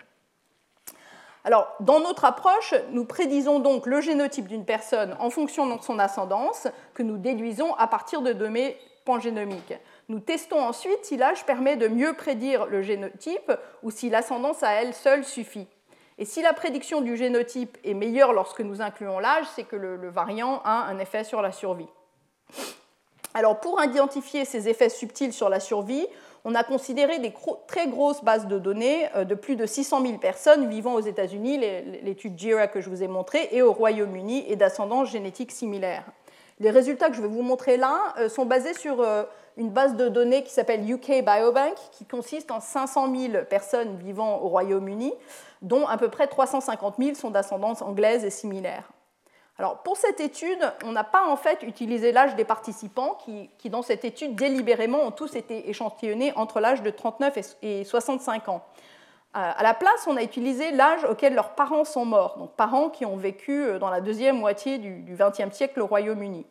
Alors, 1.45 1.67
dans 1.79 1.99
notre 1.99 2.25
approche, 2.25 2.73
nous 2.91 3.05
prédisons 3.05 3.59
donc 3.59 3.85
le 3.85 4.01
génotype 4.01 4.47
d'une 4.47 4.65
personne 4.65 5.15
en 5.19 5.29
fonction 5.29 5.75
de 5.75 5.81
son 5.81 5.99
ascendance, 5.99 6.67
que 6.93 7.03
nous 7.03 7.17
déduisons 7.17 7.73
à 7.75 7.87
partir 7.87 8.21
de 8.21 8.33
données 8.33 8.77
pangénomiques. 9.05 9.75
Nous 10.07 10.19
testons 10.19 10.59
ensuite 10.59 11.03
si 11.03 11.17
l'âge 11.17 11.45
permet 11.45 11.77
de 11.77 11.87
mieux 11.87 12.13
prédire 12.13 12.67
le 12.67 12.83
génotype 12.83 13.51
ou 13.81 13.89
si 13.89 14.09
l'ascendance 14.09 14.61
à 14.61 14.71
elle 14.73 14.93
seule 14.93 15.23
suffit. 15.23 15.67
Et 16.17 16.25
si 16.25 16.41
la 16.41 16.53
prédiction 16.53 17.01
du 17.01 17.17
génotype 17.17 17.77
est 17.83 17.93
meilleure 17.93 18.31
lorsque 18.31 18.61
nous 18.61 18.81
incluons 18.81 19.19
l'âge, 19.19 19.45
c'est 19.55 19.63
que 19.63 19.75
le, 19.75 20.09
variant 20.09 20.61
a 20.63 20.85
un 20.85 20.99
effet 20.99 21.23
sur 21.23 21.41
la 21.41 21.51
survie. 21.51 21.89
Alors 23.33 23.59
pour 23.59 23.83
identifier 23.83 24.45
ces 24.45 24.69
effets 24.69 24.89
subtils 24.89 25.33
sur 25.33 25.49
la 25.49 25.59
survie, 25.59 26.07
on 26.45 26.55
a 26.55 26.63
considéré 26.63 27.19
des 27.19 27.33
très 27.67 27.87
grosses 27.87 28.23
bases 28.23 28.47
de 28.47 28.59
données 28.59 29.09
euh, 29.15 29.25
de 29.25 29.33
plus 29.33 29.55
de 29.55 29.65
600 29.65 30.01
000 30.03 30.17
personnes 30.19 30.69
vivant 30.69 30.93
aux 30.93 31.01
États-Unis, 31.01 31.57
l'étude 32.03 32.37
JIRA 32.37 32.67
que 32.67 32.79
je 32.79 32.89
vous 32.89 33.01
ai 33.01 33.07
montrée, 33.07 33.49
et 33.51 33.63
au 33.63 33.73
Royaume-Uni 33.73 34.45
et 34.47 34.55
d'ascendance 34.55 35.09
génétique 35.09 35.51
similaire. 35.51 36.05
Les 36.59 36.71
résultats 36.71 37.09
que 37.09 37.15
je 37.15 37.21
vais 37.21 37.27
vous 37.27 37.41
montrer 37.41 37.75
là 37.75 38.13
euh, 38.17 38.29
sont 38.29 38.45
basés 38.45 38.73
sur 38.73 39.01
euh, 39.01 39.23
une 39.57 39.71
base 39.71 39.95
de 39.95 40.07
données 40.07 40.43
qui 40.43 40.53
s'appelle 40.53 40.89
UK 40.89 41.23
Biobank, 41.25 41.75
qui 41.91 42.05
consiste 42.05 42.49
en 42.49 42.61
500 42.61 43.13
000 43.13 43.43
personnes 43.49 43.97
vivant 43.97 44.41
au 44.41 44.47
Royaume-Uni, 44.47 45.13
dont 45.61 45.85
à 45.85 45.97
peu 45.97 46.07
près 46.07 46.27
350 46.27 46.95
000 46.97 47.15
sont 47.15 47.29
d'ascendance 47.29 47.81
anglaise 47.81 48.23
et 48.23 48.29
similaire. 48.29 48.89
Alors, 49.57 49.83
pour 49.83 49.95
cette 49.95 50.19
étude, 50.19 50.59
on 50.83 50.91
n'a 50.91 51.05
pas 51.05 51.27
en 51.27 51.37
fait 51.37 51.63
utilisé 51.63 52.11
l'âge 52.11 52.35
des 52.35 52.43
participants 52.43 53.17
qui, 53.23 53.49
qui, 53.57 53.69
dans 53.69 53.81
cette 53.81 54.03
étude, 54.03 54.35
délibérément, 54.35 54.99
ont 54.99 55.11
tous 55.11 55.35
été 55.35 55.69
échantillonnés 55.69 56.33
entre 56.35 56.59
l'âge 56.59 56.81
de 56.83 56.89
39 56.89 57.55
et 57.61 57.83
65 57.85 58.49
ans. 58.49 58.65
Euh, 59.35 59.51
à 59.55 59.63
la 59.63 59.73
place, 59.73 60.07
on 60.07 60.15
a 60.15 60.23
utilisé 60.23 60.71
l'âge 60.71 61.03
auquel 61.03 61.35
leurs 61.35 61.55
parents 61.55 61.83
sont 61.83 62.05
morts, 62.05 62.37
donc 62.37 62.51
parents 62.51 62.89
qui 62.89 63.05
ont 63.05 63.17
vécu 63.17 63.63
euh, 63.63 63.79
dans 63.79 63.89
la 63.89 64.01
deuxième 64.01 64.37
moitié 64.37 64.77
du 64.77 65.15
XXe 65.17 65.53
siècle 65.53 65.81
au 65.81 65.87
Royaume-Uni 65.87 66.45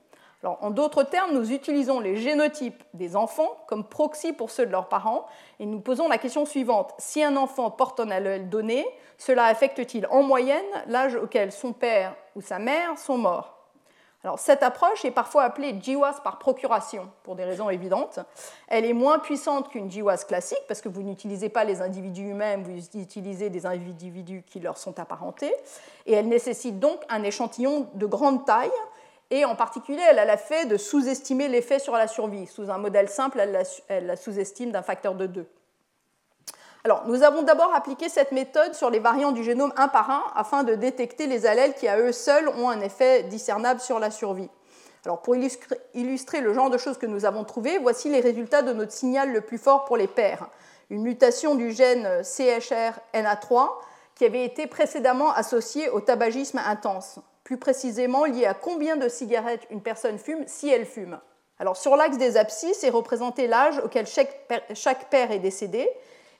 en 0.46 0.70
d'autres 0.70 1.02
termes, 1.02 1.32
nous 1.32 1.52
utilisons 1.52 2.00
les 2.00 2.16
génotypes 2.16 2.82
des 2.92 3.16
enfants 3.16 3.56
comme 3.66 3.84
proxy 3.84 4.32
pour 4.32 4.50
ceux 4.50 4.66
de 4.66 4.72
leurs 4.72 4.88
parents 4.88 5.26
et 5.58 5.66
nous 5.66 5.80
posons 5.80 6.08
la 6.08 6.18
question 6.18 6.44
suivante. 6.44 6.92
Si 6.98 7.22
un 7.22 7.36
enfant 7.36 7.70
porte 7.70 8.00
un 8.00 8.10
allèle 8.10 8.48
donné, 8.48 8.86
cela 9.16 9.44
affecte-t-il 9.44 10.06
en 10.08 10.22
moyenne 10.22 10.64
l'âge 10.86 11.16
auquel 11.16 11.52
son 11.52 11.72
père 11.72 12.14
ou 12.36 12.40
sa 12.40 12.58
mère 12.58 12.98
sont 12.98 13.18
morts? 13.18 13.63
Alors, 14.24 14.38
cette 14.38 14.62
approche 14.62 15.04
est 15.04 15.10
parfois 15.10 15.42
appelée 15.42 15.74
GWAS 15.74 16.20
par 16.24 16.38
procuration, 16.38 17.10
pour 17.24 17.36
des 17.36 17.44
raisons 17.44 17.68
évidentes. 17.68 18.20
Elle 18.68 18.86
est 18.86 18.94
moins 18.94 19.18
puissante 19.18 19.68
qu'une 19.68 19.90
GWAS 19.90 20.24
classique, 20.26 20.62
parce 20.66 20.80
que 20.80 20.88
vous 20.88 21.02
n'utilisez 21.02 21.50
pas 21.50 21.64
les 21.64 21.82
individus 21.82 22.30
eux-mêmes, 22.30 22.62
vous 22.62 22.98
utilisez 22.98 23.50
des 23.50 23.66
individus 23.66 24.42
qui 24.46 24.60
leur 24.60 24.78
sont 24.78 24.98
apparentés. 24.98 25.54
Et 26.06 26.14
elle 26.14 26.28
nécessite 26.28 26.80
donc 26.80 27.02
un 27.10 27.22
échantillon 27.22 27.86
de 27.92 28.06
grande 28.06 28.46
taille, 28.46 28.70
et 29.30 29.44
en 29.44 29.56
particulier, 29.56 30.02
elle 30.08 30.18
a 30.18 30.24
la 30.24 30.38
fait 30.38 30.64
de 30.64 30.78
sous-estimer 30.78 31.48
l'effet 31.48 31.78
sur 31.78 31.92
la 31.92 32.08
survie. 32.08 32.46
Sous 32.46 32.70
un 32.70 32.78
modèle 32.78 33.10
simple, 33.10 33.40
elle 33.40 34.06
la, 34.06 34.16
sous-estime 34.16 34.70
d'un 34.70 34.82
facteur 34.82 35.16
de 35.16 35.26
2. 35.26 35.46
Alors, 36.86 37.04
nous 37.06 37.22
avons 37.22 37.40
d'abord 37.40 37.74
appliqué 37.74 38.10
cette 38.10 38.30
méthode 38.30 38.74
sur 38.74 38.90
les 38.90 38.98
variants 38.98 39.32
du 39.32 39.42
génome 39.42 39.72
un 39.76 39.88
par 39.88 40.10
un 40.10 40.22
afin 40.34 40.64
de 40.64 40.74
détecter 40.74 41.26
les 41.26 41.46
allèles 41.46 41.72
qui, 41.72 41.88
à 41.88 41.98
eux 41.98 42.12
seuls, 42.12 42.46
ont 42.48 42.68
un 42.68 42.80
effet 42.80 43.22
discernable 43.22 43.80
sur 43.80 43.98
la 43.98 44.10
survie. 44.10 44.50
Alors, 45.06 45.22
pour 45.22 45.34
illustrer 45.34 46.40
le 46.42 46.52
genre 46.52 46.68
de 46.68 46.76
choses 46.76 46.98
que 46.98 47.06
nous 47.06 47.24
avons 47.24 47.44
trouvées, 47.44 47.78
voici 47.78 48.10
les 48.10 48.20
résultats 48.20 48.60
de 48.60 48.74
notre 48.74 48.92
signal 48.92 49.32
le 49.32 49.40
plus 49.40 49.56
fort 49.56 49.86
pour 49.86 49.96
les 49.96 50.06
pairs. 50.06 50.48
Une 50.90 51.02
mutation 51.02 51.54
du 51.54 51.72
gène 51.72 52.20
CHRNA3 52.20 53.70
qui 54.14 54.26
avait 54.26 54.44
été 54.44 54.66
précédemment 54.66 55.32
associée 55.32 55.88
au 55.88 56.00
tabagisme 56.00 56.60
intense 56.66 57.18
plus 57.44 57.58
précisément 57.58 58.24
lié 58.24 58.46
à 58.46 58.54
combien 58.54 58.96
de 58.96 59.08
cigarettes 59.08 59.66
une 59.70 59.82
personne 59.82 60.18
fume 60.18 60.44
si 60.46 60.70
elle 60.70 60.86
fume. 60.86 61.20
Alors 61.58 61.76
sur 61.76 61.94
l'axe 61.94 62.16
des 62.16 62.36
abscisses 62.36 62.82
est 62.82 62.90
représenté 62.90 63.46
l'âge 63.46 63.78
auquel 63.78 64.06
chaque 64.06 65.10
père 65.10 65.30
est 65.30 65.38
décédé, 65.38 65.88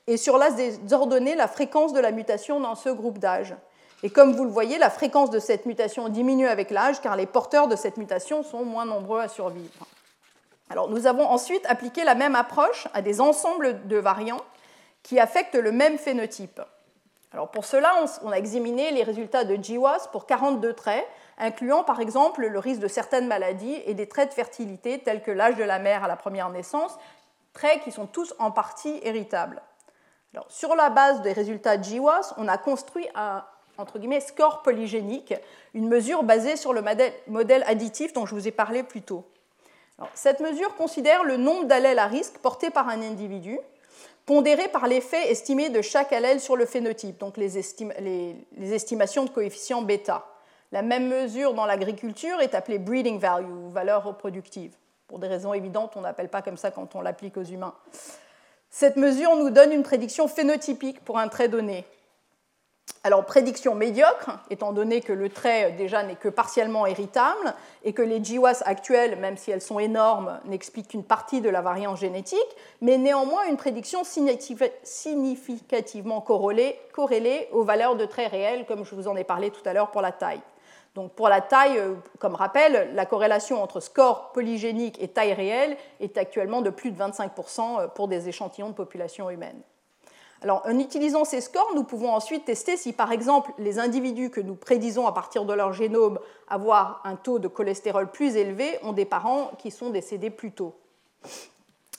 et 0.06 0.16
sur 0.16 0.38
l'axe 0.38 0.56
des 0.56 0.92
ordonnées 0.92 1.34
la 1.34 1.48
fréquence 1.48 1.92
de 1.92 2.00
la 2.00 2.12
mutation 2.12 2.60
dans 2.60 2.74
ce 2.74 2.88
groupe 2.88 3.18
d'âge. 3.18 3.54
Et 4.02 4.10
comme 4.10 4.34
vous 4.34 4.44
le 4.44 4.50
voyez, 4.50 4.76
la 4.76 4.90
fréquence 4.90 5.30
de 5.30 5.38
cette 5.38 5.64
mutation 5.64 6.08
diminue 6.08 6.46
avec 6.46 6.70
l'âge 6.70 7.00
car 7.00 7.16
les 7.16 7.26
porteurs 7.26 7.68
de 7.68 7.76
cette 7.76 7.96
mutation 7.96 8.42
sont 8.42 8.64
moins 8.64 8.84
nombreux 8.84 9.20
à 9.20 9.28
survivre. 9.28 9.86
Alors 10.68 10.90
nous 10.90 11.06
avons 11.06 11.26
ensuite 11.26 11.64
appliqué 11.66 12.04
la 12.04 12.14
même 12.14 12.34
approche 12.34 12.88
à 12.92 13.00
des 13.00 13.20
ensembles 13.20 13.86
de 13.86 13.96
variants 13.96 14.42
qui 15.02 15.18
affectent 15.20 15.54
le 15.54 15.72
même 15.72 15.98
phénotype. 15.98 16.60
Alors 17.32 17.50
pour 17.50 17.64
cela, 17.64 17.92
on 18.22 18.30
a 18.30 18.36
examiné 18.36 18.92
les 18.92 19.02
résultats 19.02 19.44
de 19.44 19.56
GWAS 19.56 20.08
pour 20.12 20.26
42 20.26 20.72
traits, 20.74 21.06
incluant 21.38 21.82
par 21.82 22.00
exemple 22.00 22.46
le 22.46 22.58
risque 22.58 22.80
de 22.80 22.88
certaines 22.88 23.26
maladies 23.26 23.82
et 23.86 23.94
des 23.94 24.06
traits 24.06 24.28
de 24.28 24.34
fertilité 24.34 25.00
tels 25.00 25.22
que 25.22 25.30
l'âge 25.30 25.56
de 25.56 25.64
la 25.64 25.78
mère 25.78 26.04
à 26.04 26.08
la 26.08 26.16
première 26.16 26.50
naissance, 26.50 26.96
traits 27.52 27.82
qui 27.82 27.90
sont 27.90 28.06
tous 28.06 28.34
en 28.38 28.50
partie 28.50 29.00
héritables. 29.02 29.62
Sur 30.48 30.74
la 30.74 30.90
base 30.90 31.22
des 31.22 31.32
résultats 31.32 31.76
de 31.76 31.84
GWAS, 31.84 32.34
on 32.36 32.48
a 32.48 32.58
construit 32.58 33.06
un 33.14 33.44
score 34.20 34.62
polygénique, 34.62 35.34
une 35.74 35.88
mesure 35.88 36.22
basée 36.22 36.56
sur 36.56 36.72
le 36.72 36.82
modèle 37.28 37.64
additif 37.66 38.12
dont 38.12 38.26
je 38.26 38.34
vous 38.34 38.48
ai 38.48 38.52
parlé 38.52 38.82
plus 38.82 39.02
tôt. 39.02 39.24
cette 40.14 40.40
mesure 40.40 40.74
considère 40.76 41.24
le 41.24 41.36
nombre 41.36 41.64
d'allèles 41.64 41.98
à 41.98 42.06
risque 42.06 42.38
portés 42.38 42.70
par 42.70 42.88
un 42.88 43.00
individu 43.02 43.58
pondéré 44.26 44.68
par 44.68 44.86
l'effet 44.86 45.30
estimé 45.30 45.68
de 45.68 45.82
chaque 45.82 46.12
allèle 46.12 46.40
sur 46.40 46.56
le 46.56 46.66
phénotype, 46.66 47.18
donc 47.18 47.36
les, 47.36 47.58
estimations 48.72 49.24
de 49.24 49.30
coefficient 49.30 49.82
bêta. 49.82 50.24
La 50.72 50.82
même 50.82 51.08
mesure 51.08 51.54
dans 51.54 51.66
l'agriculture 51.66 52.40
est 52.40 52.54
appelée 52.54 52.78
breeding 52.78 53.18
value, 53.18 53.70
valeur 53.70 54.04
reproductive. 54.04 54.74
Pour 55.06 55.18
des 55.18 55.28
raisons 55.28 55.52
évidentes, 55.52 55.92
on 55.96 56.00
n'appelle 56.00 56.30
pas 56.30 56.42
comme 56.42 56.56
ça 56.56 56.70
quand 56.70 56.96
on 56.96 57.00
l'applique 57.00 57.36
aux 57.36 57.44
humains. 57.44 57.74
Cette 58.76 58.96
mesure 58.96 59.36
nous 59.36 59.50
donne 59.50 59.70
une 59.70 59.84
prédiction 59.84 60.26
phénotypique 60.26 60.98
pour 61.04 61.20
un 61.20 61.28
trait 61.28 61.46
donné. 61.46 61.84
Alors, 63.04 63.24
prédiction 63.24 63.76
médiocre, 63.76 64.40
étant 64.50 64.72
donné 64.72 65.00
que 65.00 65.12
le 65.12 65.28
trait 65.28 65.70
déjà 65.78 66.02
n'est 66.02 66.16
que 66.16 66.28
partiellement 66.28 66.84
héritable 66.84 67.54
et 67.84 67.92
que 67.92 68.02
les 68.02 68.18
GWAS 68.18 68.64
actuelles, 68.64 69.14
même 69.20 69.36
si 69.36 69.52
elles 69.52 69.60
sont 69.60 69.78
énormes, 69.78 70.40
n'expliquent 70.46 70.88
qu'une 70.88 71.04
partie 71.04 71.40
de 71.40 71.48
la 71.48 71.60
variance 71.60 72.00
génétique, 72.00 72.40
mais 72.80 72.98
néanmoins 72.98 73.44
une 73.48 73.56
prédiction 73.56 74.02
significativement 74.82 76.20
corrélée, 76.20 76.76
corrélée 76.92 77.48
aux 77.52 77.62
valeurs 77.62 77.94
de 77.94 78.06
traits 78.06 78.32
réels, 78.32 78.66
comme 78.66 78.84
je 78.84 78.96
vous 78.96 79.06
en 79.06 79.14
ai 79.14 79.22
parlé 79.22 79.52
tout 79.52 79.62
à 79.66 79.72
l'heure 79.72 79.92
pour 79.92 80.02
la 80.02 80.10
taille. 80.10 80.42
Donc 80.94 81.12
pour 81.12 81.28
la 81.28 81.40
taille, 81.40 81.78
euh, 81.78 81.94
comme 82.18 82.34
rappel, 82.34 82.90
la 82.94 83.06
corrélation 83.06 83.62
entre 83.62 83.80
score 83.80 84.32
polygénique 84.32 85.02
et 85.02 85.08
taille 85.08 85.32
réelle 85.32 85.76
est 86.00 86.16
actuellement 86.18 86.62
de 86.62 86.70
plus 86.70 86.92
de 86.92 86.98
25% 86.98 87.92
pour 87.94 88.08
des 88.08 88.28
échantillons 88.28 88.68
de 88.68 88.74
population 88.74 89.28
humaine. 89.30 89.60
Alors, 90.44 90.60
en 90.66 90.78
utilisant 90.78 91.24
ces 91.24 91.40
scores, 91.40 91.72
nous 91.74 91.84
pouvons 91.84 92.12
ensuite 92.12 92.44
tester 92.44 92.76
si, 92.76 92.92
par 92.92 93.12
exemple, 93.12 93.52
les 93.56 93.78
individus 93.78 94.28
que 94.28 94.42
nous 94.42 94.54
prédisons 94.54 95.06
à 95.06 95.12
partir 95.12 95.46
de 95.46 95.54
leur 95.54 95.72
génome 95.72 96.18
avoir 96.48 97.00
un 97.04 97.16
taux 97.16 97.38
de 97.38 97.48
cholestérol 97.48 98.10
plus 98.10 98.36
élevé 98.36 98.78
ont 98.82 98.92
des 98.92 99.06
parents 99.06 99.52
qui 99.58 99.70
sont 99.70 99.88
décédés 99.88 100.28
plus 100.28 100.52
tôt. 100.52 100.74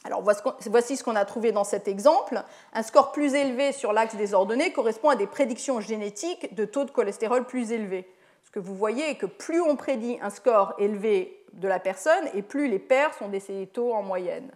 Alors, 0.03 0.21
voici 0.21 0.95
ce 0.95 1.03
qu'on 1.03 1.15
a 1.15 1.25
trouvé 1.25 1.51
dans 1.51 1.63
cet 1.63 1.87
exemple. 1.87 2.43
Un 2.73 2.83
score 2.83 3.11
plus 3.11 3.33
élevé 3.33 3.71
sur 3.71 3.93
l'axe 3.93 4.15
des 4.15 4.35
ordonnées 4.35 4.71
correspond 4.71 5.09
à 5.09 5.15
des 5.15 5.25
prédictions 5.25 5.81
génétiques 5.81 6.53
de 6.53 6.65
taux 6.65 6.85
de 6.85 6.91
cholestérol 6.91 7.45
plus 7.45 7.71
élevés. 7.71 8.07
Que 8.55 8.61
vous 8.61 8.73
voyez 8.73 9.15
que 9.15 9.25
plus 9.25 9.59
on 9.59 9.75
prédit 9.75 10.17
un 10.21 10.29
score 10.29 10.75
élevé 10.79 11.43
de 11.51 11.67
la 11.67 11.77
personne, 11.77 12.29
et 12.33 12.41
plus 12.41 12.69
les 12.69 12.79
pères 12.79 13.13
sont 13.13 13.27
décédés 13.27 13.67
tôt 13.67 13.93
en 13.93 14.01
moyenne. 14.01 14.49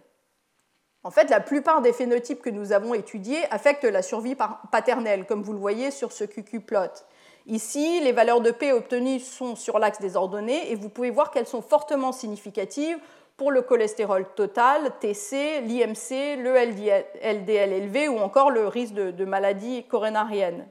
En 1.02 1.10
fait, 1.10 1.28
la 1.28 1.40
plupart 1.40 1.82
des 1.82 1.92
phénotypes 1.92 2.40
que 2.40 2.48
nous 2.48 2.72
avons 2.72 2.94
étudiés 2.94 3.44
affectent 3.50 3.84
la 3.84 4.00
survie 4.00 4.34
paternelle, 4.72 5.26
comme 5.26 5.42
vous 5.42 5.52
le 5.52 5.58
voyez 5.58 5.90
sur 5.90 6.12
ce 6.12 6.24
QQ 6.24 6.60
plot. 6.60 7.04
Ici, 7.44 8.00
les 8.00 8.12
valeurs 8.12 8.40
de 8.40 8.50
P 8.50 8.72
obtenues 8.72 9.20
sont 9.20 9.54
sur 9.54 9.78
l'axe 9.78 10.00
des 10.00 10.16
ordonnées 10.16 10.72
et 10.72 10.76
vous 10.76 10.88
pouvez 10.88 11.10
voir 11.10 11.30
qu'elles 11.30 11.46
sont 11.46 11.60
fortement 11.60 12.12
significatives 12.12 12.96
pour 13.36 13.50
le 13.50 13.60
cholestérol 13.60 14.26
total, 14.34 14.92
TC, 15.00 15.60
l'IMC, 15.60 16.38
le 16.38 16.54
LDL 16.56 17.72
élevé 17.74 18.08
ou 18.08 18.16
encore 18.16 18.50
le 18.50 18.66
risque 18.66 18.94
de, 18.94 19.24
maladie 19.26 19.84
coronarienne. 19.84 20.66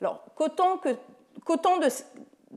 Alors, 0.00 0.24
qu'autant, 0.34 0.78
de 0.78 1.88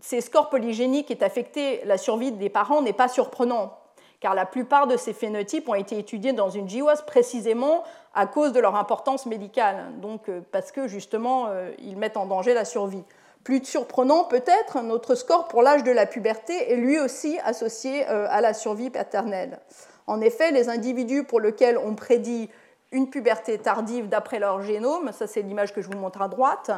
ces 0.01 0.21
scores 0.21 0.49
polygéniques 0.49 1.11
aient 1.11 1.23
affecté 1.23 1.81
la 1.85 1.97
survie 1.97 2.31
des 2.31 2.49
parents 2.49 2.81
n'est 2.81 2.93
pas 2.93 3.07
surprenant, 3.07 3.77
car 4.19 4.33
la 4.33 4.45
plupart 4.45 4.87
de 4.87 4.97
ces 4.97 5.13
phénotypes 5.13 5.69
ont 5.69 5.75
été 5.75 5.97
étudiés 5.97 6.33
dans 6.33 6.49
une 6.49 6.67
GWAS 6.67 7.03
précisément 7.05 7.83
à 8.13 8.25
cause 8.25 8.53
de 8.53 8.59
leur 8.59 8.75
importance 8.75 9.25
médicale, 9.25 9.91
donc 10.01 10.29
euh, 10.29 10.41
parce 10.51 10.71
que 10.71 10.87
justement 10.87 11.47
euh, 11.47 11.71
ils 11.79 11.97
mettent 11.97 12.17
en 12.17 12.25
danger 12.25 12.53
la 12.53 12.65
survie. 12.65 13.03
Plus 13.43 13.65
surprenant 13.65 14.23
peut-être, 14.23 14.81
notre 14.81 15.15
score 15.15 15.47
pour 15.47 15.61
l'âge 15.61 15.83
de 15.83 15.91
la 15.91 16.05
puberté 16.05 16.71
est 16.71 16.77
lui 16.77 16.99
aussi 16.99 17.37
associé 17.43 18.07
euh, 18.09 18.25
à 18.29 18.39
la 18.39 18.53
survie 18.53 18.89
paternelle. 18.89 19.59
En 20.07 20.21
effet, 20.21 20.51
les 20.51 20.69
individus 20.69 21.23
pour 21.23 21.39
lesquels 21.39 21.77
on 21.77 21.95
prédit 21.95 22.49
une 22.93 23.09
puberté 23.09 23.57
tardive 23.57 24.07
d'après 24.07 24.39
leur 24.39 24.61
génome, 24.61 25.11
ça 25.11 25.27
c'est 25.27 25.41
l'image 25.41 25.73
que 25.73 25.81
je 25.81 25.89
vous 25.89 25.97
montre 25.97 26.21
à 26.21 26.29
droite, 26.29 26.71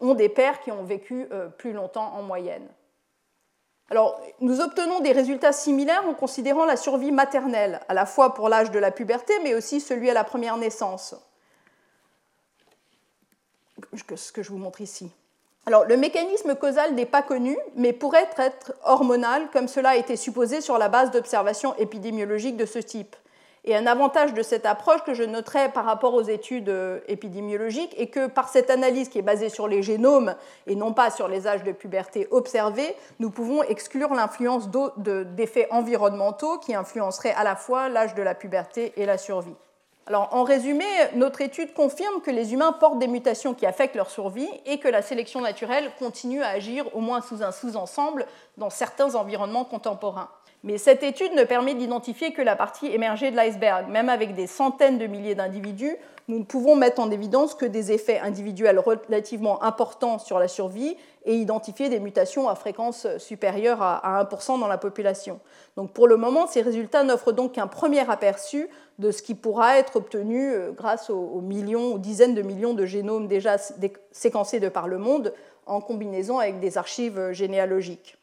ont 0.00 0.14
des 0.14 0.28
pères 0.28 0.60
qui 0.60 0.70
ont 0.70 0.82
vécu 0.82 1.26
euh, 1.32 1.48
plus 1.48 1.72
longtemps 1.72 2.12
en 2.14 2.22
moyenne. 2.22 2.68
Alors, 3.88 4.20
nous 4.40 4.60
obtenons 4.60 5.00
des 5.00 5.10
résultats 5.10 5.52
similaires 5.52 6.06
en 6.06 6.14
considérant 6.14 6.64
la 6.64 6.76
survie 6.76 7.10
maternelle, 7.10 7.80
à 7.88 7.94
la 7.94 8.06
fois 8.06 8.34
pour 8.34 8.48
l'âge 8.48 8.70
de 8.70 8.78
la 8.78 8.92
puberté, 8.92 9.32
mais 9.42 9.54
aussi 9.54 9.80
celui 9.80 10.08
à 10.08 10.14
la 10.14 10.22
première 10.22 10.56
naissance. 10.56 11.16
Ce 14.14 14.30
que 14.30 14.42
je 14.42 14.50
vous 14.50 14.58
montre 14.58 14.80
ici. 14.80 15.10
Alors, 15.66 15.84
le 15.84 15.96
mécanisme 15.96 16.54
causal 16.54 16.94
n'est 16.94 17.06
pas 17.06 17.22
connu, 17.22 17.56
mais 17.74 17.92
pourrait 17.92 18.30
être 18.38 18.74
hormonal, 18.84 19.50
comme 19.50 19.68
cela 19.68 19.90
a 19.90 19.96
été 19.96 20.16
supposé 20.16 20.60
sur 20.60 20.78
la 20.78 20.88
base 20.88 21.10
d'observations 21.10 21.74
épidémiologiques 21.76 22.56
de 22.56 22.66
ce 22.66 22.78
type. 22.78 23.16
Et 23.64 23.76
un 23.76 23.86
avantage 23.86 24.32
de 24.32 24.42
cette 24.42 24.64
approche 24.64 25.02
que 25.02 25.12
je 25.12 25.22
noterai 25.22 25.68
par 25.68 25.84
rapport 25.84 26.14
aux 26.14 26.22
études 26.22 26.70
euh, 26.70 27.00
épidémiologiques 27.08 27.94
est 27.98 28.06
que 28.06 28.26
par 28.26 28.48
cette 28.48 28.70
analyse 28.70 29.10
qui 29.10 29.18
est 29.18 29.22
basée 29.22 29.50
sur 29.50 29.68
les 29.68 29.82
génomes 29.82 30.34
et 30.66 30.74
non 30.74 30.94
pas 30.94 31.10
sur 31.10 31.28
les 31.28 31.46
âges 31.46 31.62
de 31.62 31.72
puberté 31.72 32.26
observés, 32.30 32.96
nous 33.18 33.30
pouvons 33.30 33.62
exclure 33.62 34.14
l'influence 34.14 34.68
d'effets 35.36 35.68
environnementaux 35.70 36.58
qui 36.58 36.74
influenceraient 36.74 37.34
à 37.34 37.44
la 37.44 37.54
fois 37.54 37.90
l'âge 37.90 38.14
de 38.14 38.22
la 38.22 38.34
puberté 38.34 38.94
et 38.96 39.04
la 39.04 39.18
survie. 39.18 39.54
Alors, 40.06 40.28
en 40.32 40.42
résumé, 40.42 40.86
notre 41.14 41.40
étude 41.40 41.72
confirme 41.74 42.20
que 42.22 42.30
les 42.30 42.52
humains 42.52 42.72
portent 42.72 42.98
des 42.98 43.06
mutations 43.06 43.54
qui 43.54 43.66
affectent 43.66 43.94
leur 43.94 44.10
survie 44.10 44.48
et 44.66 44.80
que 44.80 44.88
la 44.88 45.02
sélection 45.02 45.40
naturelle 45.40 45.92
continue 45.98 46.42
à 46.42 46.48
agir 46.48 46.84
au 46.96 47.00
moins 47.00 47.20
sous 47.20 47.44
un 47.44 47.52
sous-ensemble 47.52 48.26
dans 48.56 48.70
certains 48.70 49.14
environnements 49.14 49.64
contemporains. 49.64 50.28
Mais 50.62 50.76
cette 50.76 51.02
étude 51.02 51.32
ne 51.32 51.44
permet 51.44 51.74
d'identifier 51.74 52.32
que 52.32 52.42
la 52.42 52.54
partie 52.54 52.86
émergée 52.88 53.30
de 53.30 53.36
l'iceberg. 53.36 53.88
Même 53.88 54.10
avec 54.10 54.34
des 54.34 54.46
centaines 54.46 54.98
de 54.98 55.06
milliers 55.06 55.34
d'individus, 55.34 55.96
nous 56.28 56.38
ne 56.38 56.44
pouvons 56.44 56.76
mettre 56.76 57.00
en 57.00 57.10
évidence 57.10 57.54
que 57.54 57.64
des 57.64 57.92
effets 57.92 58.18
individuels 58.18 58.78
relativement 58.78 59.62
importants 59.62 60.18
sur 60.18 60.38
la 60.38 60.48
survie 60.48 60.96
et 61.24 61.34
identifier 61.34 61.88
des 61.88 61.98
mutations 61.98 62.48
à 62.48 62.54
fréquence 62.54 63.06
supérieure 63.18 63.82
à 63.82 64.22
1% 64.22 64.60
dans 64.60 64.68
la 64.68 64.78
population. 64.78 65.40
Donc 65.76 65.92
pour 65.92 66.06
le 66.06 66.16
moment, 66.16 66.46
ces 66.46 66.60
résultats 66.60 67.04
n'offrent 67.04 67.32
donc 67.32 67.52
qu'un 67.52 67.66
premier 67.66 68.08
aperçu 68.08 68.68
de 68.98 69.10
ce 69.10 69.22
qui 69.22 69.34
pourra 69.34 69.78
être 69.78 69.96
obtenu 69.96 70.52
euh, 70.52 70.72
grâce 70.72 71.08
aux, 71.08 71.40
millions, 71.40 71.94
aux 71.94 71.98
dizaines 71.98 72.34
de 72.34 72.42
millions 72.42 72.74
de 72.74 72.84
génomes 72.84 73.28
déjà 73.28 73.56
séquencés 74.12 74.60
de 74.60 74.68
par 74.68 74.88
le 74.88 74.98
monde 74.98 75.32
en 75.64 75.80
combinaison 75.80 76.38
avec 76.38 76.60
des 76.60 76.76
archives 76.76 77.32
généalogiques. 77.32 78.19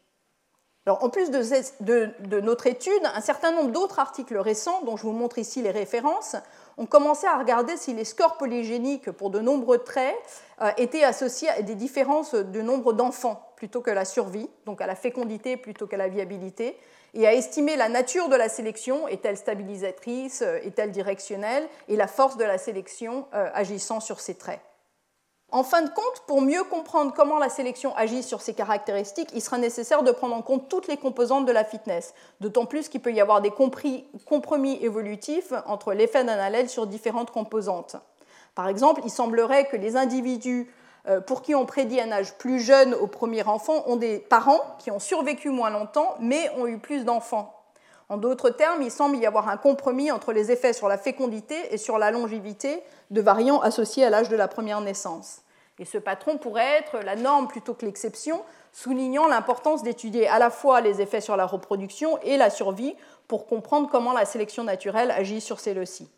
Alors, 0.88 1.04
en 1.04 1.10
plus 1.10 1.30
de, 1.30 2.40
notre 2.40 2.66
étude, 2.66 3.02
un 3.14 3.20
certain 3.20 3.52
nombre 3.52 3.72
d'autres 3.72 3.98
articles 3.98 4.38
récents, 4.38 4.80
dont 4.86 4.96
je 4.96 5.02
vous 5.02 5.12
montre 5.12 5.36
ici 5.36 5.60
les 5.60 5.70
références, 5.70 6.34
ont 6.78 6.86
commencé 6.86 7.26
à 7.26 7.36
regarder 7.36 7.76
si 7.76 7.92
les 7.92 8.06
scores 8.06 8.38
polygéniques 8.38 9.10
pour 9.10 9.28
de 9.28 9.38
nombreux 9.38 9.76
traits 9.76 10.16
euh, 10.62 10.70
étaient 10.78 11.04
associés 11.04 11.50
à 11.50 11.60
des 11.60 11.74
différences 11.74 12.34
de 12.34 12.62
nombre 12.62 12.94
d'enfants 12.94 13.52
plutôt 13.56 13.82
que 13.82 13.90
la 13.90 14.06
survie, 14.06 14.48
donc 14.64 14.80
à 14.80 14.86
la 14.86 14.94
fécondité 14.94 15.58
plutôt 15.58 15.86
qu'à 15.86 15.98
la 15.98 16.08
viabilité, 16.08 16.78
et 17.12 17.26
à 17.26 17.34
estimer 17.34 17.76
la 17.76 17.90
nature 17.90 18.30
de 18.30 18.36
la 18.36 18.48
sélection, 18.48 19.08
est-elle 19.08 19.36
stabilisatrice, 19.36 20.40
euh, 20.40 20.56
est-elle 20.62 20.90
directionnelle, 20.90 21.68
et 21.88 21.96
la 21.96 22.06
force 22.06 22.38
de 22.38 22.44
la 22.44 22.56
sélection 22.56 23.26
euh, 23.34 23.50
agissant 23.52 24.00
sur 24.00 24.20
ces 24.20 24.36
traits. 24.36 24.60
En 25.50 25.62
fin 25.62 25.80
de 25.80 25.88
compte, 25.88 26.22
pour 26.26 26.42
mieux 26.42 26.62
comprendre 26.64 27.14
comment 27.16 27.38
la 27.38 27.48
sélection 27.48 27.96
agit 27.96 28.22
sur 28.22 28.42
ces 28.42 28.52
caractéristiques, 28.52 29.30
il 29.32 29.40
sera 29.40 29.56
nécessaire 29.56 30.02
de 30.02 30.10
prendre 30.10 30.34
en 30.34 30.42
compte 30.42 30.68
toutes 30.68 30.88
les 30.88 30.98
composantes 30.98 31.46
de 31.46 31.52
la 31.52 31.64
fitness, 31.64 32.12
d'autant 32.40 32.66
plus 32.66 32.90
qu'il 32.90 33.00
peut 33.00 33.14
y 33.14 33.20
avoir 33.20 33.40
des 33.40 33.50
compromis 33.50 34.78
évolutifs 34.82 35.54
entre 35.66 35.94
l'effet 35.94 36.22
d'un 36.22 36.38
allèle 36.38 36.68
sur 36.68 36.86
différentes 36.86 37.30
composantes. 37.30 37.96
Par 38.54 38.68
exemple, 38.68 39.00
il 39.04 39.10
semblerait 39.10 39.68
que 39.68 39.76
les 39.76 39.96
individus 39.96 40.70
euh, 41.06 41.22
pour 41.22 41.40
qui 41.40 41.54
on 41.54 41.64
prédit 41.64 41.98
un 41.98 42.12
âge 42.12 42.36
plus 42.36 42.60
jeune 42.60 42.92
au 42.92 43.06
premier 43.06 43.44
enfant 43.44 43.84
ont 43.86 43.96
des 43.96 44.18
parents 44.18 44.60
qui 44.78 44.90
ont 44.90 44.98
survécu 44.98 45.48
moins 45.48 45.70
longtemps 45.70 46.14
mais 46.20 46.50
ont 46.58 46.66
eu 46.66 46.76
plus 46.76 47.06
d'enfants. 47.06 47.57
En 48.08 48.16
d'autres 48.16 48.50
termes, 48.50 48.82
il 48.82 48.90
semble 48.90 49.18
y 49.18 49.26
avoir 49.26 49.48
un 49.48 49.58
compromis 49.58 50.10
entre 50.10 50.32
les 50.32 50.50
effets 50.50 50.72
sur 50.72 50.88
la 50.88 50.96
fécondité 50.96 51.56
et 51.70 51.76
sur 51.76 51.98
la 51.98 52.10
longévité 52.10 52.82
de 53.10 53.20
variants 53.20 53.60
associés 53.60 54.04
à 54.04 54.10
l'âge 54.10 54.30
de 54.30 54.36
la 54.36 54.48
première 54.48 54.80
naissance. 54.80 55.42
Et 55.78 55.84
ce 55.84 55.98
patron 55.98 56.38
pourrait 56.38 56.78
être 56.78 56.98
la 57.04 57.16
norme 57.16 57.48
plutôt 57.48 57.74
que 57.74 57.84
l'exception, 57.84 58.42
soulignant 58.72 59.28
l'importance 59.28 59.82
d'étudier 59.82 60.26
à 60.26 60.38
la 60.38 60.50
fois 60.50 60.80
les 60.80 61.00
effets 61.00 61.20
sur 61.20 61.36
la 61.36 61.46
reproduction 61.46 62.18
et 62.22 62.36
la 62.36 62.50
survie 62.50 62.96
pour 63.28 63.46
comprendre 63.46 63.88
comment 63.90 64.12
la 64.12 64.24
sélection 64.24 64.64
naturelle 64.64 65.10
agit 65.10 65.40
sur 65.40 65.60
celles-ci. 65.60 66.08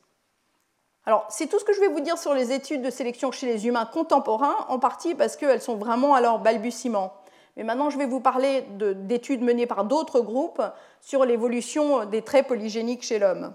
Alors, 1.06 1.26
c'est 1.28 1.48
tout 1.48 1.58
ce 1.58 1.64
que 1.64 1.72
je 1.72 1.80
vais 1.80 1.88
vous 1.88 2.00
dire 2.00 2.18
sur 2.18 2.34
les 2.34 2.52
études 2.52 2.82
de 2.82 2.90
sélection 2.90 3.32
chez 3.32 3.46
les 3.46 3.66
humains 3.66 3.86
contemporains, 3.86 4.56
en 4.68 4.78
partie 4.78 5.14
parce 5.14 5.36
qu'elles 5.36 5.62
sont 5.62 5.76
vraiment 5.76 6.14
à 6.14 6.20
leur 6.20 6.38
balbutiement. 6.38 7.12
Mais 7.60 7.66
maintenant, 7.66 7.90
je 7.90 7.98
vais 7.98 8.06
vous 8.06 8.20
parler 8.20 8.64
d'études 8.70 9.42
menées 9.42 9.66
par 9.66 9.84
d'autres 9.84 10.22
groupes 10.22 10.62
sur 11.02 11.26
l'évolution 11.26 12.06
des 12.06 12.22
traits 12.22 12.46
polygéniques 12.46 13.02
chez 13.02 13.18
l'homme. 13.18 13.52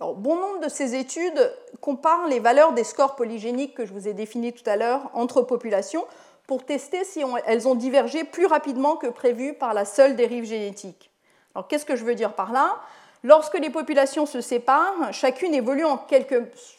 bon 0.00 0.36
nombre 0.36 0.60
de 0.60 0.70
ces 0.70 0.94
études 0.94 1.52
comparent 1.82 2.28
les 2.28 2.40
valeurs 2.40 2.72
des 2.72 2.84
scores 2.84 3.14
polygéniques 3.14 3.74
que 3.74 3.84
je 3.84 3.92
vous 3.92 4.08
ai 4.08 4.14
définis 4.14 4.54
tout 4.54 4.62
à 4.64 4.76
l'heure 4.76 5.10
entre 5.12 5.42
populations 5.42 6.06
pour 6.46 6.64
tester 6.64 7.04
si 7.04 7.22
elles 7.44 7.68
ont 7.68 7.74
divergé 7.74 8.24
plus 8.24 8.46
rapidement 8.46 8.96
que 8.96 9.08
prévu 9.08 9.52
par 9.52 9.74
la 9.74 9.84
seule 9.84 10.16
dérive 10.16 10.44
génétique. 10.44 11.10
Alors, 11.54 11.68
qu'est-ce 11.68 11.84
que 11.84 11.94
je 11.94 12.06
veux 12.06 12.14
dire 12.14 12.32
par 12.32 12.52
là? 12.52 12.76
Lorsque 13.22 13.58
les 13.58 13.68
populations 13.68 14.24
se 14.24 14.40
séparent, 14.40 15.12
chacune 15.12 15.52
évolue 15.52 15.84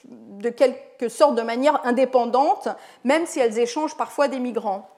de 0.06 0.50
quelque 0.50 1.08
sorte 1.08 1.36
de 1.36 1.44
manière 1.44 1.86
indépendante, 1.86 2.68
même 3.04 3.28
si 3.28 3.40
elles 3.40 3.60
échangent 3.60 3.96
parfois 3.96 4.28
des 4.28 4.40
migrants. 4.40 4.90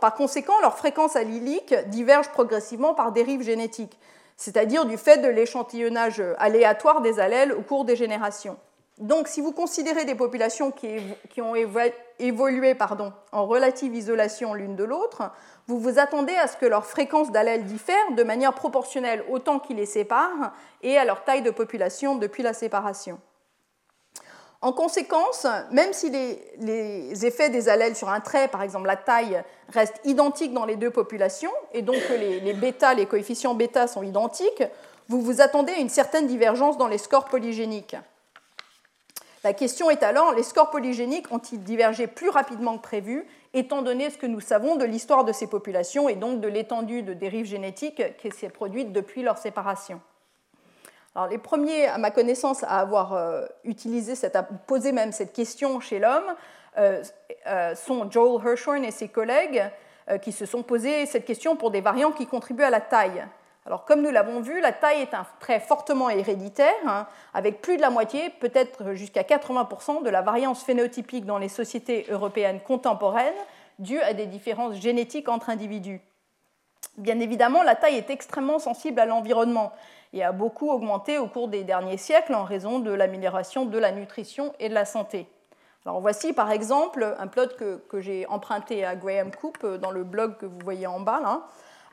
Par 0.00 0.14
conséquent, 0.14 0.58
leur 0.60 0.76
fréquence 0.76 1.16
allylique 1.16 1.74
diverge 1.88 2.28
progressivement 2.30 2.94
par 2.94 3.12
dérive 3.12 3.42
génétique, 3.42 3.98
c'est-à-dire 4.36 4.84
du 4.84 4.98
fait 4.98 5.18
de 5.18 5.28
l'échantillonnage 5.28 6.22
aléatoire 6.38 7.00
des 7.00 7.20
allèles 7.20 7.52
au 7.52 7.62
cours 7.62 7.84
des 7.84 7.96
générations. 7.96 8.56
Donc, 9.00 9.28
si 9.28 9.40
vous 9.40 9.52
considérez 9.52 10.04
des 10.04 10.14
populations 10.14 10.70
qui, 10.70 11.40
ont 11.40 11.54
évolué 12.18 12.76
en 13.32 13.46
relative 13.46 13.94
isolation 13.94 14.52
l'une 14.52 14.76
de 14.76 14.84
l'autre, 14.84 15.22
vous 15.66 15.80
vous 15.80 15.98
attendez 15.98 16.34
à 16.34 16.46
ce 16.46 16.58
que 16.58 16.66
leur 16.66 16.84
fréquence 16.84 17.32
d'allèles 17.32 17.64
diffère 17.64 18.12
de 18.14 18.22
manière 18.22 18.52
proportionnelle 18.52 19.24
au 19.30 19.38
temps 19.38 19.58
qui 19.58 19.72
les 19.72 19.86
sépare 19.86 20.52
et 20.82 20.98
à 20.98 21.06
leur 21.06 21.24
taille 21.24 21.40
de 21.40 21.50
population 21.50 22.16
depuis 22.16 22.42
la 22.42 22.52
séparation. 22.52 23.18
En 24.62 24.72
conséquence, 24.72 25.46
même 25.70 25.94
si 25.94 26.10
les, 26.10 27.26
effets 27.26 27.48
des 27.48 27.70
allèles 27.70 27.96
sur 27.96 28.10
un 28.10 28.20
trait, 28.20 28.48
par 28.48 28.62
exemple 28.62 28.86
la 28.86 28.96
taille, 28.96 29.42
restent 29.70 30.00
identiques 30.04 30.52
dans 30.52 30.66
les 30.66 30.76
deux 30.76 30.90
populations, 30.90 31.52
et 31.72 31.80
donc 31.80 31.96
que 32.06 32.12
les, 32.12 32.52
bêta, 32.52 32.92
les 32.92 33.06
coefficients 33.06 33.54
bêta 33.54 33.86
sont 33.86 34.02
identiques, 34.02 34.62
vous 35.08 35.22
vous 35.22 35.40
attendez 35.40 35.72
à 35.72 35.78
une 35.78 35.88
certaine 35.88 36.26
divergence 36.26 36.76
dans 36.76 36.88
les 36.88 36.98
scores 36.98 37.24
polygéniques. 37.24 37.96
La 39.44 39.54
question 39.54 39.88
est 39.88 40.02
alors, 40.02 40.34
les 40.34 40.42
scores 40.42 40.70
polygéniques 40.70 41.32
ont-ils 41.32 41.64
divergé 41.64 42.06
plus 42.06 42.28
rapidement 42.28 42.76
que 42.76 42.82
prévu, 42.82 43.26
étant 43.54 43.80
donné 43.80 44.10
ce 44.10 44.18
que 44.18 44.26
nous 44.26 44.40
savons 44.40 44.76
de 44.76 44.84
l'histoire 44.84 45.24
de 45.24 45.32
ces 45.32 45.46
populations 45.46 46.10
et 46.10 46.16
donc 46.16 46.42
de 46.42 46.48
l'étendue 46.48 47.02
de 47.02 47.14
dérives 47.14 47.46
génétiques 47.46 48.02
qui 48.18 48.30
s'est 48.30 48.50
produite 48.50 48.92
depuis 48.92 49.22
leur 49.22 49.38
séparation? 49.38 50.02
Alors, 51.14 51.28
les 51.28 51.38
premiers, 51.38 51.86
à 51.86 51.98
ma 51.98 52.10
connaissance, 52.10 52.62
à 52.62 52.78
avoir 52.78 53.14
euh, 53.14 53.44
posé 54.66 54.92
même 54.92 55.10
cette 55.10 55.32
question 55.32 55.80
chez 55.80 55.98
l'homme 55.98 56.36
euh, 56.78 57.02
euh, 57.48 57.74
sont 57.74 58.08
Joel 58.08 58.40
Hirschhorn 58.44 58.84
et 58.84 58.90
ses 58.90 59.08
collègues 59.08 59.64
qui 60.22 60.32
se 60.32 60.44
sont 60.44 60.64
posé 60.64 61.06
cette 61.06 61.24
question 61.24 61.54
pour 61.54 61.70
des 61.70 61.80
variants 61.80 62.10
qui 62.10 62.26
contribuent 62.26 62.64
à 62.64 62.70
la 62.70 62.80
taille. 62.80 63.24
Alors, 63.64 63.84
comme 63.84 64.02
nous 64.02 64.10
l'avons 64.10 64.40
vu, 64.40 64.60
la 64.60 64.72
taille 64.72 65.02
est 65.02 65.14
un 65.14 65.24
trait 65.38 65.60
fortement 65.60 66.10
héréditaire, 66.10 66.74
hein, 66.84 67.06
avec 67.32 67.60
plus 67.60 67.76
de 67.76 67.80
la 67.80 67.90
moitié, 67.90 68.30
peut-être 68.40 68.94
jusqu'à 68.94 69.22
80% 69.22 70.02
de 70.02 70.10
la 70.10 70.20
variance 70.20 70.64
phénotypique 70.64 71.26
dans 71.26 71.38
les 71.38 71.48
sociétés 71.48 72.06
européennes 72.10 72.58
contemporaines 72.60 73.34
due 73.78 74.00
à 74.00 74.14
des 74.14 74.26
différences 74.26 74.74
génétiques 74.80 75.28
entre 75.28 75.48
individus. 75.48 76.00
Bien 76.98 77.20
évidemment, 77.20 77.62
la 77.62 77.76
taille 77.76 77.96
est 77.96 78.10
extrêmement 78.10 78.58
sensible 78.58 78.98
à 78.98 79.06
l'environnement 79.06 79.72
et 80.12 80.22
a 80.22 80.32
beaucoup 80.32 80.70
augmenté 80.70 81.18
au 81.18 81.26
cours 81.26 81.48
des 81.48 81.64
derniers 81.64 81.96
siècles 81.96 82.34
en 82.34 82.44
raison 82.44 82.78
de 82.78 82.90
l'amélioration 82.90 83.64
de 83.64 83.78
la 83.78 83.92
nutrition 83.92 84.52
et 84.58 84.68
de 84.68 84.74
la 84.74 84.84
santé. 84.84 85.28
Alors 85.86 86.00
voici 86.00 86.32
par 86.32 86.50
exemple 86.50 87.14
un 87.18 87.26
plot 87.26 87.48
que, 87.56 88.00
j'ai 88.00 88.26
emprunté 88.26 88.84
à 88.84 88.96
Graham 88.96 89.30
Coop 89.30 89.64
dans 89.64 89.90
le 89.90 90.04
blog 90.04 90.36
que 90.36 90.46
vous 90.46 90.58
voyez 90.62 90.86
en 90.86 91.00
bas, 91.00 91.20
là, 91.22 91.42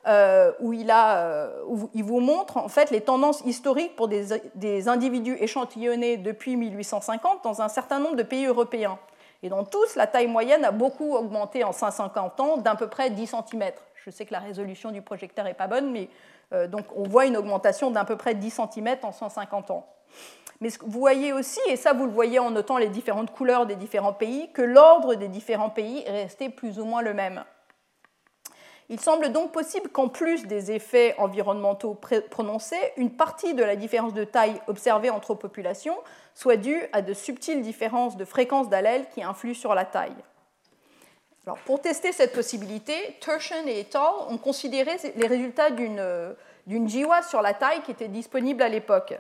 euh, 0.08 0.52
où, 0.60 0.74
il 0.74 0.90
a, 0.90 1.20
euh, 1.20 1.64
il 1.94 2.04
vous 2.04 2.20
montre 2.20 2.58
en 2.58 2.70
fait 2.70 2.92
les 2.92 3.02
tendances 3.02 3.42
historiques 3.46 3.96
pour 3.96 4.08
des, 4.08 4.28
des, 4.56 4.88
individus 4.88 5.36
échantillonnés 5.40 6.18
depuis 6.18 6.56
1850 6.56 7.44
dans 7.44 7.62
un 7.62 7.68
certain 7.68 8.00
nombre 8.00 8.16
de 8.16 8.24
pays 8.24 8.46
européens. 8.46 9.00
Et 9.44 9.50
dans 9.50 9.64
tous, 9.64 9.96
la 9.96 10.08
taille 10.08 10.28
moyenne 10.28 10.66
a 10.66 10.72
beaucoup 10.72 11.16
augmenté 11.16 11.64
en 11.64 11.72
150 11.72 12.40
ans, 12.40 12.58
d'à 12.58 12.76
peu 12.76 12.88
près 12.88 13.10
10 13.10 13.28
cm. 13.28 13.72
Je 13.96 14.10
sais 14.10 14.26
que 14.26 14.34
la 14.34 14.40
résolution 14.40 14.92
du 14.92 15.02
projecteur 15.02 15.46
n'est 15.46 15.54
pas 15.54 15.68
bonne, 15.68 15.92
mais 15.92 16.04
euh, 16.04 16.37
donc 16.52 16.86
on 16.96 17.04
voit 17.04 17.26
une 17.26 17.38
augmentation 17.38 17.92
d'à 17.92 18.06
peu 18.06 18.16
près 18.16 18.36
10 18.36 18.62
cm 18.74 18.98
en 19.04 19.12
150 19.12 19.72
ans. 19.72 19.88
Mais 20.60 20.70
vous 20.82 21.00
voyez 21.00 21.34
aussi, 21.34 21.60
et 21.68 21.76
ça 21.76 21.94
vous 21.94 22.06
le 22.06 22.12
voyez 22.12 22.40
en 22.40 22.50
notant 22.50 22.78
les 22.78 22.90
différentes 22.90 23.32
couleurs 23.32 23.66
des 23.66 23.76
différents 23.76 24.14
pays, 24.14 24.50
que 24.54 24.62
l'ordre 24.62 25.16
des 25.16 25.28
différents 25.28 25.70
pays 25.70 26.04
est 26.06 26.24
resté 26.24 26.50
plus 26.50 26.80
ou 26.80 26.86
moins 26.86 27.02
le 27.02 27.14
même. 27.14 27.44
Il 28.90 29.00
semble 29.00 29.34
donc 29.34 29.52
possible 29.52 29.90
qu'en 29.90 30.08
plus 30.08 30.48
des 30.48 30.72
effets 30.72 31.14
environnementaux 31.18 32.00
prononcés, 32.32 32.80
une 32.96 33.12
partie 33.12 33.54
de 33.54 33.64
la 33.64 33.76
différence 33.76 34.14
de 34.14 34.24
taille 34.24 34.62
observée 34.68 35.10
entre 35.10 35.36
populations 35.36 35.98
soit 36.34 36.56
due 36.56 36.82
à 36.94 37.02
de 37.02 37.14
subtiles 37.14 37.62
différences 37.62 38.16
de 38.16 38.24
fréquence 38.24 38.70
d'allèles 38.70 39.08
qui 39.10 39.24
influent 39.24 39.56
sur 39.56 39.76
la 39.76 39.84
taille. 39.84 40.16
Alors, 41.48 41.60
pour 41.60 41.80
tester 41.80 42.12
cette 42.12 42.34
possibilité, 42.34 42.94
Turshen 43.22 43.70
et 43.70 43.88
al. 43.94 44.02
ont 44.28 44.38
considéré 44.38 44.98
les 45.16 45.28
résultats 45.28 45.70
d'une 45.72 46.36
GWAS 46.68 47.24
sur 47.24 47.42
la 47.42 47.54
taille 47.54 47.82
qui 47.84 47.92
était 47.92 48.10
disponible 48.10 48.62
à 48.62 48.68
l'époque. 48.68 49.18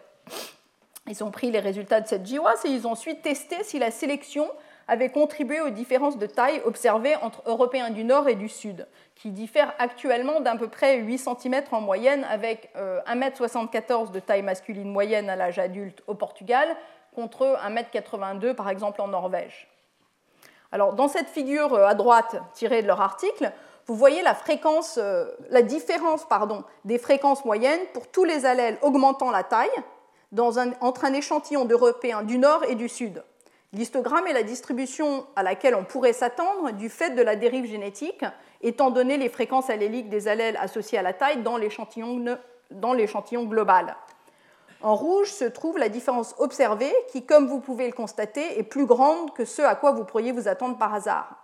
Ils 1.07 1.23
ont 1.23 1.31
pris 1.31 1.51
les 1.51 1.61
résultats 1.61 2.01
de 2.01 2.07
cette 2.09 2.29
GWAS 2.29 2.65
et 2.65 2.67
ils 2.67 2.85
ont 2.85 2.91
ensuite 2.91 3.21
testé 3.21 3.63
si 3.63 3.79
la 3.79 3.91
sélection 3.91 4.51
avait 4.89 5.07
contribué 5.07 5.61
aux 5.61 5.69
différences 5.69 6.17
de 6.17 6.25
taille 6.25 6.61
observées 6.65 7.15
entre 7.15 7.43
Européens 7.45 7.91
du 7.91 8.03
Nord 8.03 8.27
et 8.27 8.35
du 8.35 8.49
Sud, 8.49 8.87
qui 9.15 9.29
diffèrent 9.31 9.73
actuellement 9.79 10.41
d'à 10.41 10.57
peu 10.57 10.67
près 10.67 10.97
8 10.97 11.17
cm 11.19 11.63
en 11.71 11.79
moyenne, 11.79 12.25
avec 12.29 12.69
1,74 12.75 14.07
m 14.07 14.11
de 14.11 14.19
taille 14.19 14.41
masculine 14.41 14.91
moyenne 14.91 15.29
à 15.29 15.37
l'âge 15.37 15.59
adulte 15.59 16.03
au 16.07 16.13
Portugal, 16.13 16.75
contre 17.15 17.57
1,82 17.65 18.47
m 18.47 18.53
par 18.53 18.69
exemple 18.69 18.99
en 18.99 19.07
Norvège. 19.07 19.69
Alors, 20.71 20.93
dans 20.93 21.07
cette 21.07 21.29
figure 21.29 21.73
euh, 21.73 21.87
à 21.87 21.93
droite 21.93 22.35
tirée 22.53 22.81
de 22.81 22.87
leur 22.87 23.01
article, 23.01 23.51
vous 23.87 23.95
voyez 23.95 24.21
la, 24.21 24.35
euh, 24.97 25.61
différence 25.63 26.27
des 26.83 26.97
fréquences 26.97 27.45
moyennes 27.45 27.79
pour 27.93 28.07
tous 28.07 28.25
les 28.25 28.45
allèles 28.45 28.77
augmentant 28.81 29.31
la 29.31 29.43
taille 29.43 29.69
entre 30.81 31.05
un 31.05 31.13
échantillon 31.13 31.63
d'Européens 31.63 32.23
du 32.23 32.37
Nord 32.37 32.65
et 32.67 32.75
du 32.75 32.89
Sud. 32.89 33.23
L'histogramme 33.71 34.27
est 34.27 34.33
la 34.33 34.43
distribution 34.43 35.25
à 35.37 35.43
laquelle 35.43 35.75
on 35.75 35.85
pourrait 35.85 36.13
s'attendre 36.13 36.71
du 36.71 36.89
fait 36.89 37.11
de 37.11 37.21
la 37.21 37.37
dérive 37.37 37.65
génétique, 37.65 38.25
étant 38.61 38.91
donné 38.91 39.17
les 39.17 39.29
fréquences 39.29 39.69
alléliques 39.69 40.09
des 40.09 40.27
allèles 40.27 40.57
associés 40.57 40.97
à 40.97 41.01
la 41.01 41.13
taille 41.13 41.43
dans 41.43 41.57
l'échantillon 41.57 43.43
global. 43.43 43.95
En 44.81 44.95
rouge 44.95 45.31
se 45.31 45.45
trouve 45.45 45.77
la 45.77 45.89
différence 45.89 46.35
observée 46.37 46.93
qui, 47.11 47.25
comme 47.25 47.47
vous 47.47 47.59
pouvez 47.59 47.87
le 47.87 47.93
constater, 47.93 48.59
est 48.59 48.63
plus 48.63 48.85
grande 48.85 49.33
que 49.33 49.45
ce 49.45 49.61
à 49.61 49.75
quoi 49.75 49.91
vous 49.91 50.05
pourriez 50.05 50.31
vous 50.31 50.47
attendre 50.47 50.77
par 50.77 50.93
hasard. 50.93 51.35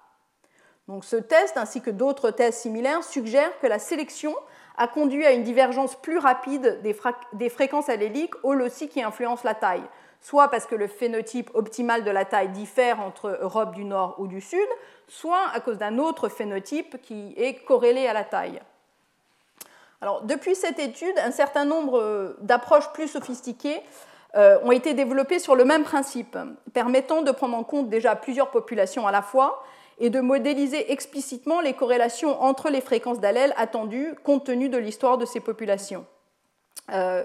Donc 0.88 1.06
ce 1.06 1.16
test, 1.16 1.58
ainsi 1.58 1.82
que 1.82 1.90
d'autres 1.90 2.30
tests 2.30 2.62
similaires, 2.62 3.04
suggèrent 3.04 3.58
que 3.60 3.68
la 3.68 3.80
sélection 3.80 4.36
a 4.78 4.88
conduit 4.88 5.26
à 5.26 5.32
une 5.32 5.44
divergence 5.44 5.96
plus 5.96 6.18
rapide 6.18 6.82
des, 6.82 7.50
fréquences 7.50 7.90
alléliques 7.90 8.36
au 8.44 8.54
aussi 8.54 8.90
qui 8.90 9.02
influencent 9.02 9.44
la 9.46 9.56
taille, 9.56 9.84
soit 10.20 10.50
parce 10.50 10.66
que 10.66 10.76
le 10.76 10.88
phénotype 10.88 11.50
optimal 11.54 12.04
de 12.04 12.12
la 12.12 12.26
taille 12.26 12.50
diffère 12.50 13.00
entre 13.00 13.38
Europe 13.42 13.74
du 13.74 13.86
Nord 13.86 14.16
ou 14.20 14.28
du 14.28 14.42
Sud, 14.42 14.68
soit 15.08 15.48
à 15.54 15.60
cause 15.60 15.78
d'un 15.78 15.98
autre 16.00 16.28
phénotype 16.28 17.02
qui 17.02 17.34
est 17.38 17.64
corrélé 17.66 18.08
à 18.08 18.14
la 18.14 18.24
taille. 18.24 18.60
Depuis 20.24 20.56
cette 20.56 20.80
étude, 20.80 21.18
un 21.24 21.32
certain 21.32 21.66
nombre 21.66 22.00
euh, 22.00 22.38
d'approches 22.42 22.92
plus 22.94 23.08
sophistiquées 23.08 23.82
euh, 24.36 24.58
ont 24.64 24.72
été 24.72 24.94
développées 24.94 25.40
sur 25.40 25.56
le 25.56 25.66
même 25.66 25.84
principe, 25.84 26.38
permettant 26.74 27.22
de 27.22 27.32
prendre 27.32 27.56
en 27.56 27.64
compte 27.64 27.90
déjà 27.90 28.16
plusieurs 28.16 28.50
populations 28.50 29.08
à 29.08 29.12
la 29.12 29.22
fois 29.22 29.64
et 30.00 30.10
de 30.10 30.20
modéliser 30.20 30.92
explicitement 30.92 31.62
les 31.62 31.74
corrélations 31.74 32.42
entre 32.42 32.70
les 32.70 32.82
fréquences 32.82 33.20
d'allèles 33.20 33.54
attendues 33.58 34.16
compte 34.24 34.46
tenu 34.46 34.70
de 34.70 34.78
l'histoire 34.78 35.18
de 35.18 35.26
ces 35.26 35.40
populations. 35.40 36.06
Euh, 36.92 37.24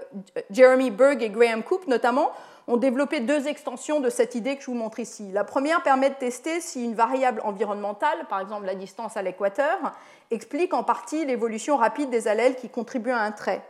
Jeremy 0.51 0.91
Berg 0.91 1.21
et 1.21 1.29
Graham 1.29 1.63
Coop, 1.63 1.87
notamment, 1.87 2.31
ont 2.67 2.77
développé 2.77 3.19
deux 3.19 3.47
extensions 3.47 3.99
de 3.99 4.09
cette 4.09 4.35
idée 4.35 4.55
que 4.55 4.61
je 4.61 4.67
vous 4.67 4.77
montre 4.77 4.99
ici. 4.99 5.31
La 5.31 5.43
première 5.43 5.81
permet 5.83 6.09
de 6.09 6.15
tester 6.15 6.61
si 6.61 6.83
une 6.83 6.93
variable 6.93 7.41
environnementale, 7.43 8.27
par 8.29 8.39
exemple 8.39 8.65
la 8.65 8.75
distance 8.75 9.17
à 9.17 9.21
l'équateur, 9.21 9.77
explique 10.31 10.73
en 10.73 10.83
partie 10.83 11.25
l'évolution 11.25 11.77
rapide 11.77 12.09
des 12.09 12.27
allèles 12.27 12.55
qui 12.55 12.69
contribuent 12.69 13.11
à 13.11 13.21
un 13.21 13.31
trait. 13.31 13.61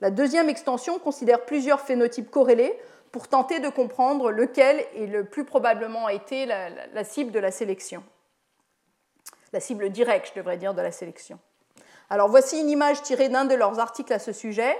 La 0.00 0.10
deuxième 0.10 0.48
extension 0.48 0.98
considère 0.98 1.44
plusieurs 1.44 1.80
phénotypes 1.80 2.30
corrélés 2.30 2.78
pour 3.12 3.28
tenter 3.28 3.60
de 3.60 3.68
comprendre 3.68 4.30
lequel 4.30 4.84
est 4.96 5.06
le 5.06 5.24
plus 5.24 5.44
probablement 5.44 6.08
été 6.08 6.46
la, 6.46 6.70
la 6.92 7.04
cible 7.04 7.32
de 7.32 7.38
la 7.38 7.50
sélection 7.50 8.02
la 9.52 9.60
cible 9.60 9.90
directe, 9.90 10.32
je 10.34 10.40
devrais 10.40 10.56
dire, 10.56 10.74
de 10.74 10.82
la 10.82 10.92
sélection. 10.92 11.38
Alors 12.10 12.28
voici 12.28 12.60
une 12.60 12.68
image 12.68 13.02
tirée 13.02 13.28
d'un 13.28 13.46
de 13.46 13.54
leurs 13.54 13.80
articles 13.80 14.12
à 14.12 14.18
ce 14.18 14.32
sujet. 14.32 14.76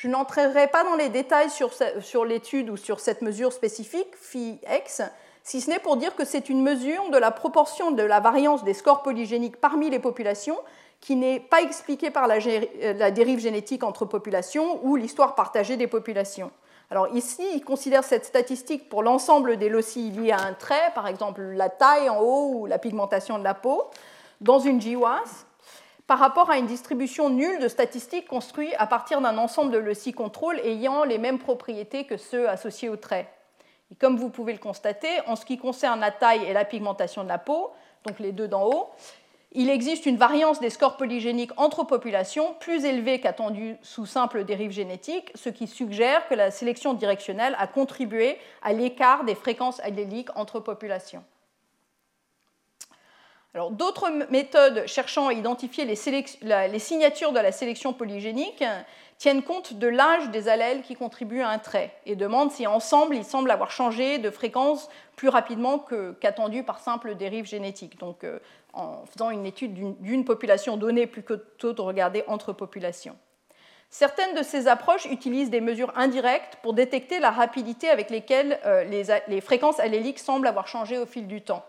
Je 0.00 0.08
n'entrerai 0.08 0.66
pas 0.68 0.82
dans 0.82 0.94
les 0.94 1.10
détails 1.10 1.50
sur, 1.50 2.24
l'étude 2.24 2.70
ou 2.70 2.78
sur 2.78 3.00
cette 3.00 3.20
mesure 3.20 3.52
spécifique, 3.52 4.08
phi-x, 4.16 5.02
si 5.42 5.60
ce 5.60 5.68
n'est 5.68 5.78
pour 5.78 5.98
dire 5.98 6.16
que 6.16 6.24
c'est 6.24 6.48
une 6.48 6.62
mesure 6.62 7.10
de 7.10 7.18
la 7.18 7.30
proportion 7.30 7.90
de 7.90 8.02
la 8.02 8.18
variance 8.18 8.64
des 8.64 8.72
scores 8.72 9.02
polygéniques 9.02 9.58
parmi 9.58 9.90
les 9.90 9.98
populations 9.98 10.56
qui 11.02 11.16
n'est 11.16 11.38
pas 11.38 11.60
expliquée 11.60 12.10
par 12.10 12.28
la, 12.28 12.36
euh, 12.36 12.94
la, 12.94 13.10
dérive 13.10 13.40
génétique 13.40 13.84
entre 13.84 14.06
populations 14.06 14.80
ou 14.86 14.96
l'histoire 14.96 15.34
partagée 15.34 15.76
des 15.76 15.86
populations. 15.86 16.50
Alors 16.90 17.14
ici, 17.14 17.42
ils 17.54 17.62
considèrent 17.62 18.02
cette 18.02 18.24
statistique 18.24 18.88
pour 18.88 19.02
l'ensemble 19.02 19.58
des 19.58 19.68
loci 19.68 20.12
liés 20.12 20.32
à 20.32 20.40
un 20.40 20.54
trait, 20.54 20.92
par 20.94 21.08
exemple 21.08 21.42
la 21.42 21.68
taille 21.68 22.08
en 22.08 22.20
haut 22.20 22.52
ou 22.54 22.66
la 22.66 22.78
pigmentation 22.78 23.38
de 23.38 23.44
la 23.44 23.52
peau, 23.52 23.84
dans 24.40 24.60
une 24.60 24.78
GWAS 24.78 25.44
par 26.10 26.18
rapport 26.18 26.50
à 26.50 26.58
une 26.58 26.66
distribution 26.66 27.30
nulle 27.30 27.60
de 27.60 27.68
statistiques 27.68 28.26
construite 28.26 28.74
à 28.78 28.88
partir 28.88 29.20
d'un 29.20 29.38
ensemble 29.38 29.70
de 29.70 29.78
loci 29.78 30.12
contrôle 30.12 30.58
ayant 30.64 31.04
les 31.04 31.18
mêmes 31.18 31.38
propriétés 31.38 32.02
que 32.02 32.16
ceux 32.16 32.48
associés 32.48 32.88
au 32.88 32.96
trait. 32.96 33.32
Et 33.92 33.94
comme 33.94 34.16
vous 34.16 34.28
pouvez 34.28 34.52
le 34.52 34.58
constater, 34.58 35.20
en 35.28 35.36
ce 35.36 35.44
qui 35.44 35.56
concerne 35.56 36.00
la 36.00 36.10
taille 36.10 36.44
et 36.46 36.52
la 36.52 36.64
pigmentation 36.64 37.22
de 37.22 37.28
la 37.28 37.38
peau, 37.38 37.70
donc 38.04 38.18
les 38.18 38.32
deux 38.32 38.48
d'en 38.48 38.66
haut, 38.66 38.90
il 39.52 39.70
existe 39.70 40.04
une 40.04 40.16
variance 40.16 40.58
des 40.58 40.70
scores 40.70 40.96
polygéniques 40.96 41.52
entre 41.56 41.84
populations 41.84 42.54
plus 42.58 42.84
élevée 42.84 43.20
qu'attendue 43.20 43.76
sous 43.80 44.04
simple 44.04 44.42
dérive 44.42 44.72
génétique, 44.72 45.30
ce 45.36 45.48
qui 45.48 45.68
suggère 45.68 46.26
que 46.26 46.34
la 46.34 46.50
sélection 46.50 46.92
directionnelle 46.92 47.54
a 47.56 47.68
contribué 47.68 48.36
à 48.62 48.72
l'écart 48.72 49.22
des 49.22 49.36
fréquences 49.36 49.78
alléliques 49.78 50.36
entre 50.36 50.58
populations. 50.58 51.22
D'autres 53.54 54.10
méthodes 54.30 54.86
cherchant 54.86 55.26
à 55.26 55.32
identifier 55.32 55.84
les, 55.84 55.96
signatures 55.96 57.32
de 57.32 57.40
la 57.40 57.50
sélection 57.50 57.92
polygénique 57.92 58.62
tiennent 59.18 59.42
compte 59.42 59.74
de 59.74 59.88
l'âge 59.88 60.30
des 60.30 60.48
allèles 60.48 60.82
qui 60.82 60.94
contribuent 60.94 61.42
à 61.42 61.48
un 61.48 61.58
trait 61.58 61.92
et 62.06 62.14
demandent 62.14 62.52
si 62.52 62.68
ensemble 62.68 63.16
ils 63.16 63.24
semblent 63.24 63.50
avoir 63.50 63.72
changé 63.72 64.18
de 64.18 64.30
fréquence 64.30 64.88
plus 65.16 65.28
rapidement 65.28 65.84
qu'attendu 66.20 66.62
par 66.62 66.78
simple 66.78 67.16
dérive 67.16 67.44
génétique. 67.44 67.98
Donc 67.98 68.22
euh, 68.22 68.38
en 68.72 69.04
faisant 69.06 69.30
une 69.30 69.44
étude 69.44 69.74
d'une 70.00 70.24
population 70.24 70.76
donnée 70.76 71.08
plutôt 71.08 71.72
de 71.72 71.80
regarder 71.80 72.22
entre 72.28 72.52
populations. 72.52 73.16
Certaines 73.90 74.36
de 74.36 74.44
ces 74.44 74.68
approches 74.68 75.06
utilisent 75.06 75.50
des 75.50 75.60
mesures 75.60 75.92
indirectes 75.96 76.56
pour 76.62 76.72
détecter 76.72 77.18
la 77.18 77.32
rapidité 77.32 77.90
avec 77.90 78.10
laquelle 78.10 78.60
euh, 78.64 78.84
les 79.26 79.40
fréquences 79.40 79.80
alléliques 79.80 80.20
semblent 80.20 80.46
avoir 80.46 80.68
changé 80.68 80.98
au 80.98 81.06
fil 81.06 81.26
du 81.26 81.42
temps. 81.42 81.64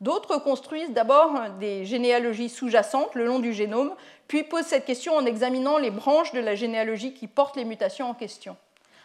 D'autres 0.00 0.38
construisent 0.38 0.92
d'abord 0.92 1.32
des 1.58 1.84
généalogies 1.84 2.48
sous-jacentes 2.48 3.14
le 3.14 3.26
long 3.26 3.38
du 3.38 3.52
génome, 3.52 3.94
puis 4.28 4.44
posent 4.44 4.64
cette 4.66 4.86
question 4.86 5.14
en 5.14 5.26
examinant 5.26 5.76
les 5.76 5.90
branches 5.90 6.32
de 6.32 6.40
la 6.40 6.54
généalogie 6.54 7.12
qui 7.12 7.26
portent 7.26 7.56
les 7.56 7.66
mutations 7.66 8.08
en 8.08 8.14
question. 8.14 8.56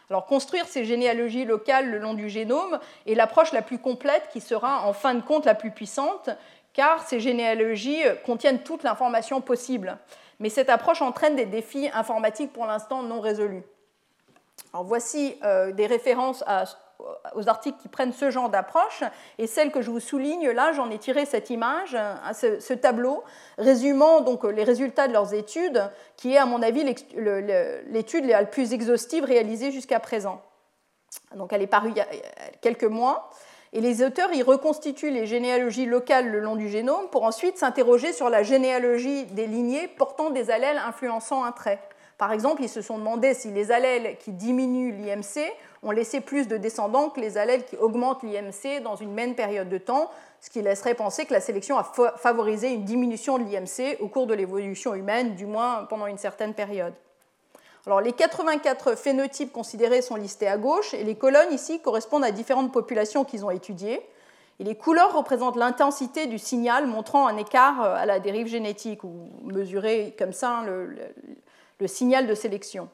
Alors 0.10 0.26
construire 0.26 0.68
ces 0.68 0.86
généalogies 0.86 1.46
locales 1.46 1.90
le 1.90 1.98
long 1.98 2.14
du 2.14 2.30
génome 2.30 2.80
est 3.08 3.16
l'approche 3.16 3.52
la 3.52 3.62
plus 3.62 3.80
complète 3.80 4.30
qui 4.32 4.40
sera 4.40 4.88
en 4.88 4.94
fin 4.94 5.16
de 5.16 5.22
compte 5.22 5.46
la 5.46 5.56
plus 5.56 5.72
puissante, 5.72 6.30
car 6.74 7.06
ces 7.06 7.20
généalogies 7.20 8.04
contiennent 8.26 8.64
toute 8.64 8.84
l'information 8.84 9.42
possible. 9.42 9.98
Mais 10.40 10.50
cette 10.50 10.70
approche 10.70 11.02
entraîne 11.02 11.36
des 11.36 11.46
défis 11.46 11.90
informatiques 11.94 12.54
pour 12.54 12.66
l'instant 12.66 13.04
non 13.04 13.20
résolus. 13.20 13.64
Alors 14.74 14.86
voici 14.86 15.38
euh, 15.44 15.72
des 15.72 15.88
références 15.88 16.44
à 16.48 16.66
aux 17.36 17.50
articles 17.50 17.78
qui 17.82 17.88
prennent 17.88 18.14
ce 18.14 18.32
genre 18.32 18.50
d'approche. 18.50 19.04
Et 19.38 19.48
celle 19.48 19.72
que 19.72 19.82
je 19.82 19.90
vous 19.90 20.00
souligne 20.00 20.50
là, 20.50 20.72
j'en 20.74 20.90
ai 20.90 20.98
tiré 20.98 21.26
cette 21.26 21.50
image, 21.50 21.96
hein, 21.96 22.34
ce, 22.34 22.74
tableau, 22.74 23.24
résumant 23.58 24.22
donc 24.22 24.44
les 24.44 24.64
résultats 24.64 25.08
de 25.08 25.14
leurs 25.14 25.34
études, 25.34 25.90
qui 26.18 26.34
est 26.34 26.38
à 26.38 26.46
mon 26.46 26.62
avis 26.62 26.84
l'étude 27.88 28.26
la 28.26 28.46
plus 28.46 28.74
exhaustive 28.74 29.24
réalisée 29.24 29.72
jusqu'à 29.72 30.00
présent. 30.00 30.42
Donc 31.36 31.54
elle 31.54 31.62
est 31.62 31.68
parue 31.68 31.90
il 31.90 31.98
y 31.98 32.02
a 32.02 32.08
quelques 32.62 32.84
mois. 32.84 33.30
Et 33.74 33.82
les 33.82 34.02
auteurs 34.02 34.34
y 34.34 34.42
reconstituent 34.42 35.12
les 35.12 35.26
généalogies 35.26 35.86
locales 35.86 36.30
le 36.30 36.40
long 36.40 36.56
du 36.56 36.70
génome 36.70 37.10
pour 37.12 37.24
ensuite 37.24 37.58
s'interroger 37.58 38.14
sur 38.14 38.30
la 38.30 38.42
généalogie 38.42 39.26
des 39.26 39.48
lignées 39.48 39.90
portant 39.90 40.30
des 40.30 40.50
allèles 40.50 40.78
influençant 40.78 41.44
un 41.44 41.52
trait. 41.52 41.82
Par 42.18 42.32
exemple, 42.32 42.64
ils 42.64 42.70
se 42.70 42.82
sont 42.82 42.98
demandé 42.98 43.34
si 43.34 43.52
les 43.52 43.72
allèles 43.72 44.18
qui 44.18 44.32
diminuent 44.32 44.94
l'IMC 44.94 45.52
ont 45.84 45.92
laissé 45.92 46.22
plus 46.22 46.48
de 46.48 46.56
descendants 46.56 47.10
que 47.10 47.20
les 47.20 47.38
allèles 47.38 47.66
qui 47.66 47.76
augmentent 47.76 48.24
l'IMC 48.24 48.82
dans 48.82 48.96
une 48.96 49.14
même 49.14 49.36
période 49.36 49.68
de 49.68 49.78
temps, 49.78 50.10
ce 50.40 50.50
qui 50.50 50.62
laisserait 50.62 50.94
penser 50.94 51.26
que 51.26 51.34
la 51.34 51.42
sélection 51.42 51.78
a 51.78 51.84
favorisé 51.84 52.70
une 52.70 52.86
diminution 52.86 53.38
de 53.38 53.44
l'IMC 53.44 53.98
au 54.00 54.08
cours 54.08 54.28
de 54.28 54.34
l'évolution 54.34 54.96
humaine, 54.96 55.36
du 55.36 55.46
moins 55.46 55.84
pendant 55.90 56.08
une 56.08 56.18
certaine 56.18 56.54
période. 56.54 56.94
Alors, 57.86 58.02
les 58.02 58.14
84 58.14 58.96
phénotypes 58.96 59.52
considérés 59.52 60.02
sont 60.02 60.16
listés 60.16 60.48
à 60.48 60.58
gauche 60.58 60.94
et 60.94 61.04
les 61.04 61.16
colonnes 61.16 61.54
ici 61.54 61.82
correspondent 61.82 62.24
à 62.24 62.32
différentes 62.32 62.72
populations 62.72 63.26
qu'ils 63.26 63.46
ont 63.46 63.52
étudiées. 63.52 64.02
Et 64.60 64.64
les 64.64 64.76
couleurs 64.76 65.16
représentent 65.16 65.58
l'intensité 65.58 66.28
du 66.28 66.40
signal 66.40 66.88
montrant 66.88 67.28
un 67.28 67.38
écart 67.38 67.84
euh, 67.84 67.96
à 67.96 68.06
la 68.06 68.20
dérive 68.20 68.48
génétique 68.48 69.04
ou 69.04 69.30
mesurer 69.44 70.16
comme 70.18 70.32
ça 70.32 70.64
le, 70.66 70.86
le 70.86 71.02
signal 71.88 72.28
de 72.28 72.36
sélection. 72.36 72.90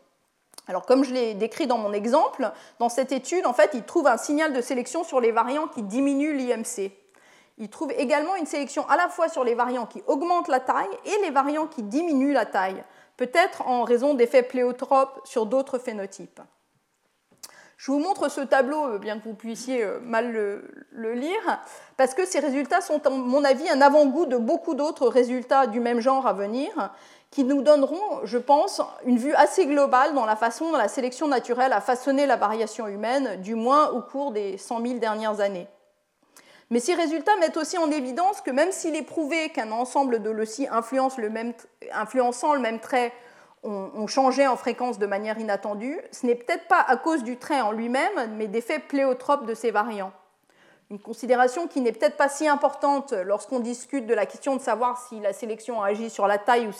Alors, 0.67 0.85
comme 0.85 1.03
je 1.03 1.13
l'ai 1.13 1.33
décrit 1.33 1.67
dans 1.67 1.77
mon 1.77 1.93
exemple, 1.93 2.51
dans 2.79 2.89
cette 2.89 3.11
étude, 3.11 3.45
en 3.45 3.53
fait, 3.53 3.71
ils 3.73 3.83
trouvent 3.83 4.07
un 4.07 4.17
signal 4.17 4.53
de 4.53 4.61
sélection 4.61 5.03
sur 5.03 5.19
les 5.19 5.31
variants 5.31 5.67
qui 5.67 5.81
diminuent 5.81 6.35
l'IMC. 6.35 6.91
Ils 7.57 7.69
trouvent 7.69 7.93
également 7.97 8.35
une 8.35 8.45
sélection 8.45 8.87
à 8.89 8.95
la 8.95 9.09
fois 9.09 9.29
sur 9.29 9.43
les 9.43 9.53
variants 9.53 9.85
qui 9.85 10.03
augmentent 10.07 10.47
la 10.47 10.59
taille 10.59 10.89
et 11.05 11.21
les 11.23 11.31
variants 11.31 11.67
qui 11.67 11.83
diminuent 11.83 12.33
la 12.33 12.45
taille, 12.45 12.83
peut-être 13.17 13.67
en 13.67 13.83
raison 13.83 14.13
d'effets 14.13 14.43
pléotropes 14.43 15.19
sur 15.25 15.45
d'autres 15.45 15.77
phénotypes. 15.77 16.41
Je 17.81 17.91
vous 17.91 17.97
montre 17.97 18.29
ce 18.29 18.41
tableau, 18.41 18.89
euh, 18.89 18.99
bien 18.99 19.17
que 19.17 19.23
vous 19.23 19.33
puissiez 19.33 19.83
euh, 19.83 19.99
mal 20.01 20.31
le, 20.31 21.13
lire, 21.13 21.59
parce 21.97 22.13
que 22.13 22.25
ces 22.25 22.37
résultats 22.37 22.79
sont, 22.79 23.03
à 23.07 23.09
mon 23.09 23.43
avis, 23.43 23.67
un 23.69 23.81
avant-goût 23.81 24.27
de 24.27 24.37
beaucoup 24.37 24.75
d'autres 24.75 25.07
résultats 25.07 25.65
du 25.65 25.79
même 25.79 25.99
genre 25.99 26.27
à 26.27 26.33
venir, 26.33 26.93
qui 27.31 27.45
nous 27.45 27.61
donneront, 27.61 28.25
je 28.25 28.37
pense, 28.37 28.81
une 29.05 29.17
vue 29.17 29.33
assez 29.33 29.65
globale 29.65 30.13
dans 30.13 30.25
la 30.25 30.35
façon 30.35 30.71
dont 30.71 30.77
la 30.77 30.89
sélection 30.89 31.29
naturelle 31.29 31.71
a 31.71 31.79
façonné 31.79 32.25
la 32.25 32.35
variation 32.35 32.87
humaine, 32.87 33.41
du 33.41 33.55
moins 33.55 33.89
au 33.91 34.01
cours 34.01 34.31
des 34.31 34.57
100 34.57 34.85
000 34.85 34.99
dernières 34.99 35.39
années. 35.39 35.67
Mais 36.69 36.79
ces 36.79 36.93
résultats 36.93 37.35
mettent 37.37 37.57
aussi 37.57 37.77
en 37.77 37.89
évidence 37.89 38.41
que 38.41 38.51
même 38.51 38.71
s'il 38.71 38.95
est 38.95 39.01
prouvé 39.01 39.49
qu'un 39.49 39.71
ensemble 39.71 40.21
de 40.21 40.29
loci 40.29 40.67
influençant 40.69 41.19
le 42.53 42.59
même 42.59 42.79
trait 42.79 43.13
ont, 43.63 44.07
changé 44.07 44.47
en 44.47 44.55
fréquence 44.55 44.97
de 44.97 45.05
manière 45.05 45.37
inattendue, 45.37 45.99
ce 46.11 46.25
n'est 46.25 46.35
peut-être 46.35 46.67
pas 46.67 46.81
à 46.81 46.97
cause 46.97 47.23
du 47.23 47.37
trait 47.37 47.61
en 47.61 47.71
lui-même, 47.71 48.35
mais 48.37 48.47
d'effets 48.47 48.79
pléotropes 48.79 49.45
de 49.45 49.53
ces 49.53 49.71
variants. 49.71 50.13
Une 50.91 50.99
considération 50.99 51.69
qui 51.69 51.79
n'est 51.79 51.93
peut-être 51.93 52.17
pas 52.17 52.27
si 52.27 52.49
importante 52.49 53.13
lorsqu'on 53.13 53.61
discute 53.61 54.05
de 54.05 54.13
la 54.13 54.25
question 54.25 54.57
de 54.57 54.61
savoir 54.61 55.01
si 55.01 55.21
la 55.21 55.31
sélection 55.31 55.81
agit 55.81 56.09
sur 56.09 56.27
la 56.27 56.37
taille 56.37 56.67
ou 56.67 56.73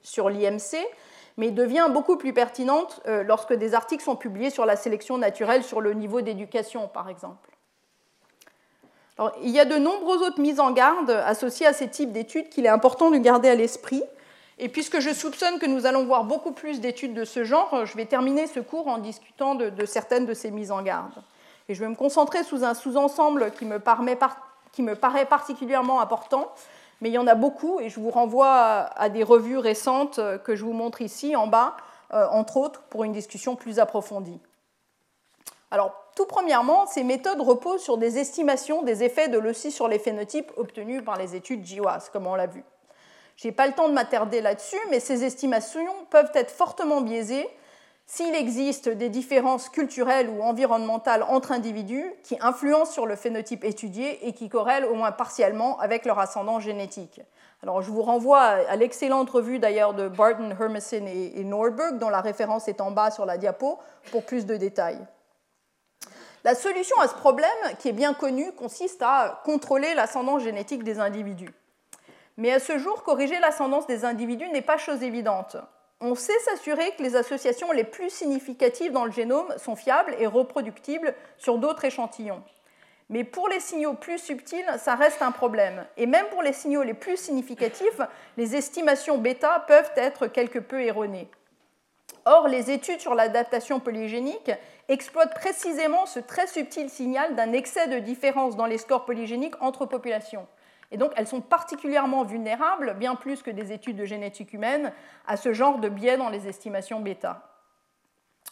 sur 0.00 0.30
l'IMC, 0.30 0.78
mais 1.36 1.50
devient 1.50 1.88
beaucoup 1.90 2.16
plus 2.16 2.32
pertinente 2.32 3.02
euh, 3.06 3.22
lorsque 3.22 3.52
des 3.52 3.74
articles 3.74 4.02
sont 4.02 4.16
publiés 4.16 4.48
sur 4.48 4.64
la 4.64 4.74
sélection 4.74 5.18
naturelle 5.18 5.62
sur 5.62 5.82
le 5.82 5.92
niveau 5.92 6.22
d'éducation, 6.22 6.88
par 6.88 7.10
exemple. 7.10 7.50
il 9.42 9.50
y 9.50 9.60
a 9.60 9.66
de 9.66 9.76
nombreuses 9.76 10.22
autres 10.22 10.40
mises 10.40 10.60
en 10.60 10.70
garde 10.70 11.10
associées 11.10 11.66
à 11.66 11.74
ces 11.74 11.90
types 11.90 12.10
d'études 12.10 12.48
qu'il 12.48 12.64
est 12.64 12.70
important 12.70 13.10
de 13.10 13.18
garder 13.18 13.50
à 13.50 13.54
l'esprit. 13.54 14.02
Et 14.58 14.70
puisque 14.70 14.98
je 15.00 15.10
soupçonne 15.10 15.58
que 15.58 15.66
nous 15.66 15.84
allons 15.84 16.06
voir 16.06 16.24
beaucoup 16.24 16.52
plus 16.52 16.80
d'études 16.80 17.12
de 17.12 17.26
ce 17.26 17.44
genre, 17.44 17.84
je 17.84 17.94
vais 17.98 18.06
terminer 18.06 18.46
ce 18.46 18.60
cours 18.60 18.88
en 18.88 18.96
discutant 18.96 19.54
de 19.54 19.84
certaines 19.84 20.24
de 20.24 20.32
ces 20.32 20.50
mises 20.50 20.72
en 20.72 20.80
garde. 20.80 21.12
Et 21.68 21.74
je 21.74 21.80
vais 21.80 21.88
me 21.88 21.94
concentrer 21.94 22.44
sous 22.44 22.64
un 22.64 22.74
sous-ensemble 22.74 23.52
qui, 23.52 23.66
me 23.66 23.78
paraît 24.94 25.26
particulièrement 25.26 26.00
important, 26.00 26.50
mais 27.00 27.10
il 27.10 27.12
y 27.12 27.18
en 27.18 27.26
a 27.26 27.34
beaucoup 27.34 27.78
et 27.80 27.90
je 27.90 28.00
vous 28.00 28.10
renvoie 28.10 28.90
à 28.96 29.08
des 29.10 29.22
revues 29.22 29.58
récentes 29.58 30.18
que 30.44 30.56
je 30.56 30.64
vous 30.64 30.72
montre 30.72 31.02
ici 31.02 31.36
en 31.36 31.46
bas, 31.46 31.76
euh, 32.14 32.26
entre 32.30 32.56
autres, 32.56 32.82
pour 32.84 33.04
une 33.04 33.12
discussion 33.12 33.54
plus 33.54 33.78
approfondie. 33.78 34.40
Alors, 35.70 35.92
tout 36.16 36.24
premièrement, 36.24 36.86
ces 36.86 37.04
méthodes 37.04 37.42
reposent 37.42 37.82
sur 37.82 37.98
des 37.98 38.18
estimations 38.18 38.82
des 38.82 39.04
effets 39.04 39.28
de 39.28 39.38
l'OCI 39.38 39.70
sur 39.70 39.88
les 39.88 39.98
phénotypes 39.98 40.50
obtenus 40.56 41.04
par 41.04 41.18
les 41.18 41.36
études 41.36 41.62
GWAS, 41.62 42.08
comme 42.10 42.26
on 42.26 42.34
l'a 42.34 42.46
vu. 42.46 42.64
Je 43.36 43.46
n'ai 43.46 43.52
pas 43.52 43.66
le 43.66 43.74
temps 43.74 43.88
de 43.88 43.92
m'attarder 43.92 44.40
là-dessus, 44.40 44.80
mais 44.88 45.00
ces 45.00 45.22
estimations 45.22 45.86
peuvent 46.08 46.32
être 46.34 46.50
fortement 46.50 47.02
biaisées 47.02 47.48
s'il 48.10 48.34
existe 48.34 48.88
des 48.88 49.10
différences 49.10 49.68
culturelles 49.68 50.30
ou 50.30 50.42
environnementales 50.42 51.22
entre 51.24 51.52
individus 51.52 52.10
qui 52.22 52.38
influencent 52.40 52.90
sur 52.90 53.04
le 53.04 53.16
phénotype 53.16 53.64
étudié 53.64 54.26
et 54.26 54.32
qui 54.32 54.48
corrèlent 54.48 54.86
au 54.86 54.94
moins 54.94 55.12
partiellement 55.12 55.78
avec 55.78 56.06
leur 56.06 56.18
ascendant 56.18 56.58
génétique. 56.58 57.20
Alors, 57.62 57.82
je 57.82 57.90
vous 57.90 58.00
renvoie 58.00 58.40
à 58.40 58.76
l'excellente 58.76 59.28
revue 59.28 59.58
d'ailleurs 59.58 59.92
de 59.92 60.08
Barton, 60.08 60.50
Hermesen 60.58 61.06
et 61.06 61.44
Norberg, 61.44 61.98
dont 61.98 62.08
la 62.08 62.22
référence 62.22 62.66
est 62.66 62.80
en 62.80 62.92
bas 62.92 63.10
sur 63.10 63.26
la 63.26 63.36
diapo, 63.36 63.78
pour 64.10 64.24
plus 64.24 64.46
de 64.46 64.56
détails. 64.56 65.04
La 66.44 66.54
solution 66.54 66.98
à 67.00 67.08
ce 67.08 67.14
problème, 67.14 67.48
qui 67.78 67.88
est 67.88 67.92
bien 67.92 68.14
connu, 68.14 68.52
consiste 68.52 69.02
à 69.02 69.42
contrôler 69.44 69.92
l'ascendance 69.94 70.42
génétique 70.42 70.82
des 70.82 70.98
individus. 70.98 71.52
Mais 72.38 72.52
à 72.52 72.58
ce 72.58 72.78
jour, 72.78 73.02
corriger 73.02 73.38
l'ascendance 73.40 73.86
des 73.86 74.06
individus 74.06 74.48
n'est 74.48 74.62
pas 74.62 74.78
chose 74.78 75.02
évidente 75.02 75.58
on 76.00 76.14
sait 76.14 76.38
s'assurer 76.40 76.92
que 76.96 77.02
les 77.02 77.16
associations 77.16 77.72
les 77.72 77.84
plus 77.84 78.10
significatives 78.10 78.92
dans 78.92 79.04
le 79.04 79.10
génome 79.10 79.52
sont 79.58 79.74
fiables 79.74 80.14
et 80.18 80.26
reproductibles 80.26 81.14
sur 81.38 81.58
d'autres 81.58 81.84
échantillons. 81.84 82.42
Mais 83.10 83.24
pour 83.24 83.48
les 83.48 83.60
signaux 83.60 83.94
plus 83.94 84.18
subtils, 84.18 84.66
ça 84.78 84.94
reste 84.94 85.22
un 85.22 85.32
problème. 85.32 85.86
Et 85.96 86.06
même 86.06 86.26
pour 86.26 86.42
les 86.42 86.52
signaux 86.52 86.82
les 86.82 86.94
plus 86.94 87.16
significatifs, 87.16 88.00
les 88.36 88.54
estimations 88.54 89.18
bêta 89.18 89.64
peuvent 89.66 89.90
être 89.96 90.26
quelque 90.26 90.58
peu 90.58 90.82
erronées. 90.82 91.28
Or, 92.26 92.46
les 92.46 92.70
études 92.70 93.00
sur 93.00 93.14
l'adaptation 93.14 93.80
polygénique 93.80 94.50
exploitent 94.88 95.34
précisément 95.34 96.04
ce 96.04 96.20
très 96.20 96.46
subtil 96.46 96.90
signal 96.90 97.34
d'un 97.34 97.52
excès 97.52 97.88
de 97.88 97.98
différence 97.98 98.56
dans 98.56 98.66
les 98.66 98.78
scores 98.78 99.06
polygéniques 99.06 99.60
entre 99.62 99.86
populations. 99.86 100.46
Et 100.90 100.96
donc, 100.96 101.12
elles 101.16 101.26
sont 101.26 101.40
particulièrement 101.40 102.24
vulnérables, 102.24 102.94
bien 102.94 103.14
plus 103.14 103.42
que 103.42 103.50
des 103.50 103.72
études 103.72 103.96
de 103.96 104.04
génétique 104.04 104.52
humaine, 104.52 104.92
à 105.26 105.36
ce 105.36 105.52
genre 105.52 105.78
de 105.78 105.88
biais 105.88 106.16
dans 106.16 106.30
les 106.30 106.48
estimations 106.48 107.00
bêta. 107.00 107.42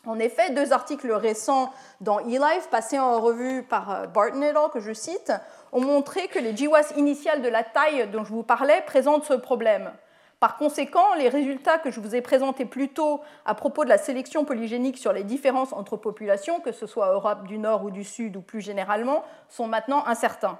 En 0.04 0.18
effet, 0.18 0.50
deux 0.50 0.72
articles 0.72 1.10
récents 1.10 1.72
dans 2.00 2.20
eLife, 2.20 2.68
passés 2.70 2.98
en 2.98 3.20
revue 3.20 3.64
par 3.64 3.90
euh, 3.90 4.06
Barton 4.06 4.42
et 4.42 4.50
al., 4.50 4.56
que 4.72 4.80
je 4.80 4.92
cite, 4.92 5.32
ont 5.72 5.80
montré 5.80 6.28
que 6.28 6.38
les 6.38 6.52
GWAS 6.52 6.92
initiales 6.96 7.42
de 7.42 7.48
la 7.48 7.64
taille 7.64 8.08
dont 8.08 8.22
je 8.22 8.32
vous 8.32 8.44
parlais 8.44 8.82
présentent 8.86 9.24
ce 9.24 9.34
problème. 9.34 9.90
Par 10.38 10.58
conséquent, 10.58 11.14
les 11.14 11.28
résultats 11.28 11.78
que 11.78 11.90
je 11.90 11.98
vous 11.98 12.14
ai 12.14 12.20
présentés 12.20 12.66
plus 12.66 12.90
tôt 12.90 13.20
à 13.46 13.54
propos 13.54 13.84
de 13.84 13.88
la 13.88 13.98
sélection 13.98 14.44
polygénique 14.44 14.98
sur 14.98 15.12
les 15.12 15.24
différences 15.24 15.72
entre 15.72 15.96
populations, 15.96 16.60
que 16.60 16.72
ce 16.72 16.86
soit 16.86 17.12
Europe 17.12 17.46
du 17.46 17.58
Nord 17.58 17.84
ou 17.84 17.90
du 17.90 18.04
Sud 18.04 18.36
ou 18.36 18.42
plus 18.42 18.60
généralement, 18.60 19.24
sont 19.48 19.66
maintenant 19.66 20.06
incertains. 20.06 20.58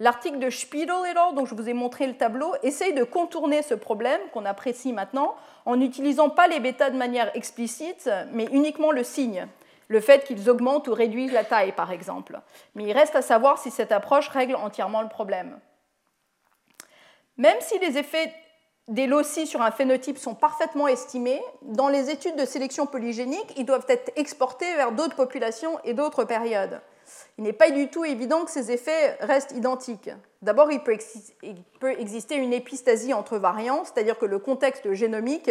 L'article 0.00 0.38
de 0.38 0.48
Spiegel 0.48 0.94
et 1.06 1.10
al., 1.10 1.34
dont 1.34 1.44
je 1.44 1.54
vous 1.54 1.68
ai 1.68 1.74
montré 1.74 2.06
le 2.06 2.16
tableau, 2.16 2.54
essaye 2.62 2.94
de 2.94 3.04
contourner 3.04 3.60
ce 3.60 3.74
problème 3.74 4.20
qu'on 4.32 4.46
apprécie 4.46 4.94
maintenant 4.94 5.36
en 5.66 5.76
n'utilisant 5.76 6.30
pas 6.30 6.48
les 6.48 6.58
bêtas 6.58 6.88
de 6.88 6.96
manière 6.96 7.30
explicite, 7.36 8.08
mais 8.32 8.46
uniquement 8.46 8.92
le 8.92 9.04
signe, 9.04 9.46
le 9.88 10.00
fait 10.00 10.24
qu'ils 10.24 10.48
augmentent 10.48 10.88
ou 10.88 10.94
réduisent 10.94 11.32
la 11.32 11.44
taille, 11.44 11.72
par 11.72 11.92
exemple. 11.92 12.40
Mais 12.74 12.84
il 12.84 12.92
reste 12.92 13.14
à 13.14 13.20
savoir 13.20 13.58
si 13.58 13.70
cette 13.70 13.92
approche 13.92 14.28
règle 14.28 14.56
entièrement 14.56 15.02
le 15.02 15.08
problème. 15.08 15.60
Même 17.36 17.58
si 17.60 17.78
les 17.78 17.98
effets 17.98 18.32
des 18.88 19.06
loci 19.06 19.46
sur 19.46 19.60
un 19.60 19.70
phénotype 19.70 20.16
sont 20.16 20.34
parfaitement 20.34 20.88
estimés, 20.88 21.42
dans 21.60 21.88
les 21.88 22.08
études 22.08 22.36
de 22.36 22.46
sélection 22.46 22.86
polygénique, 22.86 23.52
ils 23.58 23.66
doivent 23.66 23.86
être 23.88 24.10
exportés 24.16 24.74
vers 24.76 24.92
d'autres 24.92 25.14
populations 25.14 25.78
et 25.84 25.92
d'autres 25.92 26.24
périodes 26.24 26.80
il 27.38 27.44
n'est 27.44 27.52
pas 27.52 27.70
du 27.70 27.88
tout 27.88 28.04
évident 28.04 28.44
que 28.44 28.50
ces 28.50 28.70
effets 28.70 29.16
restent 29.20 29.52
identiques. 29.52 30.10
D'abord, 30.42 30.70
il, 30.70 30.80
peut 30.80 31.90
exister 31.98 32.36
une 32.36 32.52
épistasie 32.52 33.14
entre 33.14 33.38
variants, 33.38 33.84
c'est-à-dire 33.84 34.18
que 34.18 34.26
le 34.26 34.38
contexte 34.38 34.92
génomique 34.92 35.50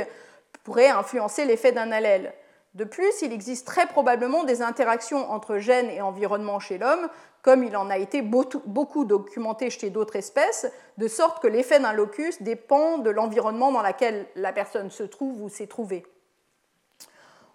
pourrait 0.63 0.89
influencer 0.89 1.45
l'effet 1.45 1.71
d'un 1.71 1.91
allèle. 1.91 2.33
De 2.75 2.83
plus, 2.83 3.21
il 3.23 3.33
existe 3.33 3.65
très 3.65 3.87
probablement 3.87 4.43
des 4.43 4.61
interactions 4.61 5.31
entre 5.31 5.57
gènes 5.57 5.89
et 5.89 6.01
environnement 6.01 6.59
chez 6.59 6.77
l'homme, 6.77 7.09
comme 7.41 7.63
il 7.63 7.75
en 7.75 7.89
a 7.89 7.97
été 7.97 8.21
beaucoup 8.21 9.05
documenté 9.05 9.69
chez 9.69 9.89
d'autres 9.89 10.17
espèces, 10.17 10.71
de 10.97 11.07
sorte 11.07 11.41
que 11.41 11.47
l'effet 11.47 11.79
d'un 11.79 11.93
locus 11.93 12.41
dépend 12.41 12.99
de 12.99 13.09
l'environnement 13.09 13.71
dans 13.71 13.81
lequel 13.81 14.27
la 14.35 14.53
personne 14.53 14.91
se 14.91 15.03
trouve 15.03 15.41
ou 15.41 15.49
s'est 15.49 15.67
trouvée. 15.67 16.05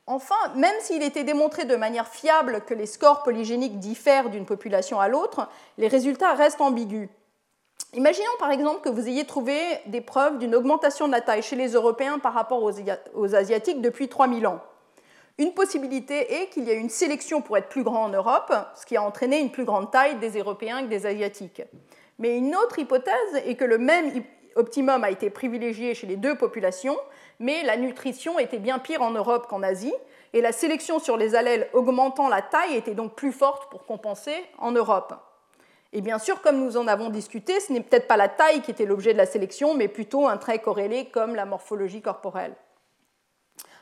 Enfin, 0.07 0.34
même 0.55 0.74
s'il 0.80 1.02
était 1.02 1.24
démontré 1.24 1.64
de 1.64 1.76
manière 1.76 2.09
fiable 2.09 2.62
que 2.66 2.74
les 2.74 2.86
scores 2.86 3.22
polygéniques 3.22 3.78
diffèrent 3.78 4.28
d'une 4.28 4.44
population 4.44 5.00
à 5.00 5.09
l'autre, 5.09 5.48
les 5.78 5.88
résultats 5.88 6.34
restent 6.34 6.61
ambigus. 6.61 7.09
Imaginons 7.94 8.26
par 8.38 8.50
exemple 8.50 8.82
que 8.82 8.90
vous 8.90 9.09
ayez 9.09 9.24
trouvé 9.24 9.59
des 9.86 10.00
preuves 10.00 10.38
d'une 10.38 10.55
augmentation 10.55 11.07
de 11.07 11.12
la 11.12 11.20
taille 11.20 11.42
chez 11.42 11.57
les 11.57 11.72
Européens 11.72 12.18
par 12.18 12.34
rapport 12.34 12.62
aux 12.62 13.34
Asiatiques 13.34 13.80
depuis 13.80 14.09
3000 14.09 14.46
ans. 14.46 14.61
Une 15.38 15.55
possibilité 15.55 16.34
est 16.34 16.48
qu'il 16.48 16.64
y 16.64 16.70
ait 16.70 16.78
une 16.78 16.90
sélection 16.90 17.40
pour 17.40 17.57
être 17.57 17.68
plus 17.68 17.82
grand 17.82 18.05
en 18.05 18.09
Europe, 18.09 18.52
ce 18.76 18.84
qui 18.84 18.96
a 18.96 19.02
entraîné 19.02 19.40
une 19.40 19.50
plus 19.50 19.64
grande 19.64 19.90
taille 19.90 20.16
des 20.16 20.38
Européens 20.38 20.82
que 20.82 20.88
des 20.88 21.07
Asiatiques. 21.07 21.62
Mais 22.18 22.36
une 22.36 22.55
autre 22.55 22.78
hypothèse 22.78 23.42
est 23.44 23.57
que 23.57 23.64
le 23.64 23.78
même 23.78 24.12
optimum 24.55 25.02
a 25.02 25.11
été 25.11 25.30
privilégié 25.30 25.94
chez 25.94 26.07
les 26.07 26.16
deux 26.16 26.36
populations, 26.36 26.96
mais 27.41 27.62
la 27.62 27.76
nutrition 27.76 28.39
était 28.39 28.59
bien 28.59 28.78
pire 28.78 29.03
en 29.03 29.11
Europe 29.11 29.47
qu'en 29.49 29.62
Asie, 29.62 29.95
et 30.32 30.41
la 30.41 30.53
sélection 30.53 30.99
sur 30.99 31.16
les 31.16 31.35
allèles 31.35 31.68
augmentant 31.72 32.28
la 32.28 32.43
taille 32.43 32.74
était 32.74 32.95
donc 32.95 33.14
plus 33.14 33.32
forte 33.32 33.70
pour 33.70 33.87
compenser 33.87 34.35
en 34.59 34.72
Europe. 34.72 35.14
Et 35.93 36.01
bien 36.01 36.18
sûr, 36.18 36.43
comme 36.43 36.59
nous 36.59 36.76
en 36.76 36.89
avons 36.89 37.09
discuté, 37.09 37.61
ce 37.61 37.72
n'est 37.72 37.80
peut-être 37.80 38.09
pas 38.09 38.16
la 38.16 38.28
taille 38.28 38.61
qui 38.61 38.72
était 38.72 38.85
l'objet 38.85 39.12
de 39.12 39.18
la 39.18 39.26
sélection, 39.26 39.74
mais 39.74 39.87
plutôt 39.87 40.26
un 40.26 40.37
trait 40.37 40.59
corrélé 40.59 41.05
comme 41.07 41.37
la 41.37 41.47
morphologie 41.47 42.03
corporelle. 42.03 42.55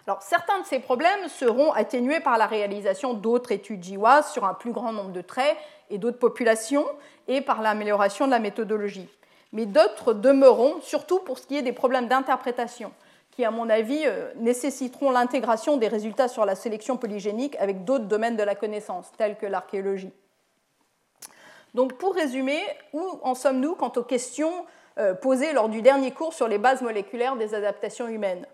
Alors, 0.07 0.21
certains 0.21 0.61
de 0.61 0.67
ces 0.67 0.81
problèmes 0.81 1.29
seront 1.29 1.73
atténués 1.73 2.21
par 2.21 2.37
la 2.37 2.47
réalisation 2.47 3.15
d'autres 3.15 3.53
études 3.53 3.81
GWAS 3.81 4.25
sur 4.25 4.45
un 4.45 4.53
plus 4.53 4.73
grand 4.73 4.93
nombre 4.93 5.13
de 5.13 5.23
traits 5.23 5.57
et 5.89 5.97
d'autres 5.97 6.19
populations, 6.19 6.87
et 7.29 7.41
par 7.41 7.63
l'amélioration 7.63 8.27
de 8.27 8.33
la 8.33 8.41
méthodologie. 8.41 9.09
Mais 9.53 9.65
d'autres 9.65 10.13
demeureront, 10.13 10.81
surtout 10.83 11.21
pour 11.21 11.39
ce 11.39 11.47
qui 11.47 11.57
est 11.57 11.63
des 11.63 11.73
problèmes 11.73 12.09
d'interprétation 12.09 12.93
qui, 13.33 13.45
à 13.45 13.51
mon 13.51 13.68
avis, 13.68 14.03
euh, 14.05 14.30
nécessiteront 14.37 15.11
l'intégration 15.11 15.78
des 15.78 15.89
résultats 15.89 16.28
sur 16.28 16.45
la 16.45 16.55
sélection 16.55 16.97
polygénique 16.97 17.57
avec 17.59 17.85
d'autres 17.85 18.05
domaines 18.05 18.37
de 18.37 18.43
la 18.43 18.55
connaissance, 18.55 19.11
tels 19.16 19.37
que 19.37 19.47
l'archéologie. 19.47 20.12
Donc, 21.74 21.95
pour 21.95 22.14
résumer, 22.14 22.61
où 22.93 23.03
en 23.22 23.35
sommes-nous 23.35 23.74
quant 23.74 23.93
aux 23.97 24.03
questions 24.03 24.66
euh, 24.99 25.14
posées 25.14 25.55
lors 25.55 25.70
du 25.70 25.80
dernier 25.80 26.11
cours 26.11 26.35
sur 26.35 26.47
les 26.47 26.59
bases 26.59 26.83
moléculaires 26.83 27.37
des 27.37 27.55
adaptations 27.55 28.07
humaines? 28.07 28.47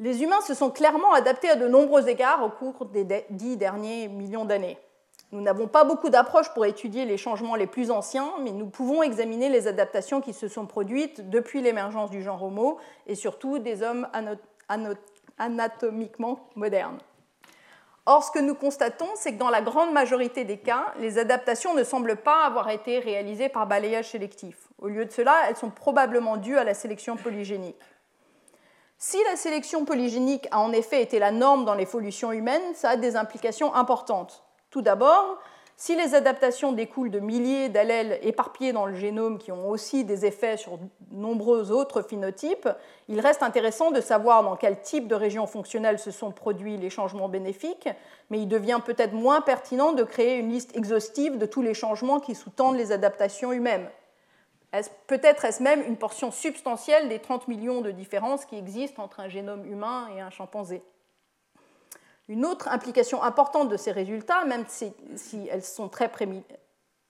Les 0.00 0.24
humains 0.24 0.40
se 0.40 0.54
sont 0.54 0.70
clairement 0.70 1.12
adaptés 1.12 1.48
à 1.48 1.54
de 1.54 1.68
nombreux 1.68 2.08
égards 2.08 2.44
au 2.44 2.50
cours 2.50 2.86
des 2.86 3.24
dix 3.30 3.56
derniers 3.56 4.08
millions 4.08 4.44
d'années. 4.44 4.78
Nous 5.32 5.40
n'avons 5.40 5.66
pas 5.66 5.84
beaucoup 5.84 6.10
d'approches 6.10 6.52
pour 6.52 6.66
étudier 6.66 7.06
les 7.06 7.16
changements 7.16 7.54
les 7.54 7.66
plus 7.66 7.90
anciens, 7.90 8.32
mais 8.42 8.52
nous 8.52 8.66
pouvons 8.66 9.02
examiner 9.02 9.48
les 9.48 9.66
adaptations 9.66 10.20
qui 10.20 10.34
se 10.34 10.46
sont 10.46 10.66
produites 10.66 11.30
depuis 11.30 11.62
l'émergence 11.62 12.10
du 12.10 12.22
genre 12.22 12.42
Homo 12.42 12.78
et 13.06 13.14
surtout 13.14 13.58
des 13.58 13.82
hommes 13.82 14.06
anatomiquement 15.38 16.48
modernes. 16.54 16.98
Or, 18.04 18.24
ce 18.24 18.30
que 18.30 18.40
nous 18.40 18.54
constatons, 18.54 19.08
c'est 19.14 19.32
que 19.32 19.38
dans 19.38 19.48
la 19.48 19.62
grande 19.62 19.92
majorité 19.92 20.44
des 20.44 20.58
cas, 20.58 20.92
les 20.98 21.18
adaptations 21.18 21.72
ne 21.72 21.84
semblent 21.84 22.16
pas 22.16 22.44
avoir 22.44 22.68
été 22.68 22.98
réalisées 22.98 23.48
par 23.48 23.66
balayage 23.66 24.10
sélectif. 24.10 24.68
Au 24.78 24.88
lieu 24.88 25.06
de 25.06 25.12
cela, 25.12 25.34
elles 25.48 25.56
sont 25.56 25.70
probablement 25.70 26.36
dues 26.36 26.58
à 26.58 26.64
la 26.64 26.74
sélection 26.74 27.16
polygénique. 27.16 27.80
Si 28.98 29.16
la 29.30 29.36
sélection 29.36 29.86
polygénique 29.86 30.46
a 30.50 30.58
en 30.58 30.72
effet 30.72 31.00
été 31.00 31.18
la 31.18 31.30
norme 31.30 31.64
dans 31.64 31.74
l'évolution 31.74 32.32
humaine, 32.32 32.62
ça 32.74 32.90
a 32.90 32.96
des 32.96 33.16
implications 33.16 33.74
importantes. 33.74 34.44
Tout 34.72 34.80
d'abord, 34.80 35.38
si 35.76 35.94
les 35.96 36.14
adaptations 36.14 36.72
découlent 36.72 37.10
de 37.10 37.20
milliers 37.20 37.68
d'allèles 37.68 38.18
éparpillés 38.22 38.72
dans 38.72 38.86
le 38.86 38.94
génome 38.94 39.36
qui 39.36 39.52
ont 39.52 39.68
aussi 39.68 40.04
des 40.04 40.24
effets 40.24 40.56
sur 40.56 40.78
nombreux 41.10 41.70
autres 41.70 42.00
phénotypes, 42.00 42.70
il 43.08 43.20
reste 43.20 43.42
intéressant 43.42 43.90
de 43.90 44.00
savoir 44.00 44.42
dans 44.42 44.56
quel 44.56 44.80
type 44.80 45.08
de 45.08 45.14
région 45.14 45.46
fonctionnelle 45.46 45.98
se 45.98 46.10
sont 46.10 46.30
produits 46.30 46.78
les 46.78 46.88
changements 46.88 47.28
bénéfiques, 47.28 47.90
mais 48.30 48.38
il 48.38 48.48
devient 48.48 48.80
peut-être 48.82 49.12
moins 49.12 49.42
pertinent 49.42 49.92
de 49.92 50.04
créer 50.04 50.38
une 50.38 50.48
liste 50.48 50.74
exhaustive 50.74 51.36
de 51.36 51.44
tous 51.44 51.60
les 51.60 51.74
changements 51.74 52.18
qui 52.18 52.34
sous-tendent 52.34 52.76
les 52.76 52.92
adaptations 52.92 53.52
humaines. 53.52 53.90
Peut-être 55.06 55.44
est-ce 55.44 55.62
même 55.62 55.82
une 55.86 55.98
portion 55.98 56.30
substantielle 56.30 57.10
des 57.10 57.18
30 57.18 57.46
millions 57.46 57.82
de 57.82 57.90
différences 57.90 58.46
qui 58.46 58.56
existent 58.56 59.02
entre 59.02 59.20
un 59.20 59.28
génome 59.28 59.66
humain 59.66 60.08
et 60.16 60.22
un 60.22 60.30
chimpanzé. 60.30 60.82
Une 62.28 62.46
autre 62.46 62.68
implication 62.68 63.22
importante 63.22 63.68
de 63.68 63.76
ces 63.76 63.92
résultats, 63.92 64.44
même 64.44 64.64
si, 64.68 64.92
elles 65.50 65.64
sont 65.64 65.88
très 65.88 66.10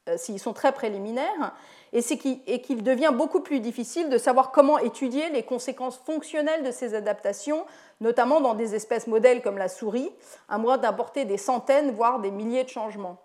euh, 0.09 0.17
s'ils 0.17 0.41
sont 0.41 0.53
très 0.53 0.73
préliminaires, 0.73 1.55
qu'il 1.93 2.83
devient 2.83 3.13
beaucoup 3.13 3.41
plus 3.41 3.61
difficile 3.61 4.09
de 4.09 4.19
savoir 4.19 4.51
comment 4.51 4.79
étudier 4.79 5.29
les 5.31 5.43
conséquences 5.43 5.99
fonctionnelles 5.99 6.65
de 6.65 6.71
ces 6.71 6.95
adaptations, 6.95 7.67
notamment 8.01 8.41
dans 8.41 8.55
des 8.55 8.75
espèces 8.75 9.07
modèles 9.07 9.43
comme 9.43 9.59
la 9.59 9.69
souris, 9.69 10.11
à 10.49 10.59
moins 10.59 10.79
d'apporter 10.79 11.25
des 11.25 11.39
centaines, 11.39 11.93
voire 11.93 12.19
des 12.21 12.31
milliers 12.31 12.65
de 12.65 12.71
changements. 12.71 13.19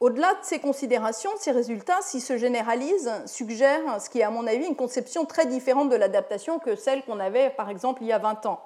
Au-delà 0.00 0.32
de 0.34 0.44
ces 0.44 0.60
considérations, 0.60 1.30
ces 1.38 1.50
résultats, 1.50 2.00
s'ils 2.02 2.22
se 2.22 2.36
généralisent, 2.36 3.10
suggèrent 3.26 4.00
ce 4.00 4.10
qui 4.10 4.20
est 4.20 4.24
à 4.24 4.30
mon 4.30 4.46
avis 4.46 4.66
une 4.66 4.76
conception 4.76 5.24
très 5.24 5.46
différente 5.46 5.88
de 5.88 5.96
l'adaptation 5.96 6.58
que 6.58 6.76
celle 6.76 7.02
qu'on 7.04 7.20
avait 7.20 7.50
par 7.50 7.70
exemple 7.70 8.02
il 8.02 8.08
y 8.08 8.12
a 8.12 8.18
20 8.18 8.46
ans 8.46 8.60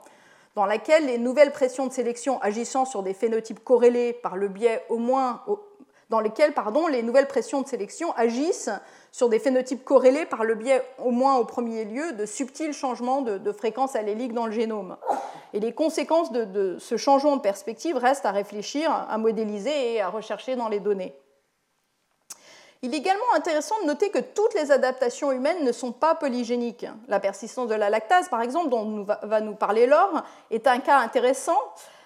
dans 0.58 0.66
laquelle 0.66 1.06
les 1.06 1.18
nouvelles 1.18 1.52
pressions 1.52 1.86
de 1.86 1.92
sélection 1.92 2.42
agissant 2.42 2.84
sur 2.84 3.04
des 3.04 3.14
phénotypes 3.14 3.62
corrélés 3.62 4.12
par 4.12 4.36
le 4.36 4.48
biais 4.48 4.82
au 4.88 4.96
moins 4.96 5.44
dans 6.10 6.18
lesquels 6.18 6.52
pardon, 6.52 6.88
les 6.88 7.04
nouvelles 7.04 7.28
pressions 7.28 7.62
de 7.62 7.68
sélection 7.68 8.10
agissent 8.16 8.70
sur 9.12 9.28
des 9.28 9.38
phénotypes 9.38 9.84
corrélés 9.84 10.26
par 10.26 10.42
le 10.42 10.56
biais, 10.56 10.82
au 10.98 11.12
moins 11.12 11.36
au 11.36 11.44
premier 11.44 11.84
lieu, 11.84 12.10
de 12.12 12.26
subtils 12.26 12.72
changements 12.72 13.22
de, 13.22 13.52
fréquence 13.52 13.94
allélique 13.94 14.32
dans 14.32 14.46
le 14.46 14.52
génome. 14.52 14.96
Et 15.52 15.60
les 15.60 15.72
conséquences 15.72 16.32
de, 16.32 16.76
ce 16.80 16.96
changement 16.96 17.36
de 17.36 17.40
perspective 17.40 17.96
restent 17.96 18.26
à 18.26 18.32
réfléchir, 18.32 18.90
à 18.90 19.16
modéliser 19.16 19.92
et 19.94 20.00
à 20.00 20.08
rechercher 20.08 20.56
dans 20.56 20.68
les 20.68 20.80
données. 20.80 21.14
Il 22.82 22.94
est 22.94 22.98
également 22.98 23.34
intéressant 23.34 23.74
de 23.82 23.86
noter 23.86 24.10
que 24.10 24.20
toutes 24.20 24.54
les 24.54 24.70
adaptations 24.70 25.32
humaines 25.32 25.64
ne 25.64 25.72
sont 25.72 25.90
pas 25.90 26.14
polygéniques. 26.14 26.86
La 27.08 27.18
persistance 27.18 27.68
de 27.68 27.74
la 27.74 27.90
lactase, 27.90 28.28
par 28.28 28.40
exemple, 28.40 28.68
dont 28.68 29.04
va 29.04 29.40
nous 29.40 29.54
parler 29.54 29.86
Laure, 29.86 30.22
est 30.50 30.66
un 30.68 30.78
cas 30.78 30.98
intéressant 30.98 31.58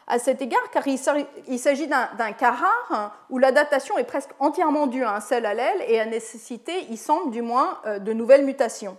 à 0.07 0.19
cet 0.19 0.43
égard 0.43 0.71
car 0.73 0.87
il 0.87 1.59
s'agit 1.59 1.87
d'un 1.87 2.33
cas 2.33 2.51
rare 2.53 3.17
où 3.31 3.39
l'adaptation 3.39 3.99
est 3.99 4.05
presque 4.05 4.31
entièrement 4.39 4.87
due 4.87 5.05
à 5.05 5.15
un 5.15 5.21
seul 5.21 5.47
allèle 5.47 5.83
et 5.87 6.01
a 6.01 6.07
nécessité, 6.07 6.87
il 6.91 6.99
semble 6.99 7.31
du 7.31 7.43
moins, 7.43 7.79
euh, 7.87 7.99
de 7.99 8.13
nouvelles 8.13 8.45
mutations. 8.45 8.97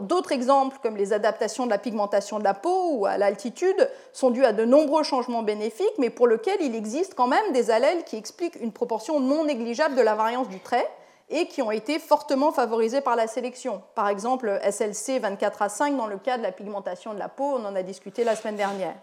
D'autres 0.00 0.30
exemples, 0.32 0.76
comme 0.82 0.96
les 0.96 1.12
adaptations 1.12 1.64
de 1.64 1.70
la 1.70 1.78
pigmentation 1.78 2.38
de 2.38 2.44
la 2.44 2.54
peau 2.54 2.92
ou 2.94 3.06
à 3.06 3.18
l'altitude, 3.18 3.90
sont 4.12 4.30
dus 4.30 4.44
à 4.44 4.52
de 4.52 4.64
nombreux 4.64 5.02
changements 5.02 5.42
bénéfiques, 5.42 5.98
mais 5.98 6.10
pour 6.10 6.28
lesquels 6.28 6.60
il 6.60 6.76
existe 6.76 7.14
quand 7.14 7.26
même 7.26 7.52
des 7.52 7.70
allèles 7.70 8.04
qui 8.04 8.16
expliquent 8.16 8.60
une 8.60 8.72
proportion 8.72 9.18
non 9.18 9.44
négligeable 9.44 9.96
de 9.96 10.02
la 10.02 10.14
variance 10.14 10.48
du 10.48 10.60
trait 10.60 10.88
et 11.30 11.46
qui 11.46 11.62
ont 11.62 11.70
été 11.70 11.98
fortement 11.98 12.52
favorisés 12.52 13.00
par 13.00 13.16
la 13.16 13.26
sélection. 13.26 13.82
Par 13.94 14.08
exemple, 14.08 14.60
SLC 14.62 15.20
24A5 15.20 15.96
dans 15.96 16.06
le 16.06 16.18
cas 16.18 16.38
de 16.38 16.42
la 16.42 16.52
pigmentation 16.52 17.14
de 17.14 17.18
la 17.18 17.28
peau, 17.28 17.56
on 17.56 17.64
en 17.64 17.74
a 17.74 17.82
discuté 17.82 18.24
la 18.24 18.36
semaine 18.36 18.56
dernière. 18.56 18.94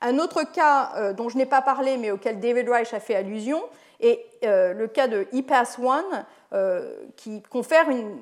Un 0.00 0.18
autre 0.18 0.42
cas 0.44 0.92
euh, 0.96 1.12
dont 1.12 1.28
je 1.28 1.36
n'ai 1.36 1.46
pas 1.46 1.62
parlé, 1.62 1.96
mais 1.96 2.10
auquel 2.10 2.38
David 2.38 2.68
Reich 2.68 2.92
a 2.92 3.00
fait 3.00 3.14
allusion, 3.14 3.62
est 4.00 4.24
euh, 4.44 4.72
le 4.72 4.88
cas 4.88 5.08
de 5.08 5.26
EPAS1, 5.32 6.02
euh, 6.52 6.96
qui 7.16 7.42
confère 7.42 7.88
une, 7.90 8.18